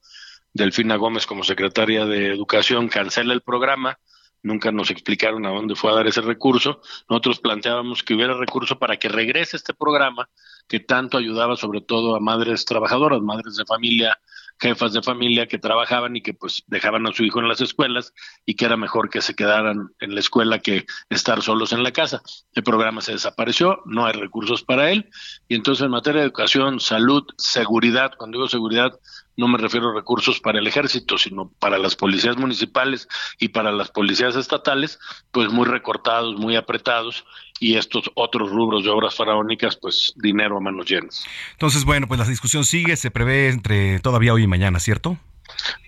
Delfina 0.52 0.96
Gómez, 0.96 1.26
como 1.26 1.44
secretaria 1.44 2.04
de 2.04 2.32
Educación, 2.32 2.88
cancela 2.88 3.34
el 3.34 3.42
programa. 3.42 3.98
Nunca 4.42 4.72
nos 4.72 4.90
explicaron 4.90 5.44
a 5.46 5.50
dónde 5.50 5.74
fue 5.74 5.90
a 5.90 5.94
dar 5.94 6.06
ese 6.06 6.20
recurso. 6.20 6.80
Nosotros 7.08 7.40
planteábamos 7.40 8.02
que 8.02 8.14
hubiera 8.14 8.34
recurso 8.34 8.78
para 8.78 8.96
que 8.96 9.08
regrese 9.08 9.56
este 9.56 9.74
programa 9.74 10.28
que 10.68 10.80
tanto 10.80 11.18
ayudaba 11.18 11.56
sobre 11.56 11.80
todo 11.80 12.14
a 12.14 12.20
madres 12.20 12.64
trabajadoras, 12.64 13.20
madres 13.20 13.56
de 13.56 13.64
familia 13.64 14.18
jefas 14.60 14.92
de 14.92 15.02
familia 15.02 15.46
que 15.46 15.58
trabajaban 15.58 16.16
y 16.16 16.22
que 16.22 16.34
pues 16.34 16.64
dejaban 16.66 17.06
a 17.06 17.12
su 17.12 17.24
hijo 17.24 17.40
en 17.40 17.48
las 17.48 17.60
escuelas 17.60 18.12
y 18.44 18.54
que 18.54 18.64
era 18.64 18.76
mejor 18.76 19.08
que 19.08 19.22
se 19.22 19.34
quedaran 19.34 19.90
en 20.00 20.14
la 20.14 20.20
escuela 20.20 20.58
que 20.58 20.84
estar 21.08 21.42
solos 21.42 21.72
en 21.72 21.82
la 21.82 21.92
casa. 21.92 22.22
El 22.52 22.64
programa 22.64 23.00
se 23.00 23.12
desapareció, 23.12 23.82
no 23.86 24.06
hay 24.06 24.14
recursos 24.14 24.62
para 24.62 24.90
él 24.90 25.08
y 25.46 25.54
entonces 25.54 25.84
en 25.84 25.90
materia 25.90 26.20
de 26.20 26.26
educación, 26.26 26.80
salud, 26.80 27.24
seguridad, 27.36 28.12
cuando 28.16 28.38
digo 28.38 28.48
seguridad 28.48 28.98
no 29.38 29.46
me 29.46 29.56
refiero 29.56 29.90
a 29.90 29.94
recursos 29.94 30.40
para 30.40 30.58
el 30.58 30.66
ejército, 30.66 31.16
sino 31.16 31.48
para 31.60 31.78
las 31.78 31.94
policías 31.94 32.36
municipales 32.36 33.08
y 33.38 33.48
para 33.48 33.70
las 33.70 33.88
policías 33.88 34.34
estatales, 34.34 34.98
pues 35.30 35.48
muy 35.48 35.64
recortados, 35.64 36.36
muy 36.36 36.56
apretados, 36.56 37.24
y 37.60 37.76
estos 37.76 38.10
otros 38.14 38.50
rubros 38.50 38.82
de 38.82 38.90
obras 38.90 39.14
faraónicas, 39.14 39.76
pues 39.76 40.12
dinero 40.16 40.56
a 40.56 40.60
manos 40.60 40.86
llenas. 40.86 41.24
Entonces, 41.52 41.84
bueno, 41.84 42.08
pues 42.08 42.18
la 42.18 42.26
discusión 42.26 42.64
sigue, 42.64 42.96
se 42.96 43.12
prevé 43.12 43.48
entre 43.48 44.00
todavía 44.00 44.34
hoy 44.34 44.42
y 44.42 44.48
mañana, 44.48 44.80
¿cierto? 44.80 45.16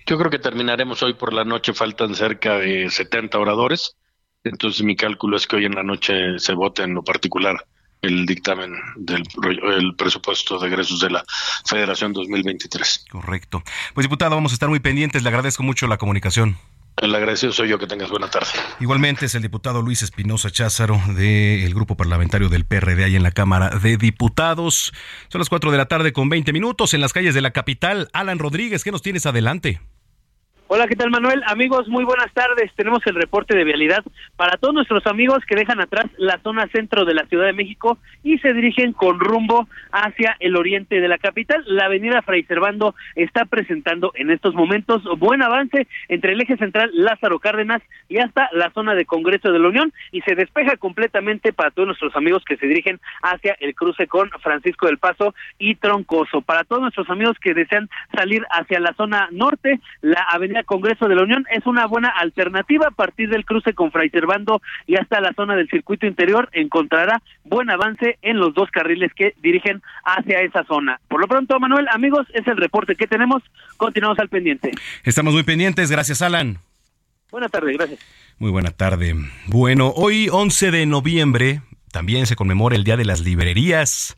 Yo 0.05 0.17
creo 0.17 0.31
que 0.31 0.39
terminaremos 0.39 1.03
hoy 1.03 1.13
por 1.13 1.33
la 1.33 1.43
noche, 1.43 1.73
faltan 1.73 2.15
cerca 2.15 2.57
de 2.57 2.89
70 2.89 3.37
oradores, 3.37 3.97
entonces 4.45 4.81
mi 4.81 4.95
cálculo 4.95 5.35
es 5.35 5.45
que 5.45 5.57
hoy 5.57 5.65
en 5.65 5.75
la 5.75 5.83
noche 5.83 6.39
se 6.39 6.53
vote 6.53 6.83
en 6.83 6.93
lo 6.93 7.03
particular 7.03 7.65
el 8.01 8.25
dictamen 8.25 8.73
del 8.95 9.23
el 9.75 9.95
presupuesto 9.95 10.59
de 10.59 10.67
egresos 10.67 10.99
de 10.99 11.11
la 11.11 11.23
Federación 11.65 12.13
2023. 12.13 13.05
Correcto. 13.09 13.63
Pues 13.93 14.05
diputado, 14.05 14.35
vamos 14.35 14.51
a 14.51 14.55
estar 14.55 14.69
muy 14.69 14.79
pendientes. 14.79 15.23
Le 15.23 15.29
agradezco 15.29 15.63
mucho 15.63 15.87
la 15.87 15.97
comunicación. 15.97 16.57
El 16.97 17.15
agradecido 17.15 17.53
soy 17.53 17.69
yo, 17.69 17.79
que 17.79 17.87
tengas 17.87 18.09
buena 18.09 18.29
tarde. 18.29 18.49
Igualmente 18.79 19.25
es 19.25 19.35
el 19.35 19.41
diputado 19.41 19.81
Luis 19.81 20.01
Espinosa 20.01 20.51
Cházaro 20.51 21.01
del 21.15 21.73
grupo 21.73 21.95
parlamentario 21.95 22.49
del 22.49 22.65
PRD 22.65 23.05
ahí 23.05 23.15
en 23.15 23.23
la 23.23 23.31
Cámara 23.31 23.69
de 23.69 23.97
Diputados. 23.97 24.91
Son 25.29 25.39
las 25.39 25.49
4 25.49 25.71
de 25.71 25.77
la 25.77 25.85
tarde 25.85 26.11
con 26.11 26.29
20 26.29 26.51
minutos 26.53 26.93
en 26.93 27.01
las 27.01 27.13
calles 27.13 27.33
de 27.33 27.41
la 27.41 27.51
capital. 27.51 28.09
Alan 28.13 28.39
Rodríguez, 28.39 28.83
¿qué 28.83 28.91
nos 28.91 29.01
tienes 29.01 29.25
adelante? 29.25 29.79
Hola, 30.73 30.87
¿qué 30.87 30.95
tal 30.95 31.11
Manuel? 31.11 31.43
Amigos, 31.47 31.89
muy 31.89 32.05
buenas 32.05 32.31
tardes. 32.31 32.71
Tenemos 32.77 33.05
el 33.05 33.15
reporte 33.15 33.57
de 33.57 33.65
vialidad 33.65 34.05
para 34.37 34.55
todos 34.55 34.73
nuestros 34.73 35.05
amigos 35.05 35.39
que 35.45 35.57
dejan 35.57 35.81
atrás 35.81 36.05
la 36.15 36.39
zona 36.43 36.65
centro 36.71 37.03
de 37.03 37.13
la 37.13 37.25
Ciudad 37.25 37.47
de 37.47 37.51
México 37.51 37.97
y 38.23 38.37
se 38.37 38.53
dirigen 38.53 38.93
con 38.93 39.19
rumbo 39.19 39.67
hacia 39.91 40.37
el 40.39 40.55
oriente 40.55 41.01
de 41.01 41.09
la 41.09 41.17
capital. 41.17 41.61
La 41.67 41.87
avenida 41.87 42.21
Fray 42.21 42.43
Servando 42.43 42.95
está 43.15 43.43
presentando 43.43 44.13
en 44.15 44.31
estos 44.31 44.55
momentos 44.55 45.03
buen 45.19 45.41
avance 45.41 45.87
entre 46.07 46.31
el 46.31 46.39
eje 46.39 46.55
central 46.55 46.89
Lázaro 46.93 47.39
Cárdenas 47.39 47.81
y 48.07 48.19
hasta 48.19 48.47
la 48.53 48.71
zona 48.71 48.95
de 48.95 49.03
Congreso 49.03 49.51
de 49.51 49.59
la 49.59 49.67
Unión 49.67 49.91
y 50.13 50.21
se 50.21 50.35
despeja 50.35 50.77
completamente 50.77 51.51
para 51.51 51.71
todos 51.71 51.87
nuestros 51.87 52.15
amigos 52.15 52.45
que 52.45 52.55
se 52.55 52.67
dirigen 52.67 53.01
hacia 53.23 53.57
el 53.59 53.75
cruce 53.75 54.07
con 54.07 54.29
Francisco 54.41 54.87
del 54.87 54.99
Paso 54.99 55.35
y 55.59 55.75
Troncoso. 55.75 56.39
Para 56.39 56.63
todos 56.63 56.81
nuestros 56.81 57.09
amigos 57.09 57.35
que 57.41 57.53
desean 57.53 57.89
salir 58.15 58.45
hacia 58.51 58.79
la 58.79 58.93
zona 58.93 59.27
norte, 59.33 59.77
la 59.99 60.21
avenida 60.31 60.60
Congreso 60.63 61.07
de 61.07 61.15
la 61.15 61.23
Unión 61.23 61.45
es 61.51 61.65
una 61.65 61.85
buena 61.85 62.09
alternativa 62.09 62.87
a 62.87 62.91
partir 62.91 63.29
del 63.29 63.45
cruce 63.45 63.73
con 63.73 63.91
Fray 63.91 64.09
Servando 64.09 64.61
y 64.87 64.95
hasta 64.95 65.21
la 65.21 65.33
zona 65.33 65.55
del 65.55 65.69
circuito 65.69 66.05
interior 66.05 66.49
encontrará 66.51 67.21
buen 67.43 67.69
avance 67.69 68.17
en 68.21 68.37
los 68.37 68.53
dos 68.53 68.69
carriles 68.71 69.11
que 69.13 69.33
dirigen 69.41 69.81
hacia 70.03 70.41
esa 70.41 70.63
zona. 70.63 70.99
Por 71.07 71.21
lo 71.21 71.27
pronto, 71.27 71.59
Manuel, 71.59 71.87
amigos, 71.91 72.27
es 72.33 72.47
el 72.47 72.57
reporte 72.57 72.95
que 72.95 73.07
tenemos. 73.07 73.43
Continuamos 73.77 74.19
al 74.19 74.29
pendiente. 74.29 74.71
Estamos 75.03 75.33
muy 75.33 75.43
pendientes. 75.43 75.91
Gracias, 75.91 76.21
Alan. 76.21 76.57
Buenas 77.31 77.51
tardes, 77.51 77.77
gracias. 77.77 77.99
Muy 78.39 78.51
buena 78.51 78.71
tarde. 78.71 79.15
Bueno, 79.47 79.93
hoy 79.95 80.27
11 80.31 80.71
de 80.71 80.85
noviembre 80.85 81.61
también 81.91 82.25
se 82.25 82.35
conmemora 82.35 82.75
el 82.75 82.83
Día 82.83 82.97
de 82.97 83.05
las 83.05 83.21
Librerías 83.21 84.17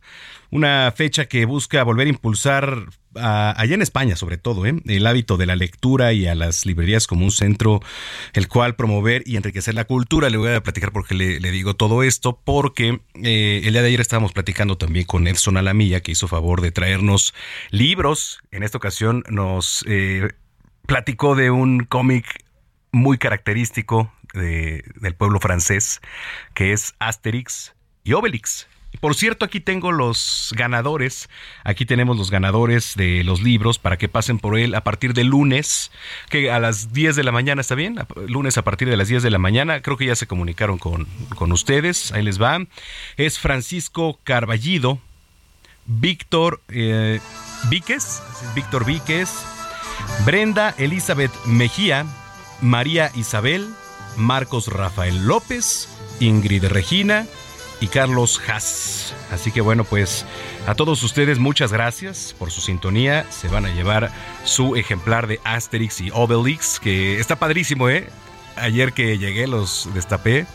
una 0.53 0.93
fecha 0.95 1.25
que 1.25 1.45
busca 1.45 1.83
volver 1.83 2.05
a 2.05 2.11
impulsar 2.11 2.85
allá 3.15 3.73
en 3.73 3.81
España 3.81 4.15
sobre 4.15 4.37
todo, 4.37 4.67
¿eh? 4.67 4.75
el 4.85 5.07
hábito 5.07 5.35
de 5.35 5.47
la 5.47 5.55
lectura 5.55 6.13
y 6.13 6.27
a 6.27 6.35
las 6.35 6.67
librerías 6.67 7.07
como 7.07 7.25
un 7.25 7.31
centro 7.31 7.79
el 8.33 8.47
cual 8.47 8.75
promover 8.75 9.23
y 9.25 9.35
enriquecer 9.35 9.73
la 9.73 9.85
cultura. 9.85 10.29
Le 10.29 10.37
voy 10.37 10.51
a 10.51 10.61
platicar 10.61 10.91
porque 10.91 11.15
le, 11.15 11.39
digo 11.39 11.75
todo 11.75 12.03
esto, 12.03 12.39
porque 12.43 13.01
eh, 13.15 13.61
el 13.63 13.73
día 13.73 13.81
de 13.81 13.87
ayer 13.87 14.01
estábamos 14.01 14.31
platicando 14.31 14.77
también 14.77 15.07
con 15.07 15.27
Edson 15.27 15.57
Alamilla, 15.57 16.01
que 16.01 16.11
hizo 16.11 16.27
favor 16.27 16.61
de 16.61 16.71
traernos 16.71 17.33
libros. 17.71 18.39
En 18.51 18.61
esta 18.61 18.77
ocasión 18.77 19.23
nos 19.29 19.83
eh, 19.87 20.33
platicó 20.85 21.35
de 21.35 21.49
un 21.49 21.85
cómic 21.85 22.43
muy 22.91 23.17
característico 23.17 24.13
del 24.33 25.15
pueblo 25.15 25.39
francés, 25.39 26.01
que 26.53 26.73
es 26.73 26.95
Asterix 26.99 27.73
y 28.03 28.13
Obelix. 28.13 28.67
Por 28.99 29.15
cierto, 29.15 29.45
aquí 29.45 29.59
tengo 29.59 29.91
los 29.91 30.53
ganadores. 30.55 31.29
Aquí 31.63 31.85
tenemos 31.85 32.17
los 32.17 32.31
ganadores 32.31 32.93
de 32.95 33.23
los 33.23 33.41
libros 33.41 33.79
para 33.79 33.97
que 33.97 34.07
pasen 34.07 34.39
por 34.39 34.57
él 34.57 34.75
a 34.75 34.83
partir 34.83 35.13
de 35.13 35.23
lunes, 35.23 35.91
que 36.29 36.51
a 36.51 36.59
las 36.59 36.93
10 36.93 37.15
de 37.15 37.23
la 37.23 37.31
mañana, 37.31 37.61
¿está 37.61 37.75
bien? 37.75 37.97
Lunes 38.27 38.57
a 38.57 38.63
partir 38.63 38.89
de 38.89 38.97
las 38.97 39.07
10 39.07 39.23
de 39.23 39.31
la 39.31 39.39
mañana. 39.39 39.81
Creo 39.81 39.97
que 39.97 40.05
ya 40.05 40.15
se 40.15 40.27
comunicaron 40.27 40.77
con, 40.77 41.07
con 41.35 41.51
ustedes. 41.51 42.11
Ahí 42.11 42.23
les 42.23 42.41
va. 42.41 42.59
Es 43.17 43.39
Francisco 43.39 44.19
Carballido, 44.23 44.99
Víctor 45.85 46.61
eh, 46.69 47.19
Víquez, 47.69 48.21
Víctor 48.55 48.85
Víquez, 48.85 49.29
Brenda 50.25 50.73
Elizabeth 50.77 51.33
Mejía, 51.45 52.05
María 52.61 53.11
Isabel, 53.15 53.67
Marcos 54.17 54.67
Rafael 54.67 55.25
López, 55.25 55.87
Ingrid 56.19 56.65
Regina, 56.65 57.25
y 57.83 57.87
Carlos 57.87 58.39
Haas. 58.47 59.13
Así 59.29 59.51
que 59.51 59.59
bueno, 59.59 59.83
pues 59.83 60.25
a 60.67 60.73
todos 60.73 61.03
ustedes 61.03 61.37
muchas 61.37 61.73
gracias 61.73 62.33
por 62.39 62.49
su 62.49 62.61
sintonía. 62.61 63.25
Se 63.29 63.49
van 63.49 63.65
a 63.65 63.73
llevar 63.73 64.09
su 64.45 64.77
ejemplar 64.77 65.27
de 65.27 65.41
Asterix 65.43 65.99
y 65.99 66.09
Obelix, 66.13 66.79
que 66.79 67.19
está 67.19 67.35
padrísimo, 67.35 67.89
¿eh? 67.89 68.07
Ayer 68.55 68.93
que 68.93 69.17
llegué 69.17 69.47
los 69.47 69.89
destapé. 69.93 70.45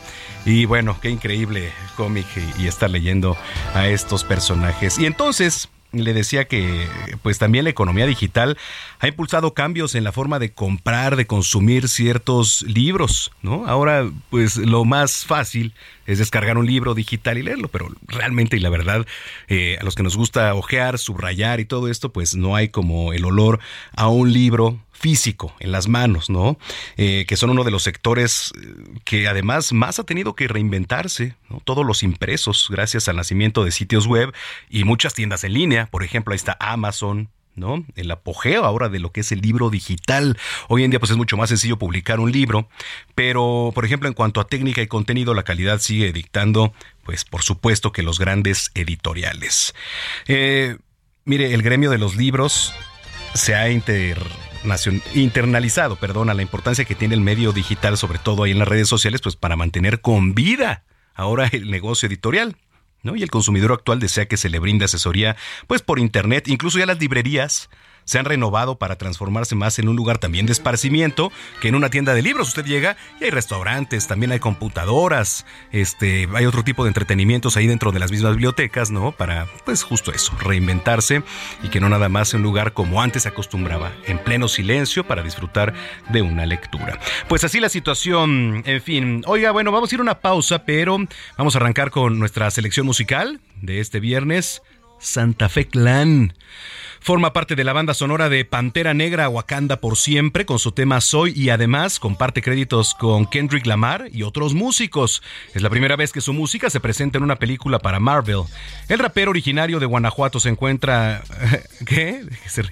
Y 0.47 0.65
bueno, 0.65 0.99
qué 1.03 1.11
increíble 1.11 1.71
cómic 1.97 2.27
y, 2.59 2.67
estar 2.67 2.89
leyendo 2.89 3.37
a 3.75 3.89
estos 3.89 4.25
personajes. 4.25 4.99
Y 4.99 5.05
entonces, 5.05 5.69
le 5.93 6.13
decía 6.13 6.47
que 6.47 6.87
pues 7.23 7.39
también 7.39 7.65
la 7.65 7.71
economía 7.71 8.07
digital 8.07 8.59
ha 8.99 9.09
impulsado 9.09 9.55
cambios 9.55 9.95
en 9.95 10.05
la 10.05 10.13
forma 10.13 10.39
de 10.39 10.53
comprar, 10.53 11.17
de 11.17 11.27
consumir 11.27 11.89
ciertos 11.89 12.63
libros, 12.63 13.33
¿no? 13.43 13.67
Ahora 13.67 14.11
pues 14.31 14.57
lo 14.57 14.85
más 14.85 15.25
fácil 15.25 15.75
es 16.07 16.19
descargar 16.19 16.59
un 16.59 16.67
libro 16.67 16.95
digital 16.95 17.39
y 17.39 17.43
leerlo, 17.43 17.69
pero 17.69 17.89
realmente 18.07 18.57
y 18.57 18.61
la 18.61 18.71
verdad 18.71 19.07
eh, 19.49 19.79
a 19.81 19.85
los 19.85 19.95
que 19.95 20.03
nos 20.03 20.17
gusta 20.17 20.55
ojear, 20.55 20.99
subrayar 20.99 21.61
y 21.61 21.65
todo 21.65 21.89
esto 21.89 22.13
pues 22.13 22.35
no 22.35 22.55
hay 22.55 22.69
como 22.69 23.13
el 23.13 23.25
olor 23.25 23.61
a 23.97 24.09
un 24.09 24.33
libro 24.33 24.79
físico 24.99 25.55
en 25.61 25.73
las 25.73 25.89
manos, 25.89 26.29
¿no? 26.29 26.59
Eh, 26.97 27.25
que 27.27 27.37
son 27.37 27.51
uno 27.51 27.65
de 27.65 27.71
los 27.71 27.83
sectores 27.83 28.53
eh, 28.61 29.01
que 29.05 29.29
además 29.29 29.73
más 29.73 29.99
ha 29.99 30.05
tenido 30.05 30.35
que 30.35 30.49
reinventarse, 30.49 31.37
¿no? 31.49 31.61
Todos 31.65 31.87
los 31.87 32.03
impresos, 32.03 32.67
gracias 32.69 33.09
al 33.09 33.17
nacimiento 33.17 33.65
de 33.65 33.71
sitios 33.71 34.07
web 34.07 34.35
y 34.69 34.85
muchas 34.85 35.15
tiendas 35.15 35.45
en 35.45 35.55
línea, 35.55 35.87
por 35.87 36.03
ejemplo, 36.03 36.33
ahí 36.33 36.37
está 36.37 36.57
Amazon, 36.61 37.31
¿no? 37.59 37.85
El 37.97 38.11
apogeo 38.11 38.65
ahora 38.65 38.89
de 38.89 38.99
lo 38.99 39.13
que 39.13 39.21
es 39.21 39.33
el 39.33 39.41
libro 39.41 39.71
digital. 39.71 40.39
Hoy 40.69 40.85
en 40.85 40.91
día 40.91 41.01
pues 41.01 41.11
es 41.11 41.17
mucho 41.17 41.37
más 41.37 41.49
sencillo 41.49 41.79
publicar 41.79 42.21
un 42.21 42.33
libro, 42.33 42.69
pero 43.15 43.73
por 43.75 43.85
ejemplo 43.85 44.09
en 44.09 44.15
cuanto 44.15 44.41
a 44.41 44.47
técnica 44.47 44.81
y 44.81 44.87
contenido 44.87 45.35
la 45.35 45.43
calidad 45.43 45.81
sigue 45.81 46.13
dictando 46.13 46.73
pues 47.05 47.25
por 47.25 47.43
supuesto 47.43 47.93
que 47.93 48.03
los 48.03 48.19
grandes 48.19 48.71
editoriales. 48.75 49.75
Eh, 50.27 50.79
mire, 51.25 51.53
el 51.55 51.63
gremio 51.63 51.91
de 51.91 51.99
los 51.99 52.17
libros 52.17 52.73
se 53.35 53.55
ha 53.55 53.71
inter 53.71 54.19
internalizado, 55.15 55.97
perdón, 55.97 56.31
a 56.31 56.35
la 56.35 56.43
importancia 56.43 56.85
que 56.85 56.95
tiene 56.95 57.15
el 57.15 57.21
medio 57.21 57.53
digital, 57.53 57.97
sobre 57.97 58.19
todo 58.19 58.43
ahí 58.43 58.53
en 58.53 58.59
las 58.59 58.69
redes 58.69 58.89
sociales, 58.89 59.21
pues 59.21 59.37
para 59.37 59.57
mantener 59.57 60.01
con 60.01 60.35
vida 60.35 60.85
ahora 61.15 61.49
el 61.53 61.71
negocio 61.71 62.07
editorial. 62.07 62.57
¿no? 63.03 63.17
Y 63.17 63.23
el 63.23 63.31
consumidor 63.31 63.73
actual 63.73 64.01
desea 64.01 64.27
que 64.27 64.37
se 64.37 64.49
le 64.49 64.59
brinde 64.59 64.85
asesoría 64.85 65.37
pues 65.67 65.83
por 65.83 65.99
internet, 65.99 66.49
incluso 66.49 66.79
ya 66.79 66.87
las 66.87 66.99
librerías 67.01 67.71
se 68.09 68.19
han 68.19 68.25
renovado 68.25 68.79
para 68.79 68.97
transformarse 68.97 69.55
más 69.55 69.79
en 69.79 69.87
un 69.87 69.95
lugar 69.95 70.17
también 70.17 70.47
de 70.47 70.53
esparcimiento 70.53 71.31
que 71.61 71.69
en 71.69 71.75
una 71.75 71.91
tienda 71.91 72.15
de 72.15 72.23
libros. 72.23 72.49
Usted 72.49 72.65
llega 72.65 72.97
y 73.21 73.25
hay 73.25 73.31
restaurantes, 73.31 74.07
también 74.07 74.33
hay 74.33 74.39
computadoras, 74.39 75.45
este, 75.73 76.27
hay 76.35 76.47
otro 76.47 76.65
tipo 76.65 76.85
de 76.85 76.89
entretenimientos 76.89 77.59
ahí 77.59 77.67
dentro 77.67 77.93
de 77.93 77.99
las 77.99 78.11
mismas 78.11 78.33
bibliotecas, 78.33 78.91
¿no? 78.91 79.13
Para, 79.13 79.47
pues 79.67 79.83
justo 79.83 80.11
eso, 80.11 80.33
reinventarse 80.41 81.23
y 81.63 81.69
que 81.69 81.81
no 81.81 81.91
nada 81.91 82.09
más 82.09 82.31
sea 82.31 82.39
un 82.39 82.45
lugar 82.45 82.73
como 82.73 83.03
antes 83.03 83.25
se 83.25 83.29
acostumbraba, 83.29 83.93
en 84.07 84.19
pleno 84.19 84.49
silencio 84.49 85.07
para 85.07 85.23
disfrutar 85.23 85.75
de 86.09 86.23
una 86.23 86.47
lectura. 86.47 86.99
Pues 87.29 87.45
así 87.45 87.61
la 87.61 87.69
situación, 87.69 88.63
en 88.65 88.81
fin. 88.81 89.23
Oiga, 89.27 89.51
bueno, 89.51 89.71
vamos 89.71 89.93
a 89.93 89.95
ir 89.95 89.99
a 89.99 90.03
una 90.03 90.21
pausa, 90.21 90.65
pero 90.65 90.97
vamos 91.37 91.55
a 91.55 91.59
arrancar 91.59 91.91
con 91.91 92.19
nuestra 92.19 92.51
selección 92.51 92.87
musical 92.87 93.39
de 93.61 93.81
este 93.81 94.01
viernes, 94.01 94.63
Santa 95.01 95.49
Fe 95.49 95.67
Clan. 95.67 96.35
Forma 97.01 97.33
parte 97.33 97.55
de 97.55 97.65
la 97.65 97.73
banda 97.73 97.95
sonora 97.95 98.29
de 98.29 98.45
Pantera 98.45 98.93
Negra 98.93 99.29
Wakanda 99.29 99.81
por 99.81 99.97
siempre 99.97 100.45
con 100.45 100.59
su 100.59 100.73
tema 100.73 101.01
Soy 101.01 101.33
y 101.35 101.51
además 101.51 102.01
comparte 102.01 102.43
créditos 102.43 102.95
con 102.95 103.27
Kendrick 103.27 103.67
Lamar 103.67 104.09
y 104.13 104.25
otros 104.25 104.55
músicos. 104.55 105.23
Es 105.55 105.63
la 105.63 105.71
primera 105.71 105.97
vez 105.97 106.13
que 106.13 106.21
su 106.21 106.33
música 106.33 106.71
se 106.71 106.81
presenta 106.81 107.19
en 107.19 107.25
una 107.25 107.37
película 107.37 107.79
para 107.79 108.01
Marvel. 108.01 108.43
El 108.89 108.99
rapero 108.99 109.31
originario 109.31 109.81
de 109.81 109.87
Guanajuato 109.87 110.41
se 110.41 110.49
encuentra 110.49 111.23
¿qué? 111.87 112.25
¿Se? 112.47 112.63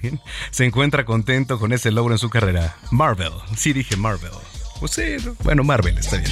Se 0.51 0.65
encuentra 0.65 1.05
contento 1.05 1.57
con 1.57 1.71
ese 1.73 1.91
logro 1.91 2.13
en 2.13 2.19
su 2.19 2.29
carrera. 2.29 2.75
Marvel. 2.91 3.31
Sí 3.55 3.73
dije 3.73 3.95
Marvel. 3.95 4.31
Pues 4.79 4.91
sí, 4.91 5.15
bueno, 5.43 5.63
Marvel 5.63 5.97
está 5.97 6.17
bien. 6.17 6.31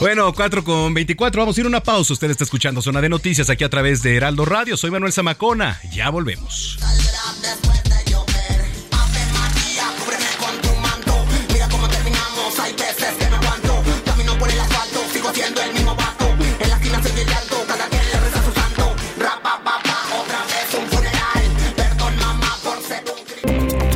Bueno, 0.00 0.32
4 0.32 0.62
con 0.62 0.94
24, 0.94 1.42
vamos 1.42 1.56
a 1.56 1.60
ir 1.60 1.66
a 1.66 1.68
una 1.68 1.82
pausa. 1.82 2.12
Usted 2.12 2.30
está 2.30 2.44
escuchando 2.44 2.80
Zona 2.80 3.00
de 3.00 3.08
Noticias 3.08 3.50
aquí 3.50 3.64
a 3.64 3.68
través 3.68 4.00
de 4.02 4.16
Heraldo 4.16 4.44
Radio. 4.44 4.76
Soy 4.76 4.92
Manuel 4.92 5.12
Zamacona. 5.12 5.80
Ya 5.90 6.08
volvemos. 6.10 6.78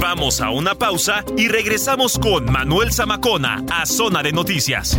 Vamos 0.00 0.40
a 0.40 0.50
una 0.50 0.74
pausa 0.74 1.24
y 1.36 1.48
regresamos 1.48 2.18
con 2.18 2.44
Manuel 2.50 2.92
Zamacona 2.92 3.64
a 3.70 3.86
Zona 3.86 4.22
de 4.22 4.32
Noticias. 4.32 4.98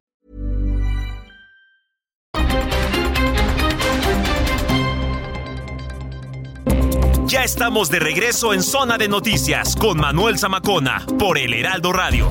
Ya 7.31 7.45
estamos 7.45 7.89
de 7.89 7.99
regreso 7.99 8.53
en 8.53 8.61
Zona 8.61 8.97
de 8.97 9.07
Noticias 9.07 9.77
con 9.77 9.97
Manuel 9.97 10.37
Zamacona 10.37 11.05
por 11.17 11.37
el 11.37 11.53
Heraldo 11.53 11.93
Radio. 11.93 12.29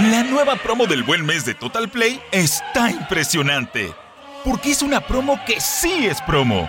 La 0.00 0.24
nueva 0.24 0.56
promo 0.56 0.86
del 0.86 1.04
buen 1.04 1.24
mes 1.24 1.44
de 1.44 1.54
Total 1.54 1.88
Play 1.88 2.20
está 2.32 2.90
impresionante. 2.90 3.94
Porque 4.44 4.72
es 4.72 4.82
una 4.82 5.00
promo 5.00 5.38
que 5.46 5.60
sí 5.60 6.06
es 6.06 6.20
promo. 6.22 6.68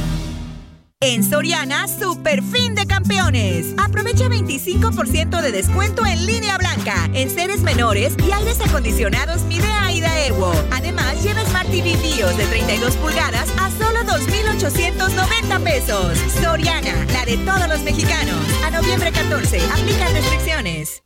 En 1.03 1.23
Soriana, 1.23 1.87
super 1.87 2.43
fin 2.43 2.75
de 2.75 2.85
campeones. 2.85 3.73
Aprovecha 3.83 4.29
25% 4.29 5.41
de 5.41 5.51
descuento 5.51 6.05
en 6.05 6.27
línea 6.27 6.59
blanca, 6.59 7.09
en 7.15 7.27
seres 7.31 7.61
menores 7.61 8.13
y 8.23 8.31
aires 8.31 8.61
acondicionados 8.61 9.41
Midea 9.45 9.91
y 9.91 9.99
Daewoo. 9.99 10.53
Además, 10.69 11.23
lleva 11.23 11.43
Smart 11.45 11.67
TV 11.71 11.95
BIOS 11.95 12.37
de 12.37 12.45
32 12.45 12.95
pulgadas 12.97 13.49
a 13.57 13.71
solo 13.71 14.03
2,890 14.03 15.59
pesos. 15.61 16.19
Soriana, 16.39 16.93
la 17.11 17.25
de 17.25 17.37
todos 17.37 17.67
los 17.67 17.81
mexicanos. 17.81 18.45
A 18.63 18.69
noviembre 18.69 19.11
14, 19.11 19.59
aplica 19.71 20.07
restricciones. 20.09 21.01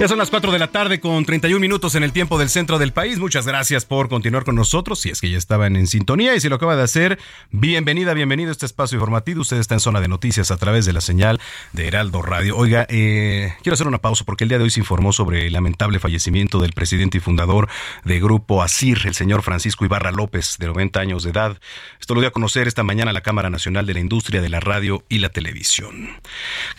Ya 0.00 0.08
son 0.08 0.18
las 0.18 0.28
4 0.28 0.50
de 0.50 0.58
la 0.58 0.72
tarde 0.72 0.98
con 0.98 1.24
31 1.24 1.60
minutos 1.60 1.94
en 1.94 2.02
el 2.02 2.12
tiempo 2.12 2.36
del 2.36 2.48
centro 2.48 2.78
del 2.78 2.92
país. 2.92 3.20
Muchas 3.20 3.46
gracias 3.46 3.84
por 3.84 4.08
continuar 4.08 4.44
con 4.44 4.56
nosotros. 4.56 4.98
Si 4.98 5.08
es 5.08 5.20
que 5.20 5.30
ya 5.30 5.38
estaban 5.38 5.76
en 5.76 5.86
sintonía 5.86 6.34
y 6.34 6.40
si 6.40 6.48
lo 6.48 6.56
acaba 6.56 6.74
de 6.74 6.82
hacer, 6.82 7.18
bienvenida, 7.52 8.12
bienvenido 8.12 8.50
a 8.50 8.52
este 8.52 8.66
espacio 8.66 8.96
informativo. 8.96 9.42
Usted 9.42 9.58
está 9.58 9.74
en 9.74 9.80
zona 9.80 10.00
de 10.00 10.08
noticias 10.08 10.50
a 10.50 10.56
través 10.56 10.84
de 10.84 10.92
la 10.92 11.00
señal 11.00 11.40
de 11.72 11.86
Heraldo 11.86 12.22
Radio. 12.22 12.56
Oiga, 12.56 12.86
eh, 12.90 13.54
quiero 13.62 13.74
hacer 13.74 13.86
una 13.86 13.98
pausa 13.98 14.24
porque 14.24 14.44
el 14.44 14.48
día 14.48 14.58
de 14.58 14.64
hoy 14.64 14.70
se 14.70 14.80
informó 14.80 15.12
sobre 15.12 15.46
el 15.46 15.52
lamentable 15.52 16.00
fallecimiento 16.00 16.58
del 16.58 16.72
presidente 16.72 17.18
y 17.18 17.20
fundador 17.20 17.68
de 18.04 18.18
Grupo 18.18 18.62
ASIR, 18.62 19.06
el 19.06 19.14
señor 19.14 19.42
Francisco 19.42 19.84
Ibarra 19.84 20.10
López, 20.10 20.56
de 20.58 20.66
90 20.66 21.00
años 21.00 21.22
de 21.22 21.30
edad. 21.30 21.60
Esto 22.00 22.14
lo 22.14 22.20
dio 22.20 22.28
a 22.28 22.32
conocer 22.32 22.66
esta 22.66 22.82
mañana 22.82 23.12
la 23.12 23.22
Cámara 23.22 23.48
Nacional 23.48 23.86
de 23.86 23.94
la 23.94 24.00
Industria 24.00 24.42
de 24.42 24.48
la 24.48 24.58
Radio 24.58 25.04
y 25.08 25.18
la 25.18 25.28
Televisión. 25.28 26.10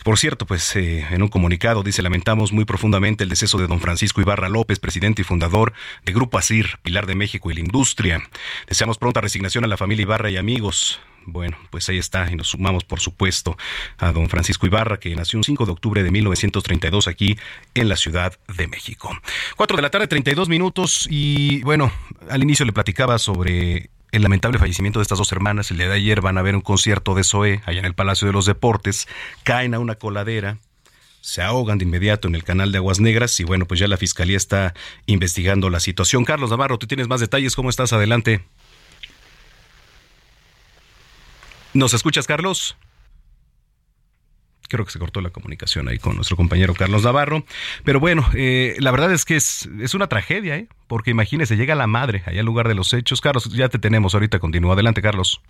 Por 0.04 0.18
cierto, 0.18 0.44
pues 0.44 0.76
eh, 0.76 1.06
en 1.10 1.22
un 1.22 1.28
comunicado 1.28 1.82
dice, 1.82 2.02
lamentamos 2.02 2.52
muy 2.52 2.66
profundamente 2.66 3.05
el 3.06 3.28
deceso 3.28 3.58
de 3.58 3.68
don 3.68 3.80
Francisco 3.80 4.20
Ibarra 4.20 4.48
López, 4.48 4.80
presidente 4.80 5.22
y 5.22 5.24
fundador 5.24 5.72
de 6.04 6.12
Grupo 6.12 6.38
ASIR, 6.38 6.78
Pilar 6.82 7.06
de 7.06 7.14
México 7.14 7.50
y 7.50 7.54
la 7.54 7.60
Industria. 7.60 8.20
Deseamos 8.66 8.98
pronta 8.98 9.20
resignación 9.20 9.64
a 9.64 9.68
la 9.68 9.76
familia 9.76 10.02
Ibarra 10.02 10.28
y 10.28 10.36
amigos. 10.36 11.00
Bueno, 11.24 11.56
pues 11.70 11.88
ahí 11.88 11.98
está, 11.98 12.30
y 12.30 12.36
nos 12.36 12.48
sumamos, 12.48 12.84
por 12.84 13.00
supuesto, 13.00 13.56
a 13.98 14.10
don 14.12 14.28
Francisco 14.28 14.66
Ibarra, 14.66 14.98
que 14.98 15.14
nació 15.14 15.38
un 15.38 15.44
5 15.44 15.66
de 15.66 15.72
octubre 15.72 16.02
de 16.02 16.10
1932 16.10 17.08
aquí 17.08 17.38
en 17.74 17.88
la 17.88 17.96
Ciudad 17.96 18.38
de 18.56 18.66
México. 18.66 19.16
4 19.56 19.76
de 19.76 19.82
la 19.82 19.90
tarde, 19.90 20.08
32 20.08 20.48
minutos, 20.48 21.06
y 21.08 21.62
bueno, 21.62 21.92
al 22.28 22.42
inicio 22.42 22.66
le 22.66 22.72
platicaba 22.72 23.18
sobre 23.18 23.90
el 24.12 24.22
lamentable 24.22 24.58
fallecimiento 24.58 24.98
de 24.98 25.02
estas 25.02 25.18
dos 25.18 25.30
hermanas. 25.32 25.70
El 25.70 25.78
día 25.78 25.88
de 25.88 25.94
ayer 25.94 26.20
van 26.20 26.38
a 26.38 26.42
ver 26.42 26.54
un 26.54 26.60
concierto 26.60 27.14
de 27.14 27.24
Zoé 27.24 27.60
allá 27.66 27.80
en 27.80 27.86
el 27.86 27.94
Palacio 27.94 28.26
de 28.26 28.32
los 28.32 28.46
Deportes, 28.46 29.08
caen 29.42 29.74
a 29.74 29.78
una 29.78 29.96
coladera, 29.96 30.58
se 31.26 31.42
ahogan 31.42 31.76
de 31.78 31.84
inmediato 31.84 32.28
en 32.28 32.36
el 32.36 32.44
canal 32.44 32.70
de 32.70 32.78
Aguas 32.78 33.00
Negras 33.00 33.40
y 33.40 33.44
bueno, 33.44 33.66
pues 33.66 33.80
ya 33.80 33.88
la 33.88 33.96
fiscalía 33.96 34.36
está 34.36 34.74
investigando 35.06 35.70
la 35.70 35.80
situación. 35.80 36.24
Carlos 36.24 36.50
Navarro, 36.50 36.78
tú 36.78 36.86
tienes 36.86 37.08
más 37.08 37.18
detalles, 37.18 37.56
¿cómo 37.56 37.68
estás? 37.68 37.92
Adelante. 37.92 38.44
¿Nos 41.74 41.94
escuchas, 41.94 42.28
Carlos? 42.28 42.76
Creo 44.68 44.84
que 44.84 44.92
se 44.92 45.00
cortó 45.00 45.20
la 45.20 45.30
comunicación 45.30 45.88
ahí 45.88 45.98
con 45.98 46.14
nuestro 46.14 46.36
compañero 46.36 46.74
Carlos 46.74 47.02
Navarro. 47.02 47.44
Pero 47.82 47.98
bueno, 47.98 48.24
eh, 48.34 48.76
la 48.78 48.92
verdad 48.92 49.12
es 49.12 49.24
que 49.24 49.34
es, 49.34 49.68
es 49.80 49.94
una 49.94 50.06
tragedia, 50.06 50.56
¿eh? 50.56 50.68
porque 50.86 51.10
imagínese, 51.10 51.56
llega 51.56 51.74
la 51.74 51.88
madre 51.88 52.22
allá 52.26 52.38
al 52.38 52.46
lugar 52.46 52.68
de 52.68 52.74
los 52.76 52.92
hechos. 52.92 53.20
Carlos, 53.20 53.52
ya 53.52 53.68
te 53.68 53.80
tenemos 53.80 54.14
ahorita, 54.14 54.38
continúa. 54.38 54.74
Adelante, 54.74 55.02
Carlos. 55.02 55.40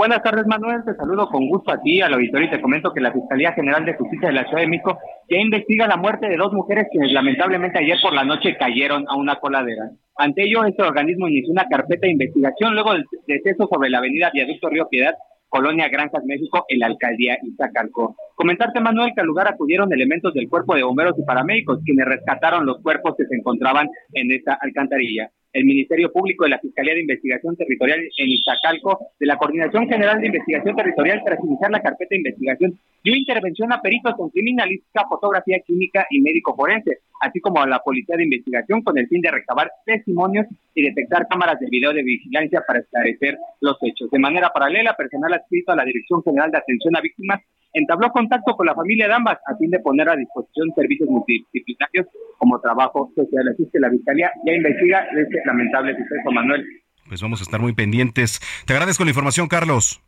Buenas 0.00 0.22
tardes, 0.22 0.46
Manuel. 0.46 0.82
Te 0.82 0.94
saludo 0.94 1.28
con 1.28 1.46
gusto 1.46 1.70
a 1.70 1.82
ti, 1.82 2.00
al 2.00 2.14
auditorio, 2.14 2.46
y 2.46 2.50
te 2.50 2.62
comento 2.62 2.90
que 2.90 3.02
la 3.02 3.12
Fiscalía 3.12 3.52
General 3.52 3.84
de 3.84 3.92
Justicia 3.98 4.28
de 4.28 4.34
la 4.34 4.44
Ciudad 4.44 4.62
de 4.62 4.68
México 4.68 4.98
ya 5.28 5.36
investiga 5.36 5.86
la 5.86 5.98
muerte 5.98 6.26
de 6.26 6.38
dos 6.38 6.54
mujeres 6.54 6.86
quienes 6.90 7.12
lamentablemente 7.12 7.80
ayer 7.80 7.98
por 8.02 8.14
la 8.14 8.24
noche 8.24 8.56
cayeron 8.56 9.04
a 9.08 9.16
una 9.16 9.36
coladera. 9.36 9.90
Ante 10.16 10.44
ello, 10.44 10.64
este 10.64 10.84
organismo 10.84 11.28
inició 11.28 11.52
una 11.52 11.66
carpeta 11.68 12.06
de 12.06 12.12
investigación 12.12 12.72
luego 12.72 12.94
del 12.94 13.04
deceso 13.26 13.68
sobre 13.70 13.90
la 13.90 13.98
avenida 13.98 14.30
Viaducto 14.32 14.70
Río 14.70 14.88
Piedad, 14.88 15.16
Colonia 15.50 15.90
Granjas 15.90 16.24
México, 16.24 16.64
en 16.68 16.78
la 16.78 16.86
alcaldía 16.86 17.36
Iztacalco. 17.42 18.16
Comentarte, 18.36 18.80
Manuel, 18.80 19.12
que 19.14 19.20
al 19.20 19.26
lugar 19.26 19.48
acudieron 19.48 19.92
elementos 19.92 20.32
del 20.32 20.48
cuerpo 20.48 20.76
de 20.76 20.82
bomberos 20.82 21.18
y 21.18 21.24
paramédicos, 21.24 21.80
quienes 21.84 22.06
rescataron 22.06 22.64
los 22.64 22.80
cuerpos 22.80 23.16
que 23.18 23.26
se 23.26 23.36
encontraban 23.36 23.86
en 24.14 24.32
esta 24.32 24.54
alcantarilla 24.62 25.30
el 25.52 25.64
Ministerio 25.64 26.12
Público 26.12 26.44
de 26.44 26.50
la 26.50 26.58
Fiscalía 26.58 26.94
de 26.94 27.00
Investigación 27.00 27.56
Territorial 27.56 28.00
en 28.16 28.28
Iztacalco, 28.28 28.98
de 29.18 29.26
la 29.26 29.36
Coordinación 29.36 29.88
General 29.88 30.20
de 30.20 30.26
Investigación 30.26 30.76
Territorial 30.76 31.22
tras 31.24 31.42
iniciar 31.44 31.70
la 31.70 31.82
carpeta 31.82 32.10
de 32.10 32.18
investigación, 32.18 32.78
dio 33.02 33.16
intervención 33.16 33.72
a 33.72 33.80
peritos 33.80 34.14
en 34.18 34.28
criminalística, 34.30 35.06
fotografía 35.08 35.58
química 35.66 36.06
y 36.10 36.20
médico 36.20 36.54
forense, 36.54 36.98
así 37.20 37.40
como 37.40 37.60
a 37.60 37.66
la 37.66 37.80
Policía 37.80 38.16
de 38.16 38.24
Investigación 38.24 38.82
con 38.82 38.98
el 38.98 39.08
fin 39.08 39.20
de 39.20 39.30
recabar 39.30 39.70
testimonios 39.84 40.46
y 40.74 40.82
detectar 40.82 41.26
cámaras 41.28 41.60
de 41.60 41.68
video 41.70 41.92
de 41.92 42.02
vigilancia 42.02 42.62
para 42.66 42.80
esclarecer 42.80 43.38
los 43.60 43.76
hechos. 43.82 44.10
De 44.10 44.18
manera 44.18 44.50
paralela, 44.50 44.94
personal 44.94 45.32
adscrito 45.34 45.72
a 45.72 45.76
la 45.76 45.84
Dirección 45.84 46.22
General 46.22 46.50
de 46.50 46.58
Atención 46.58 46.96
a 46.96 47.00
Víctimas 47.00 47.40
entabló 47.72 48.10
contacto 48.10 48.56
con 48.56 48.66
la 48.66 48.74
familia 48.74 49.06
de 49.06 49.14
ambas 49.14 49.38
a 49.46 49.56
fin 49.56 49.70
de 49.70 49.78
poner 49.78 50.08
a 50.08 50.16
disposición 50.16 50.72
servicios 50.74 51.08
multidisciplinarios 51.08 52.06
como 52.38 52.60
trabajo 52.60 53.12
social. 53.14 53.48
Así 53.48 53.68
que 53.72 53.78
la 53.78 53.90
Fiscalía 53.90 54.32
ya 54.44 54.52
investiga 54.52 55.06
este 55.16 55.40
lamentable 55.44 55.96
suceso, 55.96 56.30
Manuel. 56.32 56.66
Pues 57.08 57.22
vamos 57.22 57.40
a 57.40 57.44
estar 57.44 57.60
muy 57.60 57.74
pendientes. 57.74 58.40
Te 58.66 58.72
agradezco 58.72 59.04
la 59.04 59.10
información, 59.10 59.48
Carlos. 59.48 60.00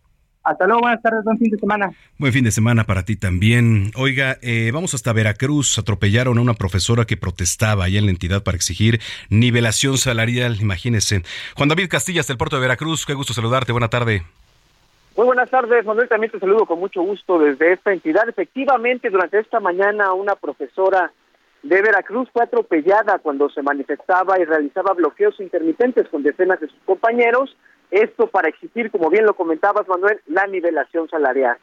Hasta 0.44 0.66
luego, 0.66 0.82
buenas 0.82 1.00
tardes, 1.00 1.22
buen 1.24 1.38
fin 1.38 1.50
de 1.50 1.58
semana. 1.58 1.92
Buen 2.18 2.32
fin 2.32 2.44
de 2.44 2.50
semana 2.50 2.84
para 2.84 3.04
ti 3.04 3.16
también. 3.16 3.92
Oiga, 3.96 4.38
eh, 4.42 4.70
vamos 4.72 4.92
hasta 4.94 5.12
Veracruz. 5.12 5.78
Atropellaron 5.78 6.36
a 6.36 6.40
una 6.40 6.54
profesora 6.54 7.04
que 7.04 7.16
protestaba 7.16 7.84
allá 7.84 8.00
en 8.00 8.06
la 8.06 8.10
entidad 8.10 8.42
para 8.42 8.56
exigir 8.56 9.00
nivelación 9.30 9.98
salarial. 9.98 10.60
Imagínese. 10.60 11.22
Juan 11.56 11.68
David 11.68 11.88
Castillas 11.88 12.26
del 12.26 12.38
puerto 12.38 12.56
de 12.56 12.62
Veracruz, 12.62 13.06
qué 13.06 13.14
gusto 13.14 13.32
saludarte. 13.32 13.70
Buena 13.70 13.88
tarde. 13.88 14.24
Muy 15.16 15.26
buenas 15.26 15.50
tardes, 15.50 15.84
Manuel. 15.84 16.08
También 16.08 16.32
te 16.32 16.40
saludo 16.40 16.66
con 16.66 16.80
mucho 16.80 17.02
gusto 17.02 17.38
desde 17.38 17.74
esta 17.74 17.92
entidad. 17.92 18.28
Efectivamente, 18.28 19.10
durante 19.10 19.38
esta 19.38 19.60
mañana 19.60 20.12
una 20.14 20.34
profesora 20.34 21.12
de 21.62 21.80
Veracruz 21.80 22.28
fue 22.32 22.42
atropellada 22.42 23.18
cuando 23.18 23.48
se 23.48 23.62
manifestaba 23.62 24.38
y 24.38 24.44
realizaba 24.44 24.94
bloqueos 24.94 25.38
intermitentes 25.40 26.08
con 26.08 26.22
decenas 26.22 26.60
de 26.60 26.68
sus 26.68 26.78
compañeros. 26.84 27.56
Esto 27.90 28.26
para 28.26 28.48
exigir, 28.48 28.90
como 28.90 29.10
bien 29.10 29.26
lo 29.26 29.34
comentabas, 29.34 29.86
Manuel, 29.86 30.20
la 30.26 30.46
nivelación 30.46 31.08
salarial. 31.08 31.58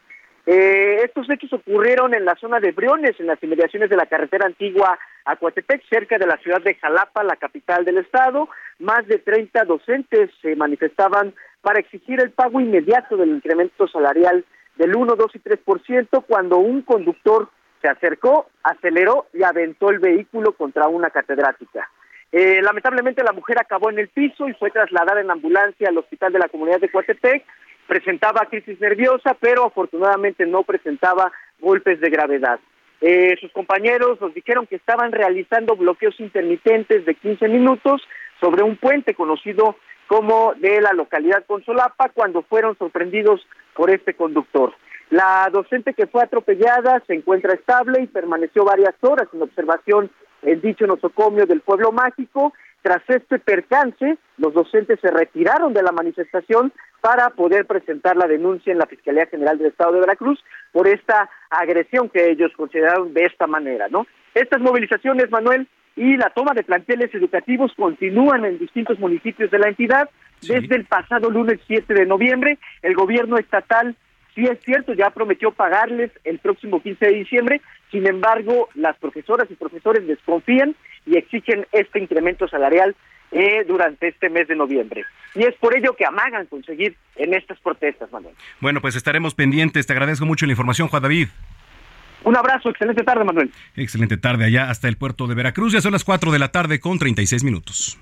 Eh, 0.46 1.02
estos 1.04 1.30
hechos 1.30 1.52
ocurrieron 1.54 2.14
en 2.14 2.24
la 2.24 2.36
zona 2.36 2.60
de 2.60 2.72
Briones, 2.72 3.20
en 3.20 3.28
las 3.28 3.44
inmediaciones 3.44 3.90
de 3.90 3.98
la 3.98 4.06
carretera 4.06 4.46
antigua 4.46 4.98
a 5.26 5.36
Coatepec, 5.36 5.84
cerca 5.90 6.18
de 6.18 6.26
la 6.26 6.38
ciudad 6.38 6.62
de 6.62 6.76
Jalapa, 6.76 7.24
la 7.24 7.36
capital 7.36 7.84
del 7.84 7.98
estado. 7.98 8.48
Más 8.80 9.06
de 9.06 9.20
30 9.20 9.66
docentes 9.66 10.32
se 10.42 10.56
manifestaban 10.56 11.34
para 11.62 11.80
exigir 11.80 12.22
el 12.22 12.32
pago 12.32 12.62
inmediato 12.62 13.18
del 13.18 13.30
incremento 13.30 13.88
salarial 13.88 14.46
del 14.78 14.96
1, 14.96 15.16
2 15.16 15.36
y 15.36 15.40
3% 15.40 16.24
cuando 16.26 16.58
un 16.58 16.84
conductor 16.84 17.50
se 17.82 17.88
acercó, 17.88 18.50
aceleró 18.64 19.28
y 19.34 19.44
aventó 19.44 19.90
el 19.90 20.00
vehículo 20.00 20.54
contra 20.54 20.88
una 20.88 21.10
catedrática. 21.10 21.90
Eh, 22.32 22.62
lamentablemente 22.62 23.24
la 23.24 23.34
mujer 23.34 23.58
acabó 23.60 23.90
en 23.90 24.00
el 24.00 24.10
piso 24.10 24.48
y 24.48 24.54
fue 24.54 24.70
trasladada 24.70 25.22
en 25.22 25.32
ambulancia 25.32 25.90
al 25.90 25.98
hospital 25.98 26.32
de 26.32 26.40
la 26.40 26.50
comunidad 26.50 26.80
de 26.80 26.90
Coatepec. 26.90 27.44
Presentaba 27.88 28.46
crisis 28.50 28.80
nerviosa, 28.80 29.36
pero 29.40 29.66
afortunadamente 29.66 30.46
no 30.46 30.64
presentaba 30.64 31.32
golpes 31.60 32.00
de 32.00 32.10
gravedad. 32.10 32.60
Eh, 33.02 33.36
sus 33.40 33.52
compañeros 33.52 34.20
nos 34.22 34.34
dijeron 34.34 34.68
que 34.68 34.76
estaban 34.76 35.12
realizando 35.12 35.76
bloqueos 35.76 36.20
intermitentes 36.20 37.06
de 37.06 37.16
15 37.16 37.48
minutos 37.48 38.02
sobre 38.40 38.62
un 38.62 38.76
puente 38.76 39.16
conocido 39.16 39.78
como 40.08 40.54
de 40.56 40.82
la 40.82 40.92
localidad 40.94 41.46
Consolapa 41.46 42.10
cuando 42.10 42.42
fueron 42.42 42.78
sorprendidos 42.78 43.46
por 43.74 43.90
este 43.90 44.14
conductor. 44.14 44.74
La 45.10 45.50
docente 45.52 45.94
que 45.94 46.08
fue 46.08 46.24
atropellada 46.24 47.02
se 47.08 47.16
encuentra 47.16 47.54
estable 47.54 48.02
y 48.02 48.08
permaneció 48.08 48.64
varias 48.64 48.96
horas 49.02 49.28
en 49.34 49.42
observación 49.42 50.12
en 50.44 50.62
dicho 50.62 50.86
nosocomio 50.86 51.46
del 51.46 51.62
pueblo 51.62 51.92
mágico. 51.92 52.54
Tras 52.82 53.02
este 53.08 53.40
percance, 53.40 54.18
los 54.38 54.54
docentes 54.54 55.00
se 55.02 55.12
retiraron 55.12 55.74
de 55.74 55.84
la 55.84 55.92
manifestación 55.92 56.72
para 57.02 57.32
poder 57.32 57.66
presentar 57.66 58.16
la 58.16 58.28
denuncia 58.28 58.72
en 58.72 58.78
la 58.78 58.86
Fiscalía 58.86 59.26
General 59.26 59.58
del 59.58 59.68
Estado 59.68 59.94
de 59.94 60.00
Veracruz 60.02 60.44
por 60.72 60.88
esta 60.88 61.30
agresión 61.50 62.10
que 62.10 62.30
ellos 62.30 62.52
consideraron 62.56 63.14
de 63.14 63.24
esta 63.24 63.48
manera, 63.48 63.88
¿no? 63.90 64.06
Estas 64.34 64.62
movilizaciones, 64.62 65.30
Manuel, 65.32 65.68
y 65.96 66.16
la 66.16 66.30
toma 66.30 66.54
de 66.54 66.64
planteles 66.64 67.14
educativos 67.14 67.74
continúan 67.76 68.46
en 68.46 68.60
distintos 68.60 69.00
municipios 69.00 69.52
de 69.52 69.60
la 69.60 69.70
entidad. 69.70 70.10
Desde 70.42 70.76
el 70.76 70.86
pasado 70.86 71.30
lunes 71.30 71.60
7 71.68 71.94
de 71.94 72.06
noviembre, 72.06 72.58
el 72.82 72.94
gobierno 72.94 73.38
estatal, 73.38 73.96
sí 74.36 74.46
es 74.46 74.60
cierto, 74.64 74.94
ya 74.94 75.10
prometió 75.10 75.52
pagarles 75.52 76.12
el 76.24 76.40
próximo 76.40 76.82
15 76.82 77.06
de 77.06 77.14
diciembre, 77.14 77.62
sin 77.92 78.08
embargo, 78.08 78.70
las 78.76 78.98
profesoras 78.98 79.50
y 79.50 79.56
profesores 79.56 80.06
desconfían 80.08 80.76
y 81.06 81.18
exigen 81.18 81.66
este 81.72 82.00
incremento 82.00 82.48
salarial 82.48 82.96
eh, 83.32 83.64
durante 83.68 84.08
este 84.08 84.30
mes 84.30 84.48
de 84.48 84.56
noviembre. 84.56 85.06
Y 85.36 85.44
es 85.44 85.56
por 85.56 85.76
ello 85.78 85.96
que 85.96 86.06
amagan 86.06 86.48
conseguir 86.48 86.96
en 87.16 87.34
estas 87.34 87.60
protestas, 87.60 88.12
Manuel. 88.12 88.34
Bueno, 88.60 88.82
pues 88.82 88.96
estaremos 88.96 89.36
pendientes. 89.36 89.86
Te 89.86 89.94
agradezco 89.94 90.26
mucho 90.26 90.46
la 90.46 90.54
información, 90.54 90.88
Juan 90.88 91.04
David. 91.04 91.28
Un 92.24 92.36
abrazo, 92.36 92.70
excelente 92.70 93.04
tarde, 93.04 93.24
Manuel. 93.24 93.52
Excelente 93.76 94.18
tarde 94.18 94.46
allá 94.46 94.70
hasta 94.70 94.88
el 94.88 94.98
puerto 94.98 95.28
de 95.28 95.36
Veracruz. 95.36 95.74
Ya 95.74 95.82
son 95.82 95.94
las 95.94 96.04
4 96.04 96.32
de 96.32 96.40
la 96.40 96.50
tarde 96.50 96.80
con 96.80 96.98
36 96.98 97.44
minutos. 97.44 98.00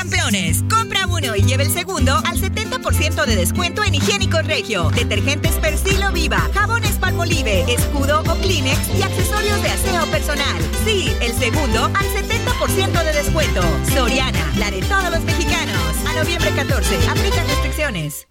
Campeones, 0.00 0.64
compra 0.70 1.06
uno 1.06 1.36
y 1.36 1.42
lleve 1.42 1.64
el 1.64 1.70
segundo 1.70 2.16
al 2.24 2.40
70% 2.40 3.26
de 3.26 3.36
descuento 3.36 3.84
en 3.84 3.94
higiénicos 3.94 4.46
regio, 4.46 4.88
detergentes 4.94 5.52
Persilo 5.56 6.10
Viva, 6.10 6.48
jabones 6.54 6.92
Palmolive, 6.92 7.70
escudo 7.70 8.22
o 8.26 8.34
Kleenex 8.36 8.78
y 8.98 9.02
accesorios 9.02 9.62
de 9.62 9.68
aseo 9.68 10.06
personal. 10.06 10.56
Sí, 10.86 11.14
el 11.20 11.34
segundo 11.34 11.84
al 11.84 12.06
70% 12.14 13.04
de 13.04 13.12
descuento. 13.12 13.60
Soriana, 13.94 14.50
la 14.56 14.70
de 14.70 14.80
todos 14.80 15.10
los 15.10 15.20
mexicanos. 15.20 15.76
A 16.08 16.14
noviembre 16.14 16.50
14, 16.52 16.96
aplica 17.06 17.44
restricciones. 17.44 18.26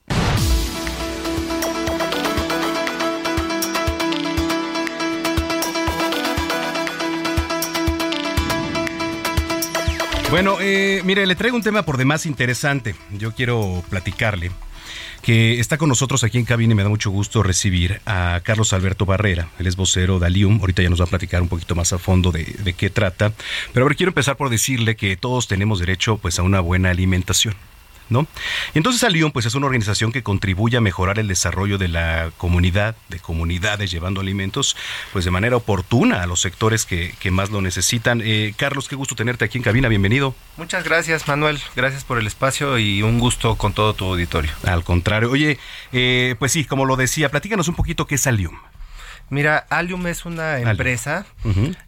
Bueno, 10.31 10.57
eh, 10.61 11.01
mire, 11.05 11.25
le 11.25 11.33
traigo 11.35 11.57
un 11.57 11.63
tema 11.63 11.81
por 11.81 11.97
demás 11.97 12.27
interesante. 12.27 12.93
Yo 13.11 13.33
quiero 13.33 13.83
platicarle 13.89 14.51
que 15.23 15.59
está 15.59 15.79
con 15.79 15.89
nosotros 15.89 16.23
aquí 16.23 16.37
en 16.37 16.45
cabina 16.45 16.73
y 16.73 16.75
me 16.75 16.83
da 16.83 16.89
mucho 16.89 17.09
gusto 17.09 17.41
recibir 17.41 17.99
a 18.05 18.39
Carlos 18.43 18.71
Alberto 18.71 19.05
Barrera. 19.05 19.49
Él 19.57 19.65
es 19.65 19.75
vocero 19.75 20.19
de 20.19 20.27
Alium. 20.27 20.59
Ahorita 20.59 20.83
ya 20.83 20.89
nos 20.89 21.01
va 21.01 21.05
a 21.05 21.09
platicar 21.09 21.41
un 21.41 21.49
poquito 21.49 21.73
más 21.73 21.93
a 21.93 21.97
fondo 21.97 22.31
de, 22.31 22.45
qué 22.77 22.91
trata. 22.91 23.33
Pero 23.73 23.85
a 23.85 23.95
quiero 23.95 24.11
empezar 24.11 24.37
por 24.37 24.49
decirle 24.49 24.95
que 24.95 25.17
todos 25.17 25.47
tenemos 25.47 25.79
derecho 25.79 26.17
pues, 26.17 26.37
a 26.37 26.43
una 26.43 26.59
buena 26.59 26.91
alimentación. 26.91 27.55
¿No? 28.09 28.27
Y 28.73 28.77
entonces 28.79 29.03
Alión 29.03 29.31
pues 29.31 29.45
es 29.45 29.55
una 29.55 29.65
organización 29.65 30.11
que 30.11 30.23
contribuye 30.23 30.77
a 30.77 30.81
mejorar 30.81 31.19
el 31.19 31.27
desarrollo 31.27 31.77
de 31.77 31.87
la 31.87 32.31
comunidad, 32.37 32.95
de 33.09 33.19
comunidades 33.19 33.91
llevando 33.91 34.21
alimentos 34.21 34.75
pues 35.13 35.25
de 35.25 35.31
manera 35.31 35.55
oportuna 35.55 36.23
a 36.23 36.27
los 36.27 36.41
sectores 36.41 36.85
que, 36.85 37.13
más 37.29 37.51
lo 37.51 37.61
necesitan. 37.61 38.21
Eh, 38.25 38.55
Carlos, 38.57 38.89
qué 38.89 38.95
gusto 38.95 39.15
tenerte 39.15 39.45
aquí 39.45 39.59
en 39.59 39.63
cabina, 39.63 39.87
bienvenido. 39.87 40.33
Muchas 40.57 40.83
gracias 40.83 41.27
Manuel, 41.27 41.59
gracias 41.75 42.03
por 42.03 42.17
el 42.17 42.25
espacio 42.25 42.79
y 42.79 43.03
un 43.03 43.19
gusto 43.19 43.55
con 43.55 43.73
todo 43.73 43.93
tu 43.93 44.05
auditorio. 44.05 44.51
Al 44.63 44.83
contrario, 44.83 45.29
oye, 45.29 45.59
eh, 45.91 46.35
pues 46.39 46.51
sí, 46.51 46.65
como 46.65 46.85
lo 46.85 46.95
decía, 46.95 47.29
platícanos 47.29 47.67
un 47.67 47.75
poquito 47.75 48.07
qué 48.07 48.15
es 48.15 48.25
Alium. 48.25 48.57
Mira, 49.29 49.65
Alium 49.69 50.07
es 50.07 50.25
una 50.25 50.59
empresa 50.59 51.25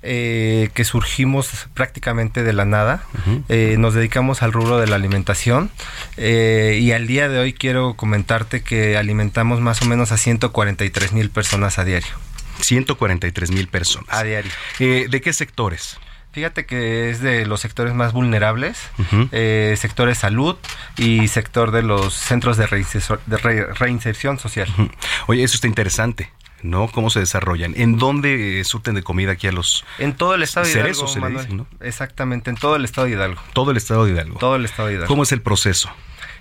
eh, 0.03 0.69
que 0.73 0.83
surgimos 0.83 1.67
prácticamente 1.73 2.43
de 2.43 2.53
la 2.53 2.65
nada. 2.65 3.03
Eh, 3.49 3.75
nos 3.79 3.93
dedicamos 3.93 4.43
al 4.43 4.53
rubro 4.53 4.77
de 4.79 4.87
la 4.87 4.95
alimentación 4.95 5.71
eh, 6.17 6.77
y 6.79 6.91
al 6.91 7.07
día 7.07 7.29
de 7.29 7.39
hoy 7.39 7.53
quiero 7.53 7.95
comentarte 7.95 8.61
que 8.61 8.97
alimentamos 8.97 9.59
más 9.59 9.81
o 9.81 9.85
menos 9.85 10.11
a 10.11 10.17
143 10.17 11.13
mil 11.13 11.29
personas 11.31 11.79
a 11.79 11.83
diario. 11.83 12.11
143 12.59 13.51
mil 13.51 13.67
personas. 13.67 14.09
A 14.15 14.23
diario. 14.23 14.51
¿De 14.77 15.21
qué 15.21 15.33
sectores? 15.33 15.97
Fíjate 16.33 16.65
que 16.65 17.09
es 17.09 17.19
de 17.19 17.45
los 17.45 17.59
sectores 17.59 17.93
más 17.93 18.13
vulnerables, 18.13 18.77
sectores 19.77 20.19
salud 20.19 20.55
y 20.95 21.27
sector 21.27 21.71
de 21.71 21.81
los 21.81 22.13
centros 22.13 22.55
de, 22.55 22.67
reinserción 22.67 24.39
social. 24.39 24.69
Oye, 25.27 25.43
eso 25.43 25.55
está 25.55 25.67
interesante. 25.67 26.29
¿No? 26.63 26.87
¿Cómo 26.87 27.09
se 27.09 27.19
desarrollan? 27.19 27.73
¿En 27.75 27.97
dónde 27.97 28.61
surten 28.63 28.95
de 28.95 29.03
comida 29.03 29.33
aquí 29.33 29.47
a 29.47 29.51
los 29.51 29.83
En 29.99 30.13
todo 30.13 30.35
el 30.35 30.43
estado 30.43 30.65
de 30.65 30.73
Hidalgo, 30.73 31.67
Exactamente, 31.79 32.49
en 32.49 32.55
todo 32.55 32.75
el 32.75 32.85
estado 32.85 33.07
de 33.07 33.13
Hidalgo. 33.13 33.41
Todo 33.53 33.71
el 33.71 33.77
estado 33.77 34.05
de 34.05 34.11
Hidalgo. 34.11 34.39
Todo 34.39 34.55
el 34.55 34.65
estado 34.65 34.87
de 34.87 34.95
Hidalgo. 34.95 35.07
¿Cómo 35.07 35.23
es 35.23 35.31
el 35.31 35.41
proceso? 35.41 35.89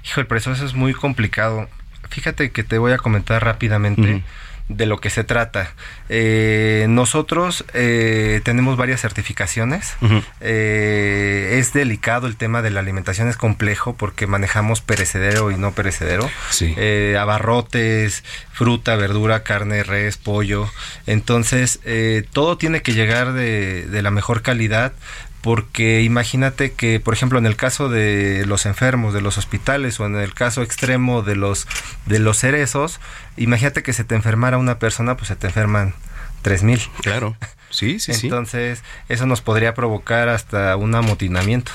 Hijo, 0.04 0.20
el 0.20 0.26
proceso 0.26 0.64
es 0.64 0.74
muy 0.74 0.94
complicado. 0.94 1.68
Fíjate 2.08 2.50
que 2.50 2.64
te 2.64 2.78
voy 2.78 2.92
a 2.92 2.98
comentar 2.98 3.44
rápidamente. 3.44 4.22
De 4.70 4.86
lo 4.86 5.00
que 5.00 5.10
se 5.10 5.24
trata. 5.24 5.72
Eh, 6.08 6.86
nosotros 6.88 7.64
eh, 7.74 8.40
tenemos 8.44 8.76
varias 8.76 9.00
certificaciones. 9.00 9.96
Eh, 10.40 11.56
es 11.58 11.72
delicado 11.72 12.26
el 12.26 12.36
tema 12.36 12.62
de 12.62 12.70
la 12.70 12.80
alimentación, 12.80 13.28
es 13.28 13.36
complejo 13.36 13.94
porque 13.96 14.26
manejamos 14.26 14.80
perecedero 14.80 15.50
y 15.50 15.56
no 15.56 15.72
perecedero. 15.72 16.30
Eh, 16.60 17.16
abarrotes, 17.18 18.22
fruta, 18.52 18.94
verdura, 18.94 19.42
carne, 19.42 19.82
res, 19.82 20.16
pollo. 20.16 20.70
Entonces, 21.06 21.80
eh, 21.84 22.24
todo 22.32 22.56
tiene 22.56 22.82
que 22.82 22.92
llegar 22.92 23.32
de, 23.32 23.86
de 23.86 24.02
la 24.02 24.12
mejor 24.12 24.42
calidad 24.42 24.92
porque 25.40 26.02
imagínate 26.02 26.72
que, 26.72 27.00
por 27.00 27.14
ejemplo, 27.14 27.38
en 27.38 27.46
el 27.46 27.56
caso 27.56 27.88
de 27.88 28.44
los 28.46 28.66
enfermos 28.66 29.14
de 29.14 29.20
los 29.20 29.38
hospitales 29.38 29.98
o 30.00 30.06
en 30.06 30.16
el 30.16 30.34
caso 30.34 30.62
extremo 30.62 31.22
de 31.22 31.36
los 31.36 31.66
de 32.06 32.18
los 32.18 32.38
cerezos, 32.38 33.00
imagínate 33.36 33.82
que 33.82 33.92
se 33.92 34.04
te 34.04 34.14
enfermara 34.14 34.58
una 34.58 34.78
persona, 34.78 35.16
pues 35.16 35.28
se 35.28 35.36
te 35.36 35.46
enferman 35.46 35.94
tres 36.42 36.62
mil. 36.62 36.80
Claro. 37.02 37.36
Sí, 37.70 38.00
sí, 38.00 38.14
sí. 38.14 38.26
Entonces, 38.26 38.82
eso 39.08 39.26
nos 39.26 39.40
podría 39.40 39.74
provocar 39.74 40.28
hasta 40.28 40.76
un 40.76 40.94
amotinamiento. 40.94 41.72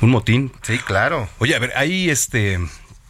Un 0.00 0.10
motín. 0.10 0.52
Sí, 0.62 0.78
claro. 0.78 1.28
Oye, 1.38 1.56
a 1.56 1.58
ver, 1.58 1.72
hay 1.76 2.10
este 2.10 2.60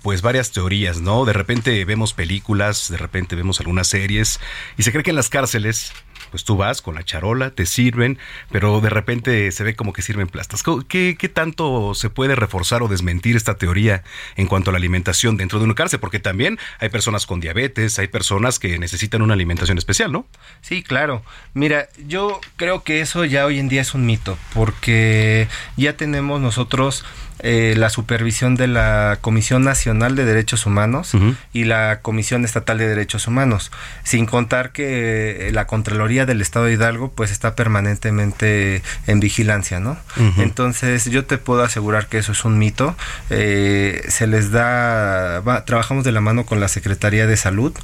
pues 0.03 0.23
varias 0.23 0.53
teorías, 0.53 1.01
¿no? 1.01 1.25
De 1.25 1.33
repente 1.33 1.85
vemos 1.85 2.13
películas, 2.13 2.89
de 2.89 2.97
repente 2.97 3.35
vemos 3.35 3.59
algunas 3.59 3.89
series 3.89 4.39
y 4.79 4.85
se 4.85 4.93
cree 4.93 5.03
que 5.03 5.11
en 5.11 5.17
las 5.17 5.29
cárceles 5.29 5.93
pues 6.37 6.45
tú 6.45 6.59
vas 6.59 6.83
con 6.83 6.97
la 6.97 7.03
charola, 7.03 7.53
te 7.53 7.65
sirven, 7.65 8.19
pero 8.51 8.83
de 8.83 8.91
repente 8.91 9.51
se 9.53 9.65
ve 9.65 9.75
como 9.75 9.95
que 9.95 10.03
sirven 10.03 10.29
plastas. 10.29 10.63
¿Qué, 10.87 11.17
¿Qué, 11.19 11.29
tanto 11.31 11.95
se 11.95 12.11
puede 12.11 12.35
reforzar 12.35 12.83
o 12.83 12.89
desmentir 12.89 13.37
esta 13.37 13.57
teoría 13.57 14.03
en 14.37 14.47
cuanto 14.47 14.69
a 14.69 14.73
la 14.73 14.77
alimentación 14.77 15.39
dentro 15.39 15.59
de 15.59 15.65
una 15.65 15.75
cárcel? 15.75 15.99
Porque 15.99 16.21
también 16.21 16.59
hay 16.79 16.91
personas 16.91 17.25
con 17.25 17.41
diabetes, 17.41 17.99
hay 17.99 18.09
personas 18.09 18.59
que 18.59 18.79
necesitan 18.79 19.23
una 19.23 19.33
alimentación 19.33 19.79
especial, 19.79 20.13
¿no? 20.13 20.27
Sí, 20.61 20.83
claro. 20.83 21.23
Mira, 21.55 21.89
yo 22.07 22.39
creo 22.57 22.85
que 22.85 23.01
eso 23.01 23.25
ya 23.25 23.47
hoy 23.47 23.59
en 23.59 23.71
día 23.71 23.81
es 23.81 23.95
un 23.95 24.05
mito, 24.05 24.37
porque 24.53 25.49
ya 25.79 25.97
tenemos 25.97 26.39
nosotros 26.43 27.03
eh, 27.41 27.75
la 27.77 27.91
supervisión 27.91 28.55
de 28.55 28.67
la 28.67 29.19
Comisión 29.21 29.63
Nacional 29.63 30.17
de 30.17 30.25
Derechos 30.25 30.65
Humanos 30.65 31.13
y 31.53 31.65
la 31.65 32.01
Comisión 32.01 32.47
Estatal 32.47 32.79
de 32.79 32.89
Derechos 32.89 33.27
Humanos, 33.27 33.71
sin 34.05 34.25
contar 34.25 34.73
que 34.73 35.49
eh, 35.49 35.53
la 35.53 35.67
Contraloría 35.67 36.25
del 36.25 36.41
Estado 36.41 36.65
de 36.65 36.73
Hidalgo 36.73 37.13
pues 37.13 37.31
está 37.31 37.55
permanentemente 37.55 38.83
en 39.07 39.21
vigilancia, 39.21 39.81
¿no? 39.81 39.99
Entonces 40.39 41.05
yo 41.11 41.27
te 41.27 41.37
puedo 41.37 41.63
asegurar 41.63 42.07
que 42.07 42.19
eso 42.19 42.33
es 42.33 42.45
un 42.47 42.59
mito. 42.59 42.97
Eh, 43.29 44.03
se 44.09 44.27
les 44.27 44.51
da, 44.51 45.43
trabajamos 45.67 46.05
de 46.05 46.13
la 46.13 46.23
mano 46.23 46.47
con 46.47 46.59
la 46.59 46.69
Secretaría 46.69 47.27
de 47.27 47.37
Salud 47.37 47.75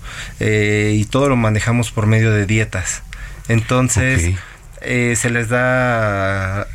y 0.40 1.05
todo 1.05 1.28
lo 1.28 1.36
manejamos 1.36 1.90
por 1.90 2.07
medio 2.07 2.32
de 2.32 2.46
dietas. 2.46 3.03
Entonces 3.48 4.34
se 4.80 5.30
les 5.30 5.48
da 5.50 6.66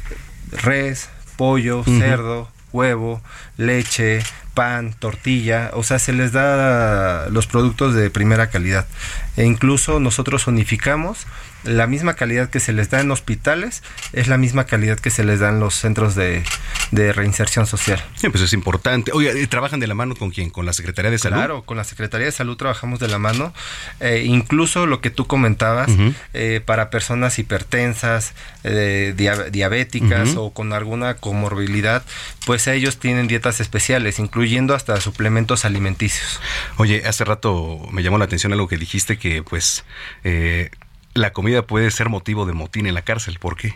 res, 0.51 1.09
pollo, 1.38 1.84
cerdo, 1.84 2.49
huevo, 2.72 3.22
leche, 3.57 4.24
pan, 4.58 4.95
tortilla, 4.97 5.70
o 5.74 5.84
sea, 5.84 5.99
se 5.99 6.14
les 6.14 6.32
da 6.32 7.30
los 7.30 7.45
productos 7.45 7.93
de 7.93 8.10
primera 8.10 8.49
calidad. 8.49 8.88
E 9.36 9.45
incluso 9.45 9.99
nosotros 9.99 10.47
unificamos 10.47 11.28
la 11.68 11.88
misma 11.88 12.16
calidad 12.16 12.49
que 12.49 12.60
se 12.60 12.74
les 12.74 12.89
da 12.89 13.01
en 13.01 13.12
hospitales, 13.12 13.84
es 14.14 14.28
la 14.28 14.38
misma 14.38 14.66
calidad 14.66 14.97
que 14.99 15.10
se 15.10 15.24
les 15.24 15.39
da 15.39 15.49
en 15.49 15.60
los 15.60 15.76
centros 15.76 16.16
de, 16.16 16.43
reinserción 16.91 17.68
social. 17.68 18.03
Sí, 18.16 18.30
pues 18.30 18.43
es 18.43 18.53
importante. 18.53 19.12
Oye, 19.14 19.45
¿trabajan 19.47 19.80
de 19.80 19.88
la 19.88 19.93
mano 19.93 20.16
con 20.16 20.32
quién? 20.32 20.49
¿Con 20.49 20.66
la 20.66 20.74
Secretaría 20.74 21.12
de 21.12 21.20
Salud? 21.20 21.38
Claro, 21.38 21.64
con 21.64 21.78
la 21.78 21.84
Secretaría 21.84 22.26
de 22.26 22.32
Salud 22.32 22.55
trabajamos 22.55 22.99
de 22.99 23.08
la 23.08 23.20
mano. 23.20 23.53
Eh, 23.99 24.24
incluso 24.26 24.86
lo 24.86 25.01
que 25.01 25.10
tú 25.10 25.28
comentabas, 25.28 25.89
eh, 26.34 26.62
para 26.64 26.89
personas 26.89 27.39
hipertensas, 27.39 28.34
eh, 28.64 29.14
diabéticas 29.51 30.36
o 30.38 30.51
con 30.51 30.74
alguna 30.74 31.16
comorbilidad, 31.16 32.03
pues 32.45 32.68
ellos 32.68 32.97
tienen 32.97 33.28
dietas 33.28 33.60
especiales, 33.60 34.20
incluyendo 34.48 34.76
hasta 34.76 35.02
suplementos 35.02 35.66
alimenticios. 35.66 36.39
Oye, 36.78 37.04
hace 37.06 37.26
rato 37.26 37.86
me 37.91 38.02
llamó 38.02 38.18
la 38.18 38.26
atención 38.26 38.54
algo 38.54 38.70
que 38.70 38.78
dijiste 38.78 39.18
que 39.18 39.43
pues 39.43 39.84
la 41.14 41.34
comida 41.34 41.64
puede 41.64 41.91
ser 41.91 42.08
motivo 42.08 42.45
de 42.45 42.54
motín 42.54 42.88
en 42.88 42.93
la 42.93 43.02
cárcel. 43.02 43.39
¿Por 43.39 43.58
qué? 43.58 43.76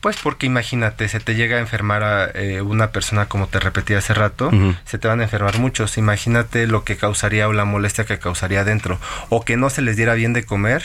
Pues 0.00 0.16
porque 0.20 0.46
imagínate, 0.46 1.08
se 1.08 1.20
te 1.20 1.36
llega 1.36 1.58
a 1.58 1.60
enfermar 1.60 2.02
a 2.02 2.30
eh, 2.34 2.62
una 2.62 2.90
persona, 2.90 3.26
como 3.26 3.46
te 3.46 3.60
repetí 3.60 3.94
hace 3.94 4.12
rato, 4.12 4.50
se 4.84 4.98
te 4.98 5.06
van 5.06 5.20
a 5.20 5.22
enfermar 5.22 5.58
muchos. 5.58 5.96
Imagínate 5.96 6.66
lo 6.66 6.82
que 6.82 6.96
causaría 6.96 7.46
o 7.46 7.52
la 7.52 7.64
molestia 7.64 8.04
que 8.04 8.18
causaría 8.18 8.62
adentro. 8.62 8.98
O 9.28 9.44
que 9.44 9.56
no 9.56 9.70
se 9.70 9.82
les 9.82 9.96
diera 9.96 10.14
bien 10.14 10.32
de 10.32 10.42
comer, 10.44 10.82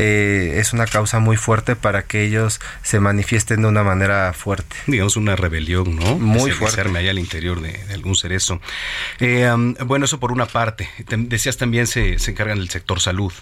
eh, 0.00 0.60
es 0.60 0.72
una 0.72 0.86
causa 0.86 1.18
muy 1.18 1.36
fuerte 1.36 1.74
para 1.74 2.04
que 2.04 2.22
ellos 2.22 2.60
se 2.82 3.00
manifiesten 3.00 3.62
de 3.62 3.68
una 3.68 3.82
manera 3.82 4.32
fuerte. 4.32 4.76
Digamos 4.86 5.16
una 5.16 5.34
rebelión, 5.34 5.96
¿no? 5.96 6.20
Muy 6.20 6.52
fuerte. 6.52 6.80
allá 6.80 7.10
al 7.10 7.18
interior 7.18 7.60
de, 7.60 7.82
algún 7.92 8.14
cerezo. 8.14 8.60
Eh, 9.18 9.50
bueno, 9.84 10.04
eso 10.04 10.20
por 10.20 10.30
una 10.30 10.46
parte. 10.46 10.88
decías 11.08 11.56
también 11.56 11.88
se, 11.88 12.20
se 12.20 12.30
encargan 12.30 12.58
del 12.58 12.70
sector 12.70 13.00
salud. 13.00 13.32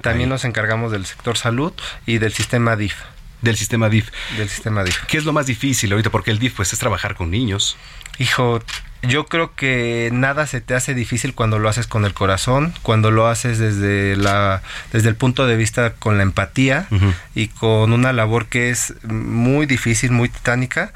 También 0.00 0.30
nos 0.30 0.46
encargamos 0.46 0.90
del 0.90 1.04
sector 1.04 1.36
salud 1.36 1.74
y 2.06 2.16
del 2.16 2.32
sistema 2.32 2.76
DIF. 2.76 2.94
Del 3.42 3.58
sistema 3.58 3.90
DIF. 3.90 4.08
Del 4.38 4.48
sistema 4.48 4.84
DIF. 4.84 5.04
¿Qué 5.06 5.18
es 5.18 5.24
lo 5.26 5.34
más 5.34 5.44
difícil 5.44 5.92
ahorita? 5.92 6.08
Porque 6.08 6.30
el 6.30 6.38
DIF 6.38 6.54
pues 6.54 6.72
es 6.72 6.78
trabajar 6.78 7.14
con 7.14 7.30
niños. 7.30 7.76
Hijo, 8.18 8.62
yo 9.02 9.26
creo 9.26 9.54
que 9.54 10.10
nada 10.12 10.46
se 10.46 10.60
te 10.60 10.74
hace 10.74 10.94
difícil 10.94 11.34
cuando 11.34 11.58
lo 11.58 11.68
haces 11.68 11.86
con 11.86 12.04
el 12.04 12.14
corazón, 12.14 12.72
cuando 12.82 13.10
lo 13.10 13.26
haces 13.26 13.58
desde 13.58 14.16
la 14.16 14.62
desde 14.92 15.08
el 15.08 15.16
punto 15.16 15.46
de 15.46 15.56
vista 15.56 15.94
con 15.94 16.16
la 16.16 16.22
empatía 16.22 16.86
y 17.34 17.48
con 17.48 17.92
una 17.92 18.12
labor 18.12 18.46
que 18.46 18.70
es 18.70 18.94
muy 19.04 19.66
difícil, 19.66 20.10
muy 20.10 20.28
titánica, 20.28 20.92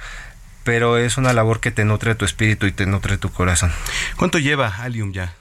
pero 0.65 0.99
es 0.99 1.17
una 1.17 1.33
labor 1.33 1.61
que 1.61 1.71
te 1.71 1.85
nutre 1.85 2.15
tu 2.15 2.25
espíritu 2.25 2.67
y 2.67 2.73
te 2.73 2.87
nutre 2.87 3.19
tu 3.19 3.31
corazón. 3.31 3.73
¿Cuánto 4.17 4.39
lleva 4.39 4.69
Alium 4.83 5.13
ya? 5.13 5.35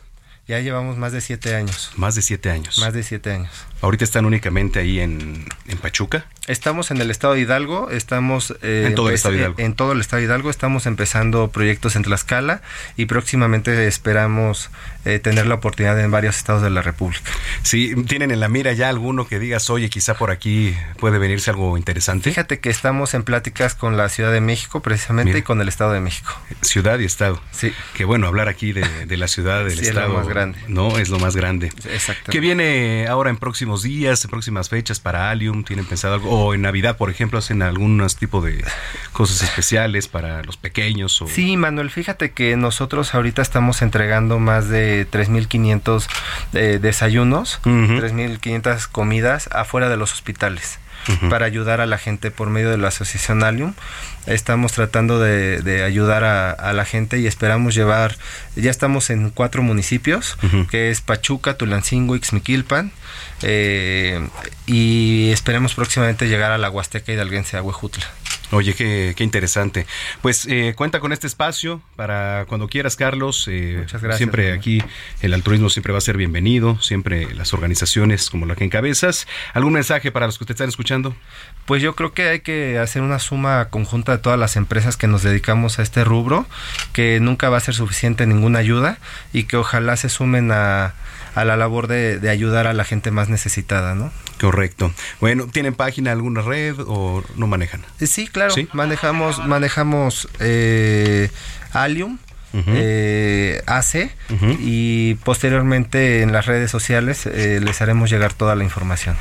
Ya 0.49 0.59
llevamos 0.61 0.97
más 0.97 1.11
de 1.11 1.21
siete 1.21 1.53
años. 1.53 1.91
Más 1.95 2.15
de 2.15 2.23
siete 2.23 2.49
años. 2.49 2.79
Más 2.79 2.91
de 2.91 3.03
siete 3.03 3.31
años. 3.31 3.51
¿Ahorita 3.81 4.03
están 4.03 4.25
únicamente 4.25 4.79
ahí 4.79 4.99
en, 4.99 5.45
en 5.67 5.77
Pachuca? 5.77 6.25
Estamos 6.47 6.89
en 6.89 6.99
el 6.99 7.11
estado 7.11 7.35
de 7.35 7.41
Hidalgo, 7.41 7.91
estamos... 7.91 8.55
Eh, 8.63 8.85
en 8.87 8.95
todo 8.95 9.09
el 9.09 9.15
estado 9.15 9.33
de 9.33 9.41
Hidalgo. 9.41 9.59
En 9.59 9.75
todo 9.75 9.91
el 9.91 10.01
estado 10.01 10.19
de 10.19 10.25
Hidalgo, 10.25 10.49
estamos 10.49 10.87
empezando 10.87 11.49
proyectos 11.49 11.95
en 11.95 12.01
Tlaxcala 12.01 12.63
y 12.97 13.05
próximamente 13.05 13.85
esperamos 13.85 14.71
eh, 15.05 15.19
tener 15.19 15.45
la 15.45 15.55
oportunidad 15.55 15.99
en 15.99 16.09
varios 16.09 16.37
estados 16.37 16.63
de 16.63 16.71
la 16.71 16.81
República. 16.81 17.29
Sí, 17.61 17.93
¿tienen 18.07 18.31
en 18.31 18.39
la 18.39 18.49
mira 18.49 18.73
ya 18.73 18.89
alguno 18.89 19.27
que 19.27 19.37
digas, 19.37 19.69
oye, 19.69 19.89
quizá 19.89 20.15
por 20.15 20.31
aquí 20.31 20.75
puede 20.97 21.19
venirse 21.19 21.51
algo 21.51 21.77
interesante? 21.77 22.27
Fíjate 22.27 22.59
que 22.59 22.71
estamos 22.71 23.13
en 23.13 23.21
pláticas 23.23 23.75
con 23.75 23.95
la 23.95 24.09
Ciudad 24.09 24.33
de 24.33 24.41
México 24.41 24.81
precisamente 24.81 25.37
y 25.37 25.41
con 25.43 25.61
el 25.61 25.67
Estado 25.69 25.93
de 25.93 25.99
México. 25.99 26.35
Ciudad 26.61 26.97
y 26.97 27.05
Estado. 27.05 27.39
Sí. 27.51 27.71
Qué 27.93 28.05
bueno 28.05 28.27
hablar 28.27 28.49
aquí 28.49 28.73
de, 28.73 29.17
la 29.17 29.27
ciudad, 29.27 29.63
del 29.63 29.79
Estado. 29.79 30.17
Grande. 30.39 30.59
No, 30.67 30.97
es 30.97 31.09
lo 31.09 31.19
más 31.19 31.35
grande. 31.35 31.67
Exacto. 31.85 32.31
¿Qué 32.31 32.39
viene 32.39 33.07
ahora 33.07 33.29
en 33.29 33.37
próximos 33.37 33.83
días, 33.83 34.23
en 34.23 34.29
próximas 34.29 34.69
fechas 34.69 34.99
para 35.01 35.29
Alium? 35.29 35.65
¿Tienen 35.65 35.85
pensado 35.85 36.13
algo? 36.13 36.29
O 36.29 36.53
en 36.53 36.61
Navidad, 36.61 36.95
por 36.95 37.09
ejemplo, 37.09 37.39
hacen 37.39 37.61
algunos 37.61 38.15
tipo 38.15 38.41
de 38.41 38.63
cosas 39.11 39.41
especiales 39.41 40.07
para 40.07 40.41
los 40.43 40.55
pequeños. 40.55 41.21
O... 41.21 41.27
Sí, 41.27 41.57
Manuel, 41.57 41.89
fíjate 41.89 42.31
que 42.31 42.55
nosotros 42.55 43.13
ahorita 43.13 43.41
estamos 43.41 43.81
entregando 43.81 44.39
más 44.39 44.69
de 44.69 45.05
3.500 45.11 46.07
eh, 46.53 46.79
desayunos, 46.81 47.59
3.500 47.63 48.87
comidas 48.87 49.49
afuera 49.51 49.89
de 49.89 49.97
los 49.97 50.13
hospitales 50.13 50.79
para 51.29 51.45
ayudar 51.45 51.81
a 51.81 51.85
la 51.85 51.97
gente 51.97 52.31
por 52.31 52.49
medio 52.49 52.69
de 52.69 52.77
la 52.77 52.89
asociación 52.89 53.43
Alium. 53.43 53.73
Estamos 54.29 54.73
tratando 54.73 55.19
de, 55.19 55.83
ayudar 55.83 56.23
a, 56.23 56.73
la 56.73 56.85
gente 56.85 57.19
y 57.19 57.27
esperamos 57.27 57.73
llevar, 57.73 58.15
ya 58.55 58.69
estamos 58.69 59.09
en 59.09 59.31
cuatro 59.31 59.63
municipios, 59.63 60.37
que 60.69 60.91
es 60.91 61.01
Pachuca, 61.01 61.55
Tulancingo, 61.55 62.15
Ixmiquilpan, 62.15 62.91
eh, 63.41 64.27
y 64.67 65.31
esperemos 65.31 65.73
próximamente 65.73 66.27
llegar 66.27 66.51
a 66.51 66.57
la 66.57 66.69
Huasteca 66.69 67.11
Hidalguense, 67.11 67.57
a 67.57 67.63
Huejutla. 67.63 68.05
Oye, 68.51 68.73
qué, 68.73 69.13
qué 69.15 69.23
interesante. 69.23 69.85
Pues 70.21 70.47
eh, 70.47 70.73
cuenta 70.75 70.99
con 70.99 71.13
este 71.13 71.27
espacio 71.27 71.83
para 71.95 72.45
cuando 72.47 72.67
quieras, 72.67 72.95
Carlos. 72.95 73.47
Eh, 73.47 73.77
Muchas 73.79 74.01
gracias. 74.01 74.17
Siempre 74.17 74.53
aquí 74.53 74.81
el 75.21 75.35
altruismo 75.35 75.69
siempre 75.69 75.91
va 75.91 75.99
a 75.99 76.01
ser 76.01 76.17
bienvenido, 76.17 76.81
siempre 76.81 77.33
las 77.35 77.53
organizaciones 77.53 78.29
como 78.29 78.47
la 78.47 78.55
que 78.55 78.63
encabezas. 78.63 79.27
¿Algún 79.53 79.73
mensaje 79.73 80.11
para 80.11 80.25
los 80.25 80.39
que 80.39 80.45
te 80.45 80.53
están 80.53 80.69
escuchando? 80.69 81.15
Pues 81.69 81.83
yo 81.83 81.93
creo 81.93 82.13
que 82.13 82.27
hay 82.27 82.39
que 82.39 82.79
hacer 82.79 83.03
una 83.03 83.19
suma 83.19 83.65
conjunta 83.69 84.13
de 84.13 84.17
todas 84.17 84.39
las 84.39 84.55
empresas 84.55 84.97
que 84.97 85.05
nos 85.05 85.21
dedicamos 85.21 85.77
a 85.77 85.83
este 85.83 86.03
rubro, 86.03 86.47
que 86.93 87.19
nunca 87.19 87.49
va 87.49 87.57
a 87.57 87.59
ser 87.59 87.75
suficiente 87.75 88.25
ninguna 88.25 88.57
ayuda 88.57 88.97
y 89.33 89.43
que 89.43 89.55
ojalá 89.55 89.95
se 89.95 90.09
sumen 90.09 90.51
a, 90.51 90.95
a 91.35 91.45
la 91.45 91.57
labor 91.57 91.85
de, 91.85 92.17
de 92.17 92.31
ayudar 92.31 92.65
a 92.65 92.73
la 92.73 92.85
gente 92.85 93.11
más 93.11 93.29
necesitada, 93.29 93.93
¿no? 93.93 94.11
Correcto. 94.41 94.91
Bueno, 95.21 95.45
¿tienen 95.45 95.75
página, 95.75 96.11
alguna 96.11 96.41
red 96.41 96.73
o 96.87 97.23
no 97.35 97.45
manejan? 97.45 97.85
Sí, 98.01 98.27
claro. 98.27 98.55
Manejamos, 98.73 99.45
manejamos 99.45 100.27
eh, 100.39 101.29
Alium 101.71 102.17
eh, 102.51 103.61
hace 103.67 104.11
y 104.59 105.13
posteriormente 105.23 106.23
en 106.23 106.31
las 106.31 106.47
redes 106.47 106.71
sociales 106.71 107.27
eh, 107.27 107.59
les 107.63 107.79
haremos 107.83 108.09
llegar 108.09 108.33
toda 108.33 108.55
la 108.55 108.63
información. 108.63 109.15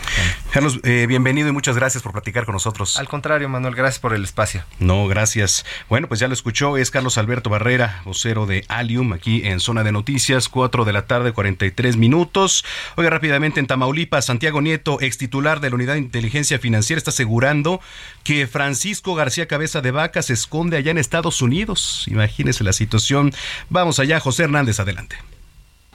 Carlos, 0.51 0.81
eh, 0.83 1.05
bienvenido 1.07 1.49
y 1.49 1.53
muchas 1.53 1.77
gracias 1.77 2.03
por 2.03 2.13
platicar 2.13 2.47
con 2.47 2.55
nosotros. 2.55 2.97
Al 2.97 3.07
contrario, 3.07 3.51
Manuel, 3.51 3.75
gracias 3.75 4.01
por 4.01 4.15
el 4.15 4.25
espacio. 4.25 4.65
No, 4.79 5.07
gracias. 5.07 5.67
Bueno, 5.91 6.09
pues 6.09 6.21
ya 6.21 6.27
lo 6.27 6.33
escuchó, 6.33 6.79
es 6.79 6.91
Carlos 6.91 7.19
Alberto 7.19 7.51
Barrera, 7.51 8.01
vocero 8.07 8.47
de 8.47 8.65
Alium, 8.69 9.13
aquí 9.13 9.43
en 9.45 9.61
Zona 9.61 9.85
de 9.85 9.93
Noticias, 9.93 10.49
4 10.49 10.87
de 10.87 10.93
la 10.95 11.07
tarde, 11.07 11.33
43 11.33 11.99
minutos. 11.99 12.65
Oiga, 12.97 13.11
rápidamente 13.11 13.61
en 13.61 13.67
Tamaulipas, 13.67 14.25
Santiago 14.25 14.63
Nieto, 14.63 15.03
ex 15.03 15.19
titular 15.19 15.61
de 15.61 15.69
la 15.69 15.77
Unidad 15.77 15.93
de 15.93 16.01
Inteligencia 16.01 16.59
Financiera, 16.59 16.97
está 16.97 17.11
asegurando 17.11 17.83
que 18.25 18.47
Francisco 18.47 19.15
García 19.15 19.49
Cabeza 19.49 19.83
de 19.83 19.91
Vaca 19.91 20.23
se 20.23 20.33
esconde 20.33 20.79
allá 20.79 20.93
en 20.93 20.99
Estados 20.99 21.43
Unidos. 21.43 22.07
Imagínese 22.09 22.65
la 22.65 22.73
situación. 22.73 23.35
Vamos 23.69 23.99
allá, 23.99 24.19
José 24.19 24.45
Hernández, 24.45 24.81
adelante. 24.81 25.19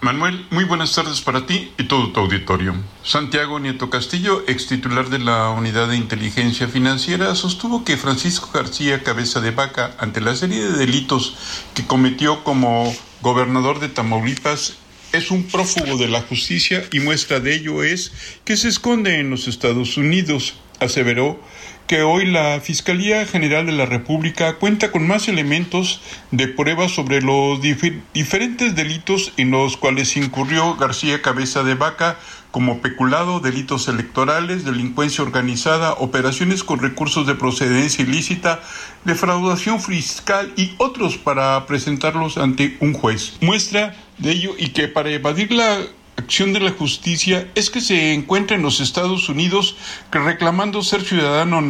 Manuel, 0.04 0.46
muy 0.50 0.66
buenas 0.66 0.94
tardes 0.94 1.22
para 1.22 1.46
ti 1.46 1.72
y 1.78 1.86
todo 1.86 2.12
tu 2.12 2.20
auditorio. 2.20 2.76
Santiago 3.04 3.58
Nieto 3.58 3.90
Castillo, 3.90 4.44
ex 4.50 4.68
titular 4.68 5.10
de 5.10 5.20
la 5.20 5.52
Unidad 5.52 5.88
de 5.88 5.96
Inteligencia 5.96 6.68
Financiera, 6.68 7.34
sostuvo 7.36 7.86
que 7.86 7.96
Francisco 7.96 8.50
García 8.54 9.02
Cabeza 9.02 9.40
de 9.40 9.52
Vaca, 9.52 9.96
ante 10.00 10.20
la 10.20 10.36
serie 10.36 10.62
de 10.62 10.78
delitos 10.78 11.38
que 11.74 11.88
cometió 11.88 12.44
como 12.44 12.94
gobernador 13.22 13.80
de 13.80 13.88
Tamaulipas, 13.88 14.74
es 15.14 15.32
un 15.32 15.44
prófugo 15.44 15.96
de 15.96 16.10
la 16.10 16.20
justicia 16.20 16.84
y 16.92 17.00
muestra 17.00 17.40
de 17.40 17.56
ello 17.56 17.82
es 17.82 18.12
que 18.44 18.58
se 18.58 18.68
esconde 18.68 19.22
en 19.22 19.30
los 19.30 19.48
Estados 19.48 19.96
Unidos, 19.96 20.56
aseveró 20.82 21.40
que 21.88 22.02
hoy 22.02 22.26
la 22.26 22.60
Fiscalía 22.62 23.26
General 23.26 23.66
de 23.66 23.72
la 23.72 23.86
República 23.86 24.56
cuenta 24.56 24.92
con 24.92 25.08
más 25.08 25.28
elementos 25.28 26.02
de 26.32 26.48
prueba 26.48 26.88
sobre 26.90 27.22
los 27.22 27.62
diferentes 27.62 28.76
delitos 28.76 29.34
en 29.38 29.52
los 29.52 29.78
cuales 29.78 30.16
incurrió 30.16 30.76
García 30.76 31.22
Cabeza 31.22 31.64
de 31.64 31.76
Vaca 31.76 32.18
como 32.52 32.82
peculado, 32.82 33.40
delitos 33.40 33.88
electorales, 33.88 34.64
delincuencia 34.64 35.24
organizada, 35.24 35.94
operaciones 35.94 36.64
con 36.64 36.80
recursos 36.80 37.26
de 37.26 37.34
procedencia 37.34 38.04
ilícita, 38.04 38.62
defraudación 39.06 39.82
fiscal 39.82 40.54
y 40.56 40.76
otros 40.78 41.18
para 41.18 41.66
presentarlos 41.66 42.38
ante 42.38 42.78
un 42.80 42.94
juez. 42.94 43.38
Muestra 43.42 43.96
de 44.20 44.32
ello 44.32 44.52
y 44.58 44.70
que 44.70 44.88
para 44.88 45.10
evadir 45.10 45.52
la 45.52 45.80
acción 46.24 46.54
de 46.54 46.62
la 46.62 46.72
justicia 46.72 47.48
es 47.54 47.70
que 47.70 47.82
se 47.82 48.14
encuentra 48.14 48.56
en 48.56 48.64
los 48.64 48.80
Estados 48.80 49.28
Unidos 49.28 49.76
reclamando 50.12 50.82
ser 50.82 51.04
ciudadano 51.04 51.62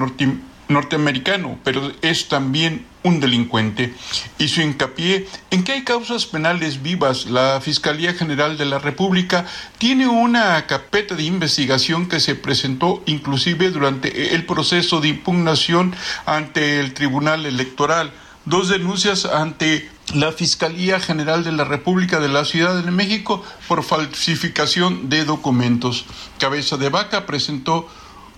norteamericano, 0.69 1.57
pero 1.63 1.91
es 2.01 2.27
también 2.27 2.85
un 3.01 3.19
delincuente. 3.19 3.93
Hizo 4.37 4.61
hincapié 4.61 5.27
en 5.49 5.63
que 5.63 5.73
hay 5.73 5.83
causas 5.83 6.27
penales 6.27 6.83
vivas. 6.83 7.25
La 7.25 7.59
Fiscalía 7.61 8.13
General 8.13 8.57
de 8.57 8.65
la 8.65 8.79
República 8.79 9.45
tiene 9.79 10.07
una 10.07 10.65
carpeta 10.67 11.15
de 11.15 11.23
investigación 11.23 12.07
que 12.07 12.19
se 12.19 12.35
presentó 12.35 13.01
inclusive 13.07 13.71
durante 13.71 14.35
el 14.35 14.45
proceso 14.45 15.01
de 15.01 15.09
impugnación 15.09 15.95
ante 16.25 16.79
el 16.79 16.93
Tribunal 16.93 17.45
Electoral. 17.45 18.13
Dos 18.45 18.67
denuncias 18.67 19.23
ante 19.23 19.89
la 20.13 20.33
Fiscalía 20.33 20.99
General 20.99 21.45
de 21.45 21.53
la 21.53 21.63
República 21.63 22.19
de 22.19 22.27
la 22.27 22.43
Ciudad 22.43 22.83
de 22.83 22.91
México 22.91 23.41
por 23.69 23.83
falsificación 23.83 25.07
de 25.07 25.23
documentos. 25.23 26.05
Cabeza 26.39 26.75
de 26.75 26.89
Vaca 26.89 27.25
presentó 27.25 27.87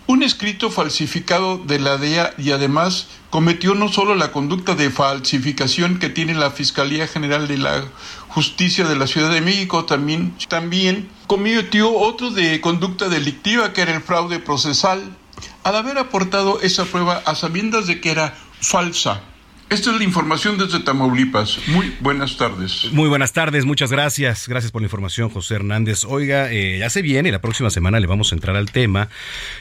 un 0.06 0.22
escrito 0.22 0.70
falsificado 0.70 1.58
de 1.58 1.80
la 1.80 1.98
DEA 1.98 2.36
y 2.38 2.52
además 2.52 3.08
cometió 3.32 3.74
no 3.74 3.92
solo 3.92 4.14
la 4.14 4.32
conducta 4.32 4.76
de 4.76 4.92
falsificación 4.92 5.98
que 5.98 6.10
tiene 6.10 6.36
la 6.36 6.52
Fiscalía 6.52 7.08
General 7.08 7.48
de 7.48 7.58
la 7.58 7.86
Justicia 8.28 8.86
de 8.86 8.96
la 8.96 9.08
Ciudad 9.08 9.32
de 9.32 9.42
México, 9.42 9.86
también, 9.86 10.36
también 10.48 11.10
cometió 11.26 11.92
otro 11.92 12.30
de 12.30 12.62
conducta 12.62 13.10
delictiva 13.10 13.74
que 13.74 13.82
era 13.82 13.96
el 13.96 14.04
fraude 14.04 14.38
procesal, 14.38 15.18
al 15.64 15.76
haber 15.76 15.98
aportado 15.98 16.62
esa 16.62 16.86
prueba 16.86 17.24
a 17.26 17.34
sabiendas 17.34 17.88
de 17.88 18.00
que 18.00 18.12
era 18.12 18.38
falsa. 18.62 19.24
Esta 19.70 19.92
es 19.92 19.98
la 19.98 20.04
información 20.04 20.58
desde 20.60 20.80
Tamaulipas. 20.80 21.60
Muy 21.68 21.92
buenas 22.00 22.38
tardes. 22.38 22.92
Muy 22.92 23.10
buenas 23.10 23.34
tardes, 23.34 23.66
muchas 23.66 23.92
gracias. 23.92 24.48
Gracias 24.48 24.72
por 24.72 24.82
la 24.82 24.86
información, 24.86 25.30
José 25.30 25.56
Hernández. 25.56 26.06
Oiga, 26.06 26.52
eh, 26.52 26.78
ya 26.80 26.90
se 26.92 27.02
viene, 27.02 27.32
la 27.32 27.42
próxima 27.42 27.72
semana 27.72 28.00
le 28.00 28.06
vamos 28.06 28.32
a 28.32 28.36
entrar 28.36 28.56
al 28.56 28.72
tema. 28.72 29.10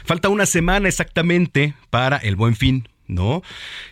Falta 0.03 0.29
una 0.29 0.45
semana 0.45 0.87
exactamente 0.87 1.73
para 1.89 2.17
el 2.17 2.35
buen 2.35 2.55
fin, 2.55 2.87
¿no? 3.07 3.41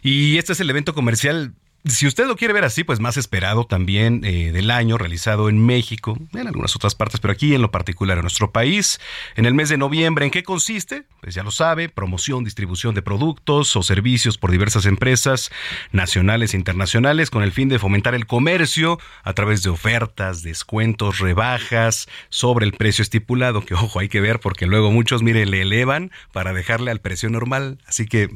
Y 0.04 0.38
este 0.38 0.54
es 0.54 0.60
el 0.60 0.70
evento 0.70 0.94
comercial 0.94 1.54
si 1.86 2.08
usted 2.08 2.28
lo 2.28 2.38
quiere 2.38 2.54
ver 2.54 2.64
así, 2.64 2.86
pues 2.86 3.02
más 3.02 3.18
esperado 3.18 3.66
también 3.66 4.22
eh, 4.24 4.54
del 4.54 4.72
año, 4.72 4.98
realizado 4.98 5.50
en 5.50 5.66
México, 5.66 6.18
en 6.34 6.48
algunas 6.48 6.78
otras 6.78 6.96
partes, 6.96 7.20
pero 7.20 7.34
aquí 7.34 7.54
en 7.54 7.62
lo 7.62 7.72
particular 7.72 8.18
en 8.18 8.22
nuestro 8.22 8.52
país, 8.52 9.02
en 9.36 9.46
el 9.46 9.54
mes 9.54 9.68
de 9.68 9.78
noviembre. 9.78 10.24
¿En 10.24 10.32
qué 10.32 10.44
consiste? 10.44 11.04
Pues 11.20 11.36
ya 11.36 11.44
lo 11.44 11.52
sabe, 11.52 11.90
promoción, 11.90 12.46
distribución 12.46 12.96
de 12.96 13.02
productos 13.02 13.76
o 13.76 13.84
servicios 13.84 14.38
por 14.38 14.52
diversas 14.52 14.86
empresas 14.86 15.52
nacionales 15.92 16.54
e 16.54 16.58
internacionales 16.58 17.30
con 17.30 17.44
el 17.44 17.52
fin 17.52 17.68
de 17.68 17.80
fomentar 17.80 18.16
el 18.16 18.28
comercio 18.28 18.98
a 19.24 19.34
través 19.34 19.62
de 19.64 19.70
ofertas, 19.70 20.42
descuentos, 20.42 21.20
rebajas 21.20 22.08
sobre 22.30 22.66
el 22.66 22.72
precio 22.72 23.02
estipulado, 23.02 23.66
que 23.66 23.74
ojo, 23.74 24.00
hay 24.00 24.08
que 24.08 24.22
ver 24.22 24.40
porque 24.40 24.68
luego 24.68 24.92
muchos, 24.92 25.22
mire, 25.22 25.46
le 25.46 25.62
elevan 25.62 26.12
para 26.32 26.54
dejarle 26.54 26.92
al 26.92 27.02
precio 27.02 27.30
normal. 27.30 27.80
Así 27.86 28.06
que 28.06 28.30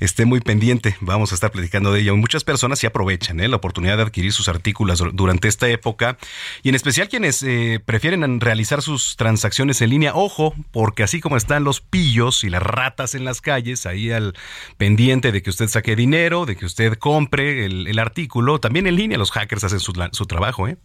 esté 0.00 0.24
muy 0.24 0.40
pendiente, 0.40 0.96
vamos 1.00 1.30
a 1.30 1.36
estar 1.36 1.52
platicando 1.52 1.92
de 1.92 2.00
ello. 2.00 2.16
Muchas 2.16 2.42
personas 2.42 2.79
se 2.80 2.86
aprovechan 2.86 3.40
¿eh? 3.40 3.48
la 3.48 3.56
oportunidad 3.56 3.96
de 3.98 4.04
adquirir 4.04 4.32
sus 4.32 4.48
artículos 4.48 5.02
durante 5.12 5.48
esta 5.48 5.68
época 5.68 6.16
y 6.62 6.70
en 6.70 6.74
especial 6.74 7.08
quienes 7.08 7.42
eh, 7.42 7.80
prefieren 7.84 8.40
realizar 8.40 8.82
sus 8.82 9.16
transacciones 9.16 9.82
en 9.82 9.90
línea. 9.90 10.14
Ojo, 10.14 10.54
porque 10.72 11.02
así 11.02 11.20
como 11.20 11.36
están 11.36 11.64
los 11.64 11.80
pillos 11.80 12.42
y 12.44 12.50
las 12.50 12.62
ratas 12.62 13.14
en 13.14 13.24
las 13.24 13.40
calles, 13.40 13.86
ahí 13.86 14.10
al 14.10 14.34
pendiente 14.78 15.30
de 15.32 15.42
que 15.42 15.50
usted 15.50 15.68
saque 15.68 15.94
dinero, 15.94 16.46
de 16.46 16.56
que 16.56 16.64
usted 16.64 16.94
compre 16.94 17.66
el, 17.66 17.98
artículo, 17.98 18.60
también 18.60 18.86
en 18.86 18.96
línea 18.96 19.18
los 19.18 19.30
hackers 19.30 19.64
hacen 19.64 19.80
su, 19.80 19.92
su 20.12 20.26
trabajo, 20.26 20.66
¿eh? 20.66 20.78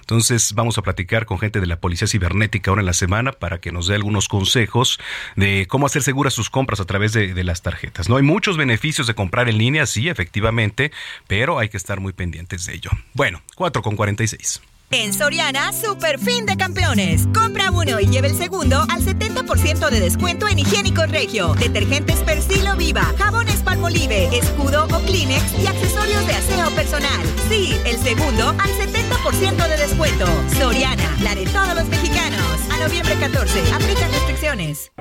Entonces 0.00 0.52
vamos 0.54 0.78
a 0.78 0.82
platicar 0.82 1.26
con 1.26 1.38
gente 1.38 1.60
de 1.60 1.66
la 1.66 1.80
Policía 1.80 2.08
Cibernética 2.08 2.70
ahora 2.70 2.82
en 2.82 2.86
la 2.86 2.92
semana 2.92 3.32
para 3.32 3.60
que 3.60 3.72
nos 3.72 3.86
dé 3.86 3.94
algunos 3.94 4.28
consejos 4.28 4.98
de 5.36 5.66
cómo 5.68 5.86
hacer 5.86 6.02
seguras 6.02 6.34
sus 6.34 6.50
compras 6.50 6.80
a 6.80 6.84
través 6.84 7.12
de, 7.12 7.44
las 7.44 7.62
tarjetas. 7.62 8.08
No 8.08 8.16
hay 8.16 8.22
muchos 8.22 8.56
beneficios 8.56 9.06
de 9.06 9.14
comprar 9.14 9.50
en 9.50 9.58
línea, 9.58 9.84
sí, 9.84 10.08
efectivamente, 10.08 10.92
pero 11.26 11.58
hay 11.58 11.68
que 11.68 11.76
estar 11.76 12.00
muy 12.00 12.14
pendientes 12.14 12.64
de 12.64 12.74
ello. 12.74 12.90
Bueno, 13.12 13.42
4 13.56 13.82
con 13.82 13.96
46. 13.96 14.62
En 14.96 15.12
Soriana, 15.12 15.72
super 15.72 16.20
fin 16.20 16.46
de 16.46 16.56
campeones. 16.56 17.26
Compra 17.34 17.72
uno 17.72 17.98
y 17.98 18.06
lleve 18.06 18.28
el 18.28 18.36
segundo 18.36 18.86
al 18.88 19.02
70% 19.02 19.90
de 19.90 19.98
descuento 19.98 20.46
en 20.46 20.60
higiénicos 20.60 21.10
regio, 21.10 21.52
detergentes 21.54 22.20
Persilo 22.20 22.76
Viva, 22.76 23.02
jabones 23.18 23.60
Palmolive, 23.62 24.28
escudo 24.38 24.84
o 24.84 25.00
Kleenex 25.00 25.42
y 25.60 25.66
accesorios 25.66 26.24
de 26.28 26.34
aseo 26.34 26.70
personal. 26.76 27.26
Sí, 27.48 27.76
el 27.84 27.98
segundo 27.98 28.50
al 28.50 28.70
70% 28.70 29.68
de 29.68 29.76
descuento. 29.78 30.26
Soriana, 30.56 31.16
la 31.24 31.34
de 31.34 31.44
todos 31.46 31.74
los 31.74 31.88
mexicanos. 31.88 32.60
A 32.72 32.78
noviembre 32.78 33.16
14, 33.16 33.72
aplican 33.74 34.12
restricciones. 34.12 34.92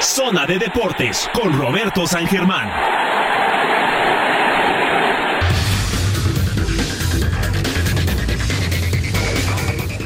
Zona 0.00 0.46
de 0.46 0.60
Deportes 0.60 1.28
con 1.34 1.52
Roberto 1.58 2.06
San 2.06 2.28
Germán. 2.28 2.70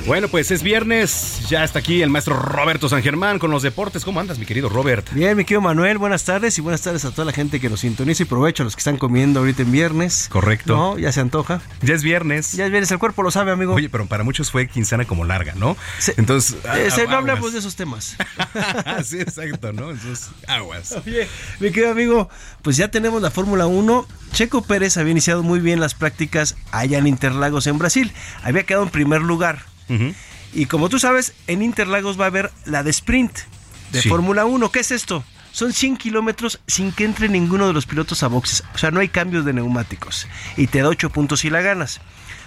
Bueno, 0.05 0.27
pues 0.27 0.51
es 0.51 0.65
viernes, 0.65 1.43
ya 1.49 1.63
está 1.63 1.79
aquí 1.79 2.03
el 2.03 2.11
maestro 2.11 2.35
Roberto 2.35 2.89
San 2.89 3.05
Germán 3.05 3.39
con 3.39 3.53
los 3.53 3.63
deportes. 3.63 4.05
¿Cómo 4.05 4.19
andas, 4.19 4.37
mi 4.37 4.47
querido 4.47 4.69
Robert? 4.69 5.09
Bien, 5.13 5.37
mi 5.37 5.45
querido 5.45 5.61
Manuel, 5.61 5.97
buenas 5.97 6.25
tardes 6.25 6.59
y 6.59 6.61
buenas 6.61 6.83
tardes 6.83 7.05
a 7.05 7.13
toda 7.13 7.25
la 7.25 7.33
gente 7.33 7.61
que 7.61 7.71
nos 7.71 7.81
sintoniza 7.81 8.25
y 8.25 8.27
provecho 8.27 8.65
a 8.65 8.65
los 8.65 8.75
que 8.75 8.81
están 8.81 8.97
comiendo 8.97 9.41
ahorita 9.41 9.63
en 9.63 9.71
viernes. 9.71 10.29
Correcto. 10.29 10.75
¿No? 10.75 10.99
Ya 10.99 11.13
se 11.13 11.21
antoja. 11.21 11.61
Ya 11.83 11.95
es 11.95 12.03
viernes. 12.03 12.51
Ya 12.53 12.65
es 12.65 12.73
viernes, 12.73 12.91
el 12.91 12.99
cuerpo 12.99 13.23
lo 13.23 13.31
sabe, 13.31 13.53
amigo. 13.53 13.75
Oye, 13.75 13.89
pero 13.89 14.07
para 14.07 14.25
muchos 14.25 14.51
fue 14.51 14.67
quincena 14.67 15.05
como 15.05 15.25
larga, 15.25 15.55
¿no? 15.55 15.77
Entonces, 16.17 16.57
eh, 16.75 17.07
no 17.09 17.17
hablamos 17.17 17.53
de 17.53 17.61
esos 17.61 17.77
temas. 17.77 18.17
sí, 19.05 19.21
exacto, 19.21 19.73
¿no? 19.73 19.93
Entonces, 19.93 20.31
aguas. 20.49 20.93
Oye, 21.07 21.29
mi 21.61 21.71
querido 21.71 21.93
amigo, 21.93 22.29
pues 22.63 22.77
ya 22.77 22.89
tenemos 22.89 23.23
la 23.23 23.31
Fórmula 23.31 23.67
1. 23.67 24.09
Checo 24.33 24.63
Pérez 24.63 24.97
había 24.97 25.13
iniciado 25.13 25.45
muy 25.45 25.61
bien 25.61 25.79
las 25.79 25.95
prácticas 25.95 26.57
allá 26.73 26.99
en 26.99 27.07
Interlagos, 27.07 27.69
en 27.69 27.79
Brasil. 27.79 28.13
Había 28.43 28.65
quedado 28.65 28.83
en 28.83 28.91
primer 28.91 29.23
lugar. 29.23 29.72
Y 30.55 30.67
como 30.67 30.89
tú 30.89 30.99
sabes, 30.99 31.35
en 31.47 31.63
Interlagos 31.63 32.21
va 32.21 32.25
a 32.25 32.29
haber 32.29 32.51
la 32.65 32.83
de 32.83 32.91
sprint 32.91 33.39
de 33.91 34.03
Fórmula 34.03 34.45
1. 34.45 34.71
¿Qué 34.71 34.81
es 34.81 34.91
esto? 34.91 35.25
Son 35.53 35.73
100 35.73 35.99
kilómetros 35.99 36.61
sin 36.67 36.93
que 36.93 37.05
entre 37.05 37.29
ninguno 37.29 37.67
de 37.67 37.73
los 37.73 37.87
pilotos 37.87 38.23
a 38.23 38.29
boxes. 38.29 38.65
O 38.75 38.79
sea, 38.79 38.91
no 38.91 39.01
hay 39.01 39.09
cambios 39.09 39.45
de 39.45 39.53
neumáticos. 39.53 40.27
Y 40.57 40.67
te 40.67 40.81
da 40.81 40.89
8 40.89 41.11
puntos 41.11 41.41
si 41.41 41.51
la 41.51 41.61
ganas. 41.61 42.01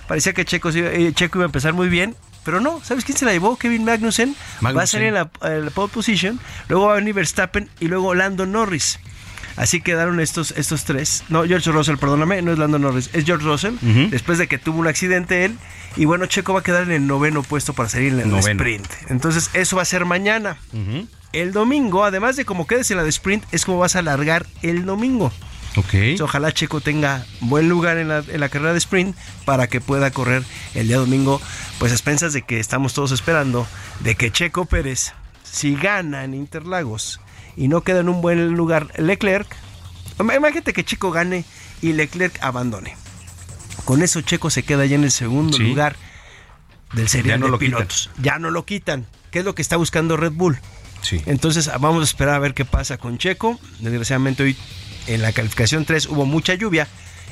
Parecía 0.08 0.34
que 0.34 0.46
Checo, 0.46 0.70
eh, 0.70 1.12
Checo 1.14 1.40
iba 1.40 1.46
a 1.46 1.48
empezar 1.48 1.74
muy 1.74 1.90
bien, 1.90 2.16
pero 2.44 2.60
no. 2.60 2.80
¿Sabes 2.84 3.06
quién 3.06 3.18
se 3.18 3.26
la 3.26 3.32
llevó? 3.32 3.58
Kevin 3.58 3.86
Magnussen. 3.86 4.36
Va 4.64 4.84
a 4.84 4.88
salir 4.88 5.08
en 5.08 5.14
la, 5.16 5.30
pole 5.30 5.92
position. 5.92 6.40
Luego 6.68 6.88
va 6.88 6.94
a 6.94 6.96
venir 6.96 7.14
Verstappen 7.14 7.70
y 7.80 7.88
luego 7.88 8.14
Lando 8.14 8.46
Norris. 8.46 9.00
Así 9.56 9.82
quedaron 9.82 10.20
estos, 10.20 10.52
estos 10.52 10.84
tres. 10.84 11.24
No, 11.30 11.44
George 11.46 11.72
Russell, 11.72 11.96
perdóname, 11.98 12.42
no 12.42 12.52
es 12.52 12.60
Lando 12.60 12.78
Norris, 12.78 13.10
es 13.14 13.26
George 13.26 13.46
Russell. 13.46 13.76
Después 14.10 14.38
de 14.38 14.48
que 14.48 14.58
tuvo 14.58 14.80
un 14.80 14.88
accidente 14.88 15.46
él. 15.46 15.58
Y 15.96 16.06
bueno, 16.06 16.26
Checo 16.26 16.54
va 16.54 16.60
a 16.60 16.64
quedar 16.64 16.84
en 16.84 16.92
el 16.92 17.08
noveno 17.08 17.42
puesto 17.42 17.74
para 17.74 17.88
salir 17.88 18.14
en 18.14 18.20
el 18.20 18.30
Noveno. 18.30 18.62
sprint. 18.62 18.86
Entonces, 19.10 19.50
eso 19.54 19.78
va 19.78 19.84
a 19.84 19.86
ser 19.86 20.04
mañana. 20.06 20.58
El 21.32 21.52
domingo, 21.52 22.04
además 22.04 22.36
de 22.36 22.46
como 22.46 22.68
quedes 22.68 22.92
en 22.92 22.98
la 22.98 23.04
de 23.04 23.10
sprint, 23.10 23.44
es 23.52 23.66
como 23.66 23.78
vas 23.80 23.96
a 23.96 24.00
alargar 24.00 24.46
el 24.62 24.86
domingo. 24.86 25.32
Ok. 25.78 25.94
Entonces, 25.94 26.22
ojalá 26.22 26.52
Checo 26.54 26.80
tenga 26.82 27.26
buen 27.42 27.68
lugar 27.68 27.98
en 27.98 28.08
la, 28.08 28.24
en 28.28 28.40
la 28.40 28.48
carrera 28.50 28.72
de 28.72 28.78
sprint 28.80 29.16
para 29.44 29.68
que 29.68 29.82
pueda 29.82 30.12
correr 30.12 30.44
el 30.74 30.88
día 30.88 30.98
domingo. 30.98 31.42
Pues 31.80 31.92
a 31.92 31.96
expensas 31.96 32.32
de 32.34 32.42
que 32.42 32.60
estamos 32.60 32.94
todos 32.94 33.12
esperando 33.12 33.68
de 34.02 34.16
que 34.16 34.32
Checo 34.32 34.66
Pérez, 34.66 35.14
si 35.44 35.76
gana 35.76 36.24
en 36.24 36.34
Interlagos 36.34 37.20
y 37.58 37.68
no 37.68 37.82
queda 37.82 38.00
en 38.02 38.10
un 38.10 38.22
buen 38.22 38.54
lugar 38.54 38.92
Leclerc, 39.00 39.48
imagínate 40.20 40.74
que 40.74 40.84
Checo 40.84 41.12
gane 41.12 41.46
y 41.82 41.94
Leclerc 41.94 42.38
abandone. 42.42 42.96
Con 43.86 44.02
eso 44.02 44.22
Checo 44.22 44.50
se 44.50 44.64
queda 44.64 44.86
ya 44.86 44.96
en 44.96 45.04
el 45.04 45.12
segundo 45.12 45.58
Sí. 45.58 45.64
lugar 45.64 45.96
del 46.94 47.08
serial 47.10 47.36
Ya 47.36 47.38
no 47.40 47.46
de 47.46 47.52
lo 47.52 47.60
quitan. 47.60 47.76
pilotos. 47.78 48.10
Ya 48.20 48.40
no 48.40 48.50
lo 48.52 48.66
quitan. 48.66 49.06
¿Qué 49.32 49.40
es 49.40 49.46
lo 49.46 49.54
que 49.56 49.62
está 49.62 49.76
buscando 49.78 50.16
Red 50.18 50.32
Bull? 50.32 50.58
Sí. 51.02 51.22
Entonces 51.26 51.70
vamos 51.80 52.02
a 52.02 52.06
esperar 52.06 52.36
a 52.36 52.40
ver 52.40 52.54
qué 52.54 52.66
pasa 52.66 52.98
con 52.98 53.18
Checo. 53.18 53.60
Desgraciadamente 53.80 54.44
hoy 54.44 54.56
en 55.08 55.22
la 55.22 55.34
calificación 55.34 55.86
3 55.86 56.08
hubo 56.08 56.26
mucha 56.26 56.54
lluvia 56.56 56.88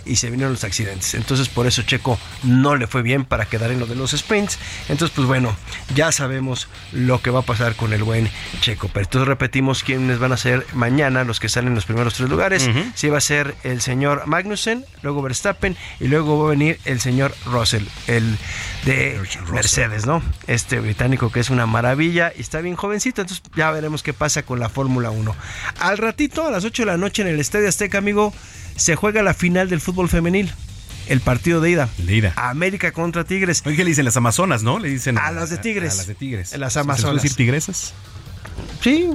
y 0.05 0.17
se 0.17 0.29
vinieron 0.29 0.53
los 0.53 0.63
accidentes. 0.63 1.13
Entonces 1.13 1.49
por 1.49 1.67
eso 1.67 1.83
Checo 1.83 2.19
no 2.43 2.75
le 2.75 2.87
fue 2.87 3.01
bien 3.01 3.25
para 3.25 3.45
quedar 3.45 3.71
en 3.71 3.79
lo 3.79 3.85
de 3.85 3.95
los 3.95 4.11
sprints. 4.11 4.57
Entonces 4.89 5.13
pues 5.15 5.27
bueno, 5.27 5.55
ya 5.95 6.11
sabemos 6.11 6.67
lo 6.91 7.21
que 7.21 7.29
va 7.29 7.39
a 7.39 7.43
pasar 7.43 7.75
con 7.75 7.93
el 7.93 8.03
buen 8.03 8.29
Checo. 8.61 8.89
Pero 8.89 9.05
entonces 9.05 9.27
repetimos 9.27 9.83
quiénes 9.83 10.19
van 10.19 10.31
a 10.31 10.37
ser 10.37 10.65
mañana 10.73 11.23
los 11.23 11.39
que 11.39 11.49
salen 11.49 11.69
en 11.69 11.75
los 11.75 11.85
primeros 11.85 12.13
tres 12.13 12.29
lugares. 12.29 12.69
Sí 12.95 13.09
va 13.09 13.17
a 13.17 13.21
ser 13.21 13.55
el 13.63 13.81
señor 13.81 14.27
Magnussen, 14.27 14.85
luego 15.01 15.21
Verstappen 15.21 15.75
y 15.99 16.07
luego 16.07 16.39
va 16.39 16.47
a 16.47 16.49
venir 16.51 16.79
el 16.85 16.99
señor 16.99 17.33
Russell, 17.45 17.83
el 18.07 18.37
de 18.85 19.19
Mercedes, 19.51 20.05
¿no? 20.05 20.21
Este 20.47 20.79
británico 20.79 21.31
que 21.31 21.39
es 21.39 21.49
una 21.49 21.65
maravilla 21.65 22.33
y 22.35 22.41
está 22.41 22.61
bien 22.61 22.75
jovencito, 22.75 23.21
entonces 23.21 23.43
ya 23.55 23.71
veremos 23.71 24.03
qué 24.03 24.13
pasa 24.13 24.43
con 24.43 24.59
la 24.59 24.69
Fórmula 24.69 25.11
1. 25.11 25.35
Al 25.79 25.97
ratito, 25.97 26.45
a 26.45 26.51
las 26.51 26.65
8 26.65 26.83
de 26.83 26.85
la 26.87 26.97
noche 26.97 27.21
en 27.21 27.27
el 27.27 27.39
Estadio 27.39 27.69
Azteca, 27.69 27.97
amigo, 27.97 28.33
se 28.75 28.95
juega 28.95 29.23
la 29.23 29.33
final 29.33 29.69
del 29.69 29.81
fútbol 29.81 30.09
femenil. 30.09 30.51
El 31.07 31.19
partido 31.19 31.59
de 31.59 31.71
ida. 31.71 31.89
De 31.97 32.15
ida. 32.15 32.33
América 32.37 32.91
contra 32.93 33.25
Tigres. 33.25 33.61
Oye, 33.65 33.75
¿qué 33.75 33.83
le 33.83 33.89
dicen 33.89 34.05
las 34.05 34.15
Amazonas, 34.15 34.63
no? 34.63 34.79
Le 34.79 34.89
dicen 34.89 35.17
A 35.17 35.31
las 35.31 35.49
de 35.49 35.57
Tigres. 35.57 35.93
A, 35.93 35.97
las 35.97 36.07
de 36.07 36.15
Tigres. 36.15 36.57
Las 36.57 36.73
¿Se 36.73 36.79
les 36.79 36.85
puede 36.85 36.93
Amazonas. 36.93 37.23
decir 37.23 37.35
tigresas? 37.35 37.93
Sí. 38.81 39.09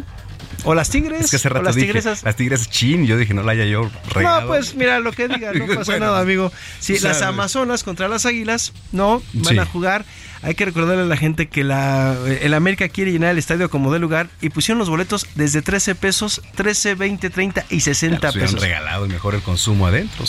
O 0.64 0.74
las 0.74 0.90
Tigres. 0.90 1.20
Es 1.26 1.30
que 1.30 1.36
hace 1.36 1.48
o 1.48 1.52
rato 1.52 1.62
las 1.64 1.74
dije, 1.76 1.86
tigresas. 1.86 2.22
las 2.22 2.36
tigresas 2.36 2.68
chin, 2.70 3.06
yo 3.06 3.16
dije, 3.16 3.32
no 3.34 3.42
la 3.42 3.52
haya 3.52 3.64
yo 3.64 3.90
regado. 4.10 4.40
No, 4.42 4.46
pues 4.48 4.74
mira 4.74 4.98
lo 5.00 5.12
que 5.12 5.28
diga, 5.28 5.52
no 5.52 5.66
pasa 5.74 5.92
Bueno, 5.92 6.06
nada, 6.06 6.20
amigo. 6.20 6.52
Sí, 6.80 6.94
o 6.94 6.98
sea, 6.98 7.10
las 7.12 7.22
Amazonas 7.22 7.84
contra 7.84 8.08
las 8.08 8.26
Águilas, 8.26 8.72
no, 8.92 9.22
van 9.34 9.54
Sí. 9.54 9.58
a 9.58 9.64
jugar. 9.66 10.04
Hay 10.42 10.54
que 10.54 10.64
recordarle 10.64 11.02
a 11.02 11.06
la 11.06 11.16
gente 11.16 11.48
que 11.48 11.64
la, 11.64 12.16
el 12.40 12.54
América 12.54 12.88
quiere 12.88 13.10
llenar 13.10 13.30
el 13.30 13.38
estadio 13.38 13.70
como 13.70 13.92
de 13.92 13.98
lugar 13.98 14.28
y 14.40 14.50
pusieron 14.50 14.78
los 14.78 14.88
boletos 14.88 15.26
desde 15.34 15.62
13 15.62 15.94
pesos, 15.96 16.42
13, 16.54 16.94
20, 16.94 17.30
30 17.30 17.64
y 17.70 17.80
60 17.80 18.30
Pues 18.32 18.44
pesos. 18.44 18.60
regalado 18.60 19.06
y 19.06 19.08
mejor 19.08 19.34
el 19.34 19.42
consumo 19.42 19.86
adentro. 19.88 20.24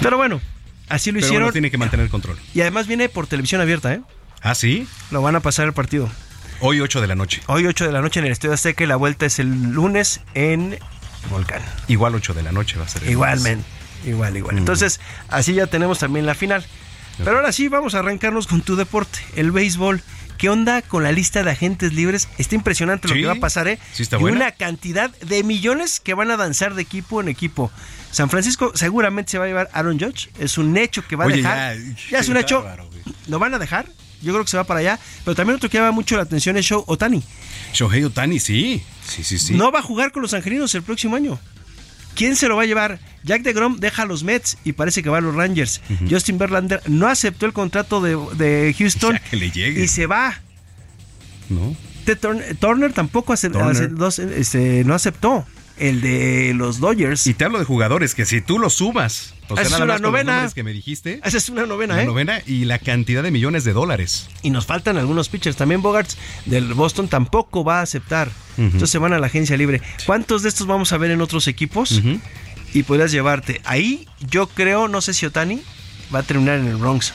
Pero 0.00 0.16
bueno, 0.16 0.40
así 0.88 1.10
lo 1.10 1.16
Pero 1.16 1.26
hicieron. 1.26 1.42
uno 1.44 1.52
tiene 1.52 1.70
que 1.70 1.76
mantener 1.78 2.04
el 2.04 2.10
control. 2.10 2.38
Y 2.54 2.62
además 2.62 2.86
viene 2.86 3.08
por 3.10 3.26
televisión 3.26 3.60
abierta, 3.60 3.92
¿eh? 3.92 4.00
Ah, 4.42 4.54
sí. 4.54 4.86
Lo 5.10 5.20
van 5.22 5.36
a 5.36 5.40
pasar 5.40 5.66
el 5.66 5.72
partido. 5.74 6.08
Hoy 6.60 6.80
8 6.80 7.00
de 7.00 7.06
la 7.06 7.14
noche. 7.14 7.42
Hoy 7.46 7.66
8 7.66 7.86
de 7.86 7.92
la 7.92 8.00
noche 8.00 8.20
en 8.20 8.26
el 8.26 8.32
Estadio 8.32 8.54
Azteca 8.54 8.84
y 8.84 8.86
la 8.86 8.96
vuelta 8.96 9.26
es 9.26 9.38
el 9.38 9.72
lunes 9.72 10.20
en 10.34 10.78
Volcán. 11.30 11.62
Igual 11.88 12.14
8 12.14 12.34
de 12.34 12.42
la 12.42 12.52
noche 12.52 12.78
va 12.78 12.84
a 12.84 12.88
ser. 12.88 13.04
el 13.04 13.10
Igualmente, 13.10 13.64
igual, 14.04 14.36
igual. 14.36 14.56
Entonces, 14.58 15.00
así 15.28 15.54
ya 15.54 15.66
tenemos 15.66 15.98
también 15.98 16.24
la 16.26 16.34
final. 16.34 16.64
Pero 17.18 17.36
ahora 17.36 17.52
sí, 17.52 17.68
vamos 17.68 17.94
a 17.94 18.00
arrancarnos 18.00 18.46
con 18.46 18.60
tu 18.62 18.76
deporte, 18.76 19.18
el 19.36 19.50
béisbol. 19.50 20.02
¿Qué 20.38 20.50
onda 20.50 20.82
con 20.82 21.02
la 21.02 21.12
lista 21.12 21.42
de 21.42 21.50
agentes 21.50 21.94
libres? 21.94 22.28
Está 22.36 22.54
impresionante 22.56 23.08
lo 23.08 23.14
Sí, 23.14 23.20
que 23.22 23.26
va 23.26 23.32
a 23.32 23.36
pasar, 23.36 23.68
¿eh? 23.68 23.78
sí 23.94 24.02
está 24.02 24.16
y 24.16 24.20
buena. 24.20 24.36
una 24.36 24.50
cantidad 24.52 25.10
de 25.20 25.42
millones 25.42 25.98
que 25.98 26.12
van 26.12 26.30
a 26.30 26.36
danzar 26.36 26.74
de 26.74 26.82
equipo 26.82 27.22
en 27.22 27.28
equipo. 27.28 27.70
San 28.10 28.28
Francisco 28.28 28.72
seguramente 28.74 29.30
se 29.30 29.38
va 29.38 29.44
a 29.44 29.48
llevar 29.48 29.70
Aaron 29.72 29.98
Judge. 29.98 30.28
Es 30.38 30.58
un 30.58 30.76
hecho 30.76 31.06
que 31.08 31.16
va 31.16 31.24
a 31.24 31.26
Oye, 31.28 31.36
dejar. 31.38 31.78
ya, 31.78 31.94
Ya, 32.10 32.18
es 32.18 32.28
un 32.28 32.36
hecho. 32.36 32.62
bárbaro. 32.62 32.90
Lo 33.28 33.38
van 33.38 33.54
a 33.54 33.58
dejar. 33.58 33.86
Yo 34.22 34.32
creo 34.32 34.44
que 34.44 34.50
se 34.50 34.56
va 34.56 34.64
para 34.64 34.80
allá. 34.80 34.98
Pero 35.24 35.34
también 35.34 35.56
otro 35.56 35.68
que 35.68 35.78
llama 35.78 35.92
mucho 35.92 36.16
la 36.16 36.22
atención 36.22 36.56
es 36.56 36.64
Show 36.64 36.84
Otani. 36.86 37.22
Shohei 37.72 38.04
Otani, 38.04 38.40
sí. 38.40 38.82
Sí, 39.06 39.24
sí, 39.24 39.38
sí. 39.38 39.54
No 39.54 39.70
va 39.72 39.80
a 39.80 39.82
jugar 39.82 40.12
con 40.12 40.22
los 40.22 40.34
angelinos 40.34 40.74
el 40.74 40.82
próximo 40.82 41.16
año. 41.16 41.38
¿Quién 42.14 42.34
se 42.34 42.48
lo 42.48 42.56
va 42.56 42.62
a 42.62 42.66
llevar? 42.66 42.98
Jack 43.24 43.42
DeGrom 43.42 43.76
deja 43.76 44.02
a 44.02 44.06
los 44.06 44.24
Mets 44.24 44.56
y 44.64 44.72
parece 44.72 45.02
que 45.02 45.10
va 45.10 45.18
a 45.18 45.20
los 45.20 45.34
Rangers. 45.34 45.82
Justin 46.08 46.38
Verlander 46.38 46.80
no 46.86 47.08
aceptó 47.08 47.44
el 47.44 47.52
contrato 47.52 48.00
de, 48.00 48.16
de 48.36 48.74
Houston 48.78 49.20
que 49.30 49.36
le 49.36 49.46
y 49.46 49.86
se 49.86 50.06
va. 50.06 50.40
¿No? 51.50 51.76
Turner, 52.14 52.56
Turner 52.56 52.92
tampoco 52.92 53.34
este, 53.34 53.50
no 54.84 54.94
aceptó 54.94 55.46
el 55.76 56.00
de 56.00 56.54
los 56.54 56.80
Dodgers. 56.80 57.26
Y 57.26 57.34
te 57.34 57.44
hablo 57.44 57.58
de 57.58 57.64
jugadores 57.64 58.14
que 58.14 58.24
si 58.24 58.40
tú 58.40 58.58
los 58.58 58.74
sumas, 58.74 59.34
o 59.48 59.56
sea, 59.56 59.64
es 59.64 59.70
nada 59.70 59.84
una 59.84 59.92
más 59.94 60.00
con 60.02 60.12
los 60.12 60.24
novena. 60.24 60.50
que 60.54 60.62
me 60.64 60.72
dijiste, 60.72 61.20
Esa 61.24 61.36
es 61.36 61.48
una 61.48 61.66
novena, 61.66 61.96
la 61.96 62.02
¿eh? 62.02 62.06
novena 62.06 62.40
y 62.46 62.64
la 62.64 62.78
cantidad 62.78 63.22
de 63.22 63.30
millones 63.30 63.64
de 63.64 63.72
dólares. 63.72 64.28
Y 64.42 64.50
nos 64.50 64.66
faltan 64.66 64.96
algunos 64.96 65.28
pitchers. 65.28 65.56
También 65.56 65.82
Bogarts 65.82 66.16
del 66.46 66.74
Boston 66.74 67.08
tampoco 67.08 67.64
va 67.64 67.78
a 67.80 67.82
aceptar. 67.82 68.30
Entonces 68.58 68.90
se 68.90 68.98
van 68.98 69.12
a 69.12 69.18
la 69.18 69.26
agencia 69.26 69.56
libre. 69.56 69.80
¿Cuántos 70.06 70.42
de 70.42 70.48
estos 70.48 70.66
vamos 70.66 70.92
a 70.92 70.98
ver 70.98 71.10
en 71.10 71.20
otros 71.20 71.46
equipos? 71.48 72.00
Y 72.74 72.82
podrías 72.82 73.12
llevarte. 73.12 73.60
Ahí 73.64 74.06
yo 74.28 74.46
creo, 74.48 74.88
no 74.88 75.00
sé 75.00 75.14
si 75.14 75.24
Otani 75.26 75.62
va 76.14 76.18
a 76.20 76.22
terminar 76.22 76.58
en 76.58 76.66
el 76.68 76.76
Bronx. 76.76 77.12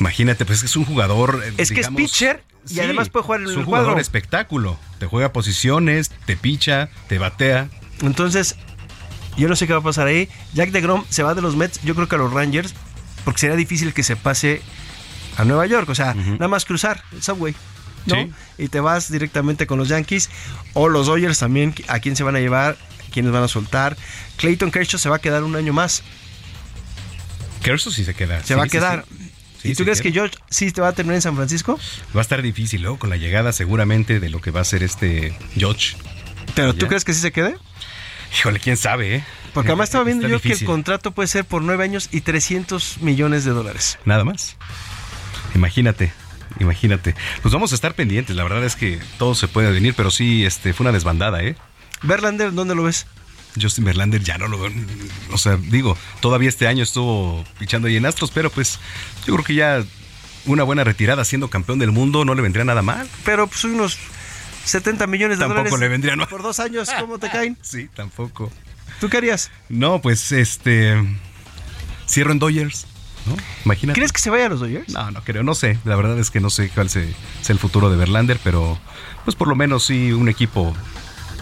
Imagínate, 0.00 0.44
pues 0.44 0.58
es 0.58 0.62
que 0.62 0.66
es 0.66 0.76
un 0.76 0.84
jugador. 0.84 1.42
eh, 1.46 1.52
Es 1.58 1.70
que 1.70 1.80
es 1.80 1.88
pitcher 1.88 2.42
y 2.68 2.74
sí, 2.74 2.80
además 2.80 3.10
puede 3.10 3.24
jugar 3.24 3.40
en 3.40 3.46
es 3.46 3.52
el 3.52 3.58
un 3.58 3.64
jugador 3.64 3.86
cuadro. 3.88 4.00
espectáculo. 4.00 4.78
Te 4.98 5.06
juega 5.06 5.32
posiciones, 5.32 6.10
te 6.26 6.36
picha, 6.36 6.88
te 7.08 7.18
batea. 7.18 7.68
Entonces, 8.02 8.56
yo 9.36 9.48
no 9.48 9.56
sé 9.56 9.66
qué 9.66 9.72
va 9.72 9.80
a 9.80 9.82
pasar 9.82 10.06
ahí. 10.06 10.28
Jack 10.52 10.70
DeGrom 10.70 11.04
se 11.08 11.22
va 11.22 11.34
de 11.34 11.42
los 11.42 11.56
Mets, 11.56 11.80
yo 11.82 11.94
creo 11.94 12.08
que 12.08 12.14
a 12.14 12.18
los 12.18 12.32
Rangers, 12.32 12.74
porque 13.24 13.40
sería 13.40 13.56
difícil 13.56 13.92
que 13.92 14.02
se 14.02 14.16
pase 14.16 14.62
a 15.36 15.44
Nueva 15.44 15.66
York. 15.66 15.88
O 15.88 15.94
sea, 15.94 16.14
nada 16.14 16.48
más 16.48 16.64
cruzar 16.64 17.02
el 17.12 17.22
subway. 17.22 17.54
¿no? 18.06 18.16
Sí. 18.16 18.30
Y 18.58 18.68
te 18.68 18.80
vas 18.80 19.10
directamente 19.10 19.66
con 19.66 19.78
los 19.78 19.88
Yankees. 19.88 20.30
O 20.74 20.88
los 20.88 21.06
Dodgers 21.06 21.38
también, 21.38 21.74
a 21.88 22.00
quién 22.00 22.16
se 22.16 22.22
van 22.22 22.36
a 22.36 22.40
llevar, 22.40 22.76
quiénes 23.10 23.32
van 23.32 23.42
a 23.42 23.48
soltar. 23.48 23.96
Clayton 24.36 24.70
Kershaw 24.70 24.98
se 24.98 25.08
va 25.08 25.16
a 25.16 25.18
quedar 25.20 25.42
un 25.42 25.56
año 25.56 25.72
más. 25.72 26.02
Kershaw 27.62 27.92
sí 27.92 28.04
se 28.04 28.14
queda. 28.14 28.40
Se 28.40 28.48
sí, 28.48 28.54
va 28.54 28.64
a 28.64 28.68
quedar. 28.68 29.04
sí. 29.62 29.70
¿Y 29.70 29.74
tú 29.74 29.84
crees 29.84 30.02
queda. 30.02 30.10
que 30.10 30.12
George 30.12 30.36
sí 30.50 30.70
te 30.70 30.80
va 30.82 30.88
a 30.88 30.92
terminar 30.92 31.16
en 31.16 31.22
San 31.22 31.36
Francisco? 31.36 31.78
Va 32.14 32.20
a 32.20 32.22
estar 32.22 32.42
difícil, 32.42 32.82
luego 32.82 32.98
con 32.98 33.08
la 33.08 33.16
llegada 33.16 33.52
seguramente 33.52 34.20
de 34.20 34.28
lo 34.28 34.40
que 34.40 34.50
va 34.50 34.60
a 34.60 34.64
ser 34.64 34.82
este 34.82 35.36
George. 35.56 35.96
¿Pero 36.54 36.74
tú 36.74 36.86
crees 36.86 37.04
que 37.04 37.14
sí 37.14 37.20
se 37.20 37.32
quede? 37.32 37.56
Híjole, 38.34 38.58
quién 38.58 38.76
sabe, 38.76 39.16
¿eh? 39.16 39.24
Porque 39.52 39.70
además 39.70 39.88
estaba 39.88 40.04
viendo 40.04 40.26
yo 40.26 40.40
que 40.40 40.52
el 40.52 40.64
contrato 40.64 41.12
puede 41.12 41.28
ser 41.28 41.44
por 41.44 41.62
nueve 41.62 41.84
años 41.84 42.08
y 42.10 42.22
300 42.22 42.98
millones 43.00 43.44
de 43.44 43.52
dólares. 43.52 43.98
Nada 44.04 44.24
más. 44.24 44.56
Imagínate, 45.54 46.12
imagínate. 46.58 47.14
Pues 47.42 47.54
vamos 47.54 47.70
a 47.72 47.76
estar 47.76 47.94
pendientes. 47.94 48.34
La 48.34 48.42
verdad 48.42 48.64
es 48.64 48.74
que 48.74 49.00
todo 49.18 49.34
se 49.36 49.46
puede 49.46 49.70
venir, 49.70 49.94
pero 49.96 50.10
sí, 50.10 50.44
este, 50.44 50.72
fue 50.72 50.84
una 50.84 50.92
desbandada, 50.92 51.42
¿eh? 51.42 51.54
Verlander, 52.02 52.52
¿dónde 52.52 52.74
lo 52.74 52.82
ves? 52.82 53.06
Justin 53.60 53.84
Verlander 53.84 54.22
ya 54.22 54.36
no 54.36 54.48
lo 54.48 54.58
veo. 54.58 54.72
O 55.30 55.38
sea, 55.38 55.56
digo, 55.56 55.96
todavía 56.20 56.48
este 56.48 56.66
año 56.66 56.82
estuvo 56.82 57.44
pichando 57.58 57.86
ahí 57.86 57.96
en 57.96 58.06
Astros, 58.06 58.32
pero 58.32 58.50
pues 58.50 58.80
yo 59.26 59.34
creo 59.34 59.44
que 59.44 59.54
ya 59.54 59.84
una 60.46 60.64
buena 60.64 60.84
retirada 60.84 61.24
siendo 61.24 61.48
campeón 61.48 61.78
del 61.78 61.92
mundo 61.92 62.24
no 62.24 62.34
le 62.34 62.42
vendría 62.42 62.64
nada 62.64 62.82
mal. 62.82 63.08
Pero 63.24 63.46
pues 63.46 63.64
unos 63.64 63.96
70 64.64 65.06
millones 65.06 65.38
de 65.38 65.42
Tampoco 65.42 65.60
dólares. 65.64 65.80
le 65.80 65.88
vendría, 65.88 66.16
¿no? 66.16 66.26
Por 66.28 66.42
dos 66.42 66.60
años, 66.60 66.88
¿cómo 66.98 67.18
te 67.18 67.28
caen? 67.32 67.56
Sí, 67.62 67.88
tampoco. 67.94 68.50
¿Tú 69.00 69.08
qué 69.08 69.18
harías? 69.18 69.50
No, 69.68 70.00
pues 70.00 70.32
este. 70.32 70.94
Cierro 72.06 72.32
en 72.32 72.38
Dodgers, 72.38 72.86
¿no? 73.26 73.36
Imagínate. 73.64 73.98
¿Crees 73.98 74.12
que 74.12 74.20
se 74.20 74.30
vaya 74.30 74.46
a 74.46 74.48
los 74.48 74.60
Dodgers? 74.60 74.88
No, 74.92 75.10
no 75.10 75.22
creo, 75.24 75.42
no 75.42 75.54
sé. 75.54 75.78
La 75.84 75.96
verdad 75.96 76.18
es 76.18 76.30
que 76.30 76.40
no 76.40 76.50
sé 76.50 76.68
cuál 76.68 76.90
se- 76.90 77.12
sea 77.42 77.52
el 77.52 77.58
futuro 77.58 77.90
de 77.90 77.96
Verlander, 77.96 78.38
pero 78.44 78.78
pues 79.24 79.34
por 79.36 79.48
lo 79.48 79.56
menos 79.56 79.84
sí 79.86 80.12
un 80.12 80.28
equipo. 80.28 80.74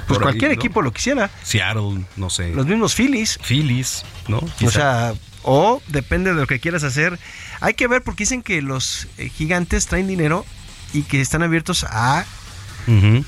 Pues 0.06 0.18
ahí, 0.18 0.22
cualquier 0.22 0.50
¿no? 0.50 0.54
equipo 0.54 0.82
lo 0.82 0.92
quisiera. 0.92 1.30
Seattle, 1.42 2.04
no 2.16 2.30
sé. 2.30 2.52
Los 2.54 2.66
mismos 2.66 2.94
Phillies. 2.94 3.38
Phillies, 3.42 4.04
¿no? 4.28 4.40
O 4.64 4.70
sea, 4.70 5.14
o 5.42 5.80
depende 5.88 6.30
de 6.34 6.40
lo 6.40 6.46
que 6.46 6.60
quieras 6.60 6.82
hacer. 6.84 7.18
Hay 7.60 7.74
que 7.74 7.86
ver 7.86 8.02
porque 8.02 8.22
dicen 8.24 8.42
que 8.42 8.62
los 8.62 9.06
eh, 9.18 9.28
gigantes 9.28 9.86
traen 9.86 10.06
dinero 10.08 10.44
y 10.92 11.02
que 11.02 11.20
están 11.20 11.42
abiertos 11.42 11.84
a 11.88 12.24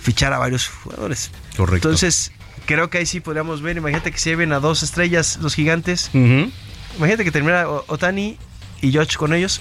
Fichar 0.00 0.32
a 0.32 0.38
varios 0.38 0.68
jugadores. 0.68 1.30
correcto. 1.56 1.88
Entonces, 1.88 2.32
creo 2.66 2.90
que 2.90 2.98
ahí 2.98 3.06
sí 3.06 3.20
podríamos 3.20 3.62
ver. 3.62 3.76
Imagínate 3.76 4.10
que 4.10 4.18
se 4.18 4.30
lleven 4.30 4.52
a 4.52 4.60
dos 4.60 4.82
estrellas 4.82 5.38
los 5.40 5.54
gigantes. 5.54 6.10
Imagínate 6.12 7.24
que 7.24 7.30
termina 7.30 7.68
Otani 7.68 8.36
y 8.80 8.92
George 8.92 9.16
con 9.16 9.32
ellos. 9.34 9.60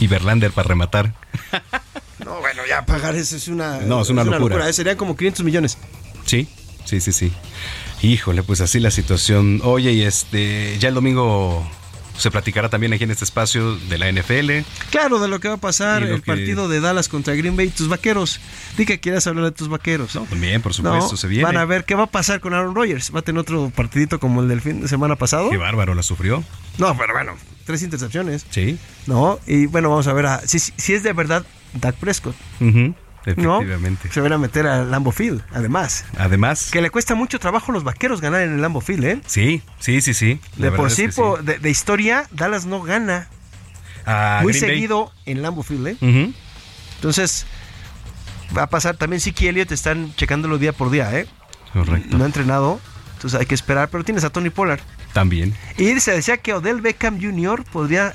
Y 0.00 0.06
Verlander 0.06 0.50
para 0.52 0.68
rematar. 0.68 1.14
No, 2.24 2.38
bueno, 2.40 2.62
ya 2.66 2.86
pagar 2.86 3.16
eso 3.16 3.36
es 3.36 3.48
una, 3.48 3.80
No, 3.80 4.00
es 4.00 4.08
una 4.08 4.22
locura. 4.24 4.68
¿eh? 4.68 4.72
Serían 4.72 4.96
como 4.96 5.16
500 5.16 5.44
millones. 5.44 5.76
Sí, 6.24 6.48
Sí, 6.84 7.00
sí, 7.00 7.12
sí. 7.12 7.32
Híjole, 8.02 8.42
pues 8.42 8.60
así 8.60 8.78
la 8.78 8.90
situación. 8.90 9.60
Oye, 9.64 9.92
y 9.92 10.02
este, 10.02 10.78
ya 10.78 10.88
el 10.88 10.94
domingo 10.94 11.66
se 12.16 12.30
platicará 12.30 12.68
también 12.68 12.92
aquí 12.92 13.04
en 13.04 13.10
este 13.10 13.24
espacio 13.24 13.76
de 13.76 13.98
la 13.98 14.08
NFL. 14.10 14.64
Claro, 14.90 15.18
de 15.20 15.28
lo 15.28 15.40
que 15.40 15.48
va 15.48 15.54
a 15.54 15.58
pasar 15.58 16.02
el 16.02 16.16
que- 16.16 16.26
partido 16.26 16.68
de 16.68 16.80
Dallas 16.80 17.08
contra 17.08 17.34
Green 17.34 17.56
Bay, 17.56 17.68
tus 17.68 17.88
vaqueros. 17.88 18.40
Di 18.76 18.86
que 18.86 19.00
quieras 19.00 19.26
hablar 19.26 19.44
de 19.46 19.52
tus 19.52 19.68
vaqueros. 19.68 20.14
No, 20.14 20.22
También, 20.22 20.62
por 20.62 20.74
supuesto, 20.74 21.16
se 21.16 21.26
viene. 21.26 21.44
Van 21.44 21.56
a 21.56 21.64
ver 21.64 21.84
qué 21.84 21.94
va 21.94 22.04
a 22.04 22.06
pasar 22.08 22.40
con 22.40 22.54
Aaron 22.54 22.74
Rodgers. 22.74 23.12
Va 23.14 23.18
a 23.20 23.22
tener 23.22 23.40
otro 23.40 23.70
partidito 23.74 24.18
como 24.20 24.42
el 24.42 24.48
del 24.48 24.60
fin 24.60 24.80
de 24.80 24.88
semana 24.88 25.16
pasado. 25.16 25.50
Qué 25.50 25.56
bárbaro 25.56 25.94
la 25.94 26.02
sufrió. 26.02 26.42
No, 26.78 26.96
pero 26.96 27.12
bueno, 27.14 27.32
tres 27.64 27.82
intercepciones. 27.82 28.46
Sí. 28.50 28.78
No, 29.06 29.38
y 29.46 29.66
bueno, 29.66 29.90
vamos 29.90 30.06
a 30.06 30.12
ver 30.12 30.26
a, 30.26 30.40
si, 30.46 30.58
si 30.58 30.92
es 30.94 31.02
de 31.02 31.12
verdad 31.12 31.44
Dak 31.74 31.96
Prescott. 31.96 32.34
Efectivamente. 33.26 34.10
Se 34.12 34.20
van 34.20 34.32
a 34.32 34.38
meter 34.38 34.66
al 34.66 34.90
Lambo 34.90 35.10
Field, 35.10 35.42
además. 35.52 36.04
Además. 36.18 36.70
Que 36.70 36.82
le 36.82 36.90
cuesta 36.90 37.14
mucho 37.14 37.38
trabajo 37.38 37.72
a 37.72 37.74
los 37.74 37.84
vaqueros 37.84 38.20
ganar 38.20 38.42
en 38.42 38.54
el 38.54 38.60
Lambo 38.62 38.80
Field, 38.80 39.04
¿eh? 39.04 39.20
Sí, 39.26 39.62
sí, 39.78 40.00
sí, 40.00 40.12
sí. 40.12 40.40
La 40.58 40.70
De 40.70 40.76
por 40.76 40.88
es 40.88 40.94
sí, 40.94 41.08
que 41.08 41.42
De, 41.42 41.58
de 41.58 41.70
historia, 41.70 42.26
Dallas 42.30 42.66
no 42.66 42.82
gana 42.82 43.28
muy 44.42 44.52
Green 44.52 44.60
Bay. 44.60 44.70
seguido 44.70 45.12
en 45.24 45.42
Lambo 45.42 45.62
Field, 45.62 45.86
¿eh? 45.88 46.32
Entonces, 46.96 47.46
va 48.56 48.64
a 48.64 48.66
pasar 48.68 48.96
también 48.96 49.20
Siki 49.20 49.48
Elliott, 49.48 49.72
están 49.72 50.14
checándolo 50.16 50.58
día 50.58 50.72
por 50.72 50.90
día, 50.90 51.18
¿eh? 51.18 51.26
Correcto. 51.72 52.16
No 52.16 52.24
ha 52.24 52.26
entrenado, 52.26 52.80
entonces 53.14 53.40
hay 53.40 53.46
que 53.46 53.54
esperar, 53.54 53.88
pero 53.88 54.04
tienes 54.04 54.24
a 54.24 54.30
Tony 54.30 54.50
Pollard. 54.50 54.80
También. 55.12 55.54
Y 55.78 55.98
se 56.00 56.12
decía 56.12 56.38
que 56.38 56.52
Odell 56.52 56.80
Beckham 56.80 57.20
Jr. 57.20 57.64
podría 57.64 58.14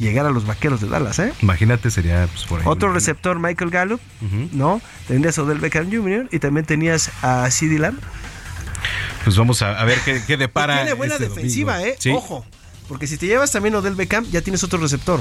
llegar 0.00 0.26
a 0.26 0.30
los 0.30 0.46
vaqueros 0.46 0.80
de 0.80 0.88
Dallas, 0.88 1.18
¿eh? 1.18 1.32
Imagínate, 1.42 1.90
sería 1.90 2.26
pues, 2.32 2.46
por 2.46 2.60
ahí. 2.60 2.66
Otro 2.66 2.92
receptor, 2.92 3.38
Michael 3.38 3.70
Gallup. 3.70 4.00
¿no? 4.52 4.80
Tendrías 5.06 5.38
a 5.38 5.42
Odell 5.42 5.58
Beckham 5.58 5.90
Jr. 5.90 6.28
y 6.32 6.38
también 6.38 6.66
tenías 6.66 7.10
a 7.22 7.50
CeeDee 7.50 7.78
Lamb. 7.78 7.98
Pues 9.24 9.36
vamos 9.36 9.60
a, 9.62 9.78
a 9.78 9.84
ver 9.84 9.98
qué, 10.04 10.22
qué 10.26 10.36
depara. 10.36 10.76
Tiene 10.76 10.94
buena 10.94 11.14
este 11.14 11.28
defensiva, 11.28 11.74
domingo. 11.74 11.94
¿eh? 11.94 11.96
Sí. 11.98 12.10
Ojo. 12.10 12.44
Porque 12.88 13.06
si 13.06 13.18
te 13.18 13.26
llevas 13.26 13.52
también 13.52 13.74
Odell 13.74 13.94
Beckham, 13.94 14.24
ya 14.30 14.40
tienes 14.40 14.64
otro 14.64 14.78
receptor. 14.78 15.20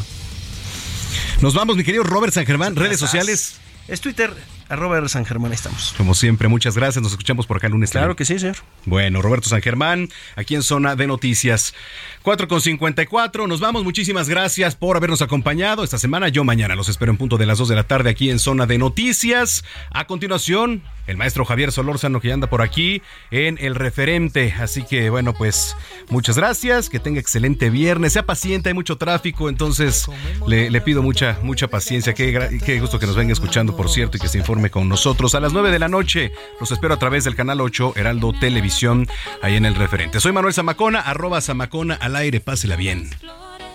Nos 1.41 1.53
vamos, 1.53 1.75
mi 1.77 1.83
querido 1.83 2.03
Robert 2.03 2.33
San 2.33 2.45
Germán. 2.45 2.75
Redes 2.75 2.99
sociales. 2.99 3.55
Es 3.87 4.01
Twitter, 4.01 4.33
arroba 4.69 5.07
San 5.09 5.25
Germán, 5.25 5.51
ahí 5.51 5.55
estamos. 5.55 5.93
Como 5.97 6.13
siempre, 6.13 6.47
muchas 6.47 6.75
gracias. 6.75 7.01
Nos 7.01 7.11
escuchamos 7.11 7.47
por 7.47 7.57
acá 7.57 7.67
el 7.67 7.73
lunes. 7.73 7.91
Claro 7.91 8.15
que 8.15 8.25
sí, 8.25 8.37
señor. 8.37 8.57
Bueno, 8.85 9.21
Roberto 9.21 9.49
San 9.49 9.61
Germán, 9.61 10.09
aquí 10.35 10.55
en 10.55 10.63
Zona 10.63 10.95
de 10.95 11.07
Noticias. 11.07 11.73
4 12.21 12.47
con 12.47 12.61
54. 12.61 13.47
Nos 13.47 13.59
vamos. 13.59 13.83
Muchísimas 13.83 14.29
gracias 14.29 14.75
por 14.75 14.97
habernos 14.97 15.21
acompañado 15.21 15.83
esta 15.83 15.97
semana. 15.97 16.29
Yo 16.29 16.43
mañana 16.43 16.75
los 16.75 16.89
espero 16.89 17.11
en 17.11 17.17
punto 17.17 17.37
de 17.37 17.45
las 17.45 17.57
2 17.57 17.69
de 17.69 17.75
la 17.75 17.83
tarde 17.83 18.09
aquí 18.09 18.29
en 18.29 18.39
Zona 18.39 18.65
de 18.65 18.77
Noticias. 18.77 19.63
A 19.91 20.05
continuación, 20.05 20.83
el 21.07 21.17
maestro 21.17 21.45
Javier 21.45 21.71
Solórzano 21.71 22.21
que 22.21 22.31
anda 22.31 22.47
por 22.47 22.61
aquí 22.61 23.01
en 23.31 23.57
El 23.59 23.75
Referente. 23.75 24.53
Así 24.59 24.83
que, 24.83 25.09
bueno, 25.09 25.33
pues 25.33 25.75
muchas 26.09 26.37
gracias. 26.37 26.89
Que 26.89 26.99
tenga 26.99 27.19
excelente 27.19 27.69
viernes. 27.69 28.13
Sea 28.13 28.25
paciente, 28.25 28.69
hay 28.69 28.75
mucho 28.75 28.97
tráfico. 28.97 29.49
Entonces, 29.49 30.07
le, 30.45 30.69
le 30.69 30.81
pido 30.81 31.01
mucha, 31.01 31.39
mucha 31.41 31.67
paciencia. 31.67 32.13
Qué, 32.13 32.59
qué 32.65 32.79
gusto 32.79 32.99
que 32.99 33.07
nos 33.07 33.15
venga 33.15 33.33
escuchando, 33.33 33.75
por 33.75 33.89
cierto, 33.89 34.17
y 34.17 34.19
que 34.19 34.27
se 34.27 34.37
informe 34.37 34.58
con 34.69 34.89
nosotros. 34.89 35.33
A 35.35 35.39
las 35.39 35.53
9 35.53 35.71
de 35.71 35.79
la 35.79 35.87
noche 35.87 36.33
los 36.59 36.71
espero 36.71 36.93
a 36.93 36.99
través 36.99 37.23
del 37.23 37.35
canal 37.35 37.61
8 37.61 37.93
Heraldo 37.95 38.33
Televisión, 38.33 39.07
ahí 39.41 39.55
en 39.55 39.65
El 39.65 39.75
Referente. 39.75 40.19
Soy 40.19 40.33
Manuel 40.33 40.53
Zamacona, 40.53 40.99
arroba 40.99 41.39
Zamacona 41.39 41.95
al 41.95 42.17
aire. 42.17 42.41
Pásela 42.41 42.75
bien. 42.75 43.09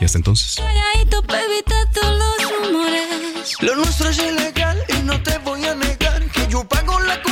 Y 0.01 0.05
hasta 0.05 0.19
entonces. 0.19 0.63
Lo 3.61 3.77
nuestro 3.77 4.09
es 4.11 4.19
ilegal 4.19 4.79
y 4.89 5.03
no 5.05 5.23
te 5.23 5.39
voy 5.39 5.65
a 5.65 5.75
negar 5.75 6.23
que 6.31 6.47
yo 6.49 6.65
pago 6.65 7.01
la 7.01 7.23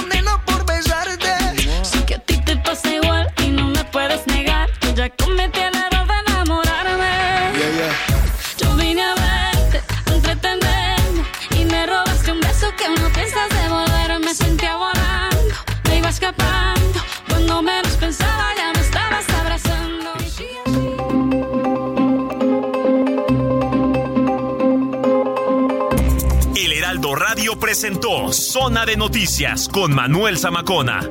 presentó 27.72 28.30
Zona 28.34 28.84
de 28.84 28.98
Noticias 28.98 29.66
con 29.66 29.94
Manuel 29.94 30.36
Zamacona. 30.36 31.08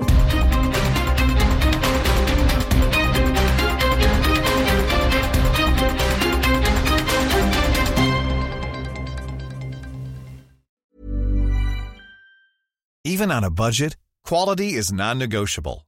Even 13.04 13.32
on 13.32 13.44
a 13.44 13.50
budget, 13.50 13.98
quality 14.24 14.74
is 14.76 14.92
non-negotiable. 14.92 15.88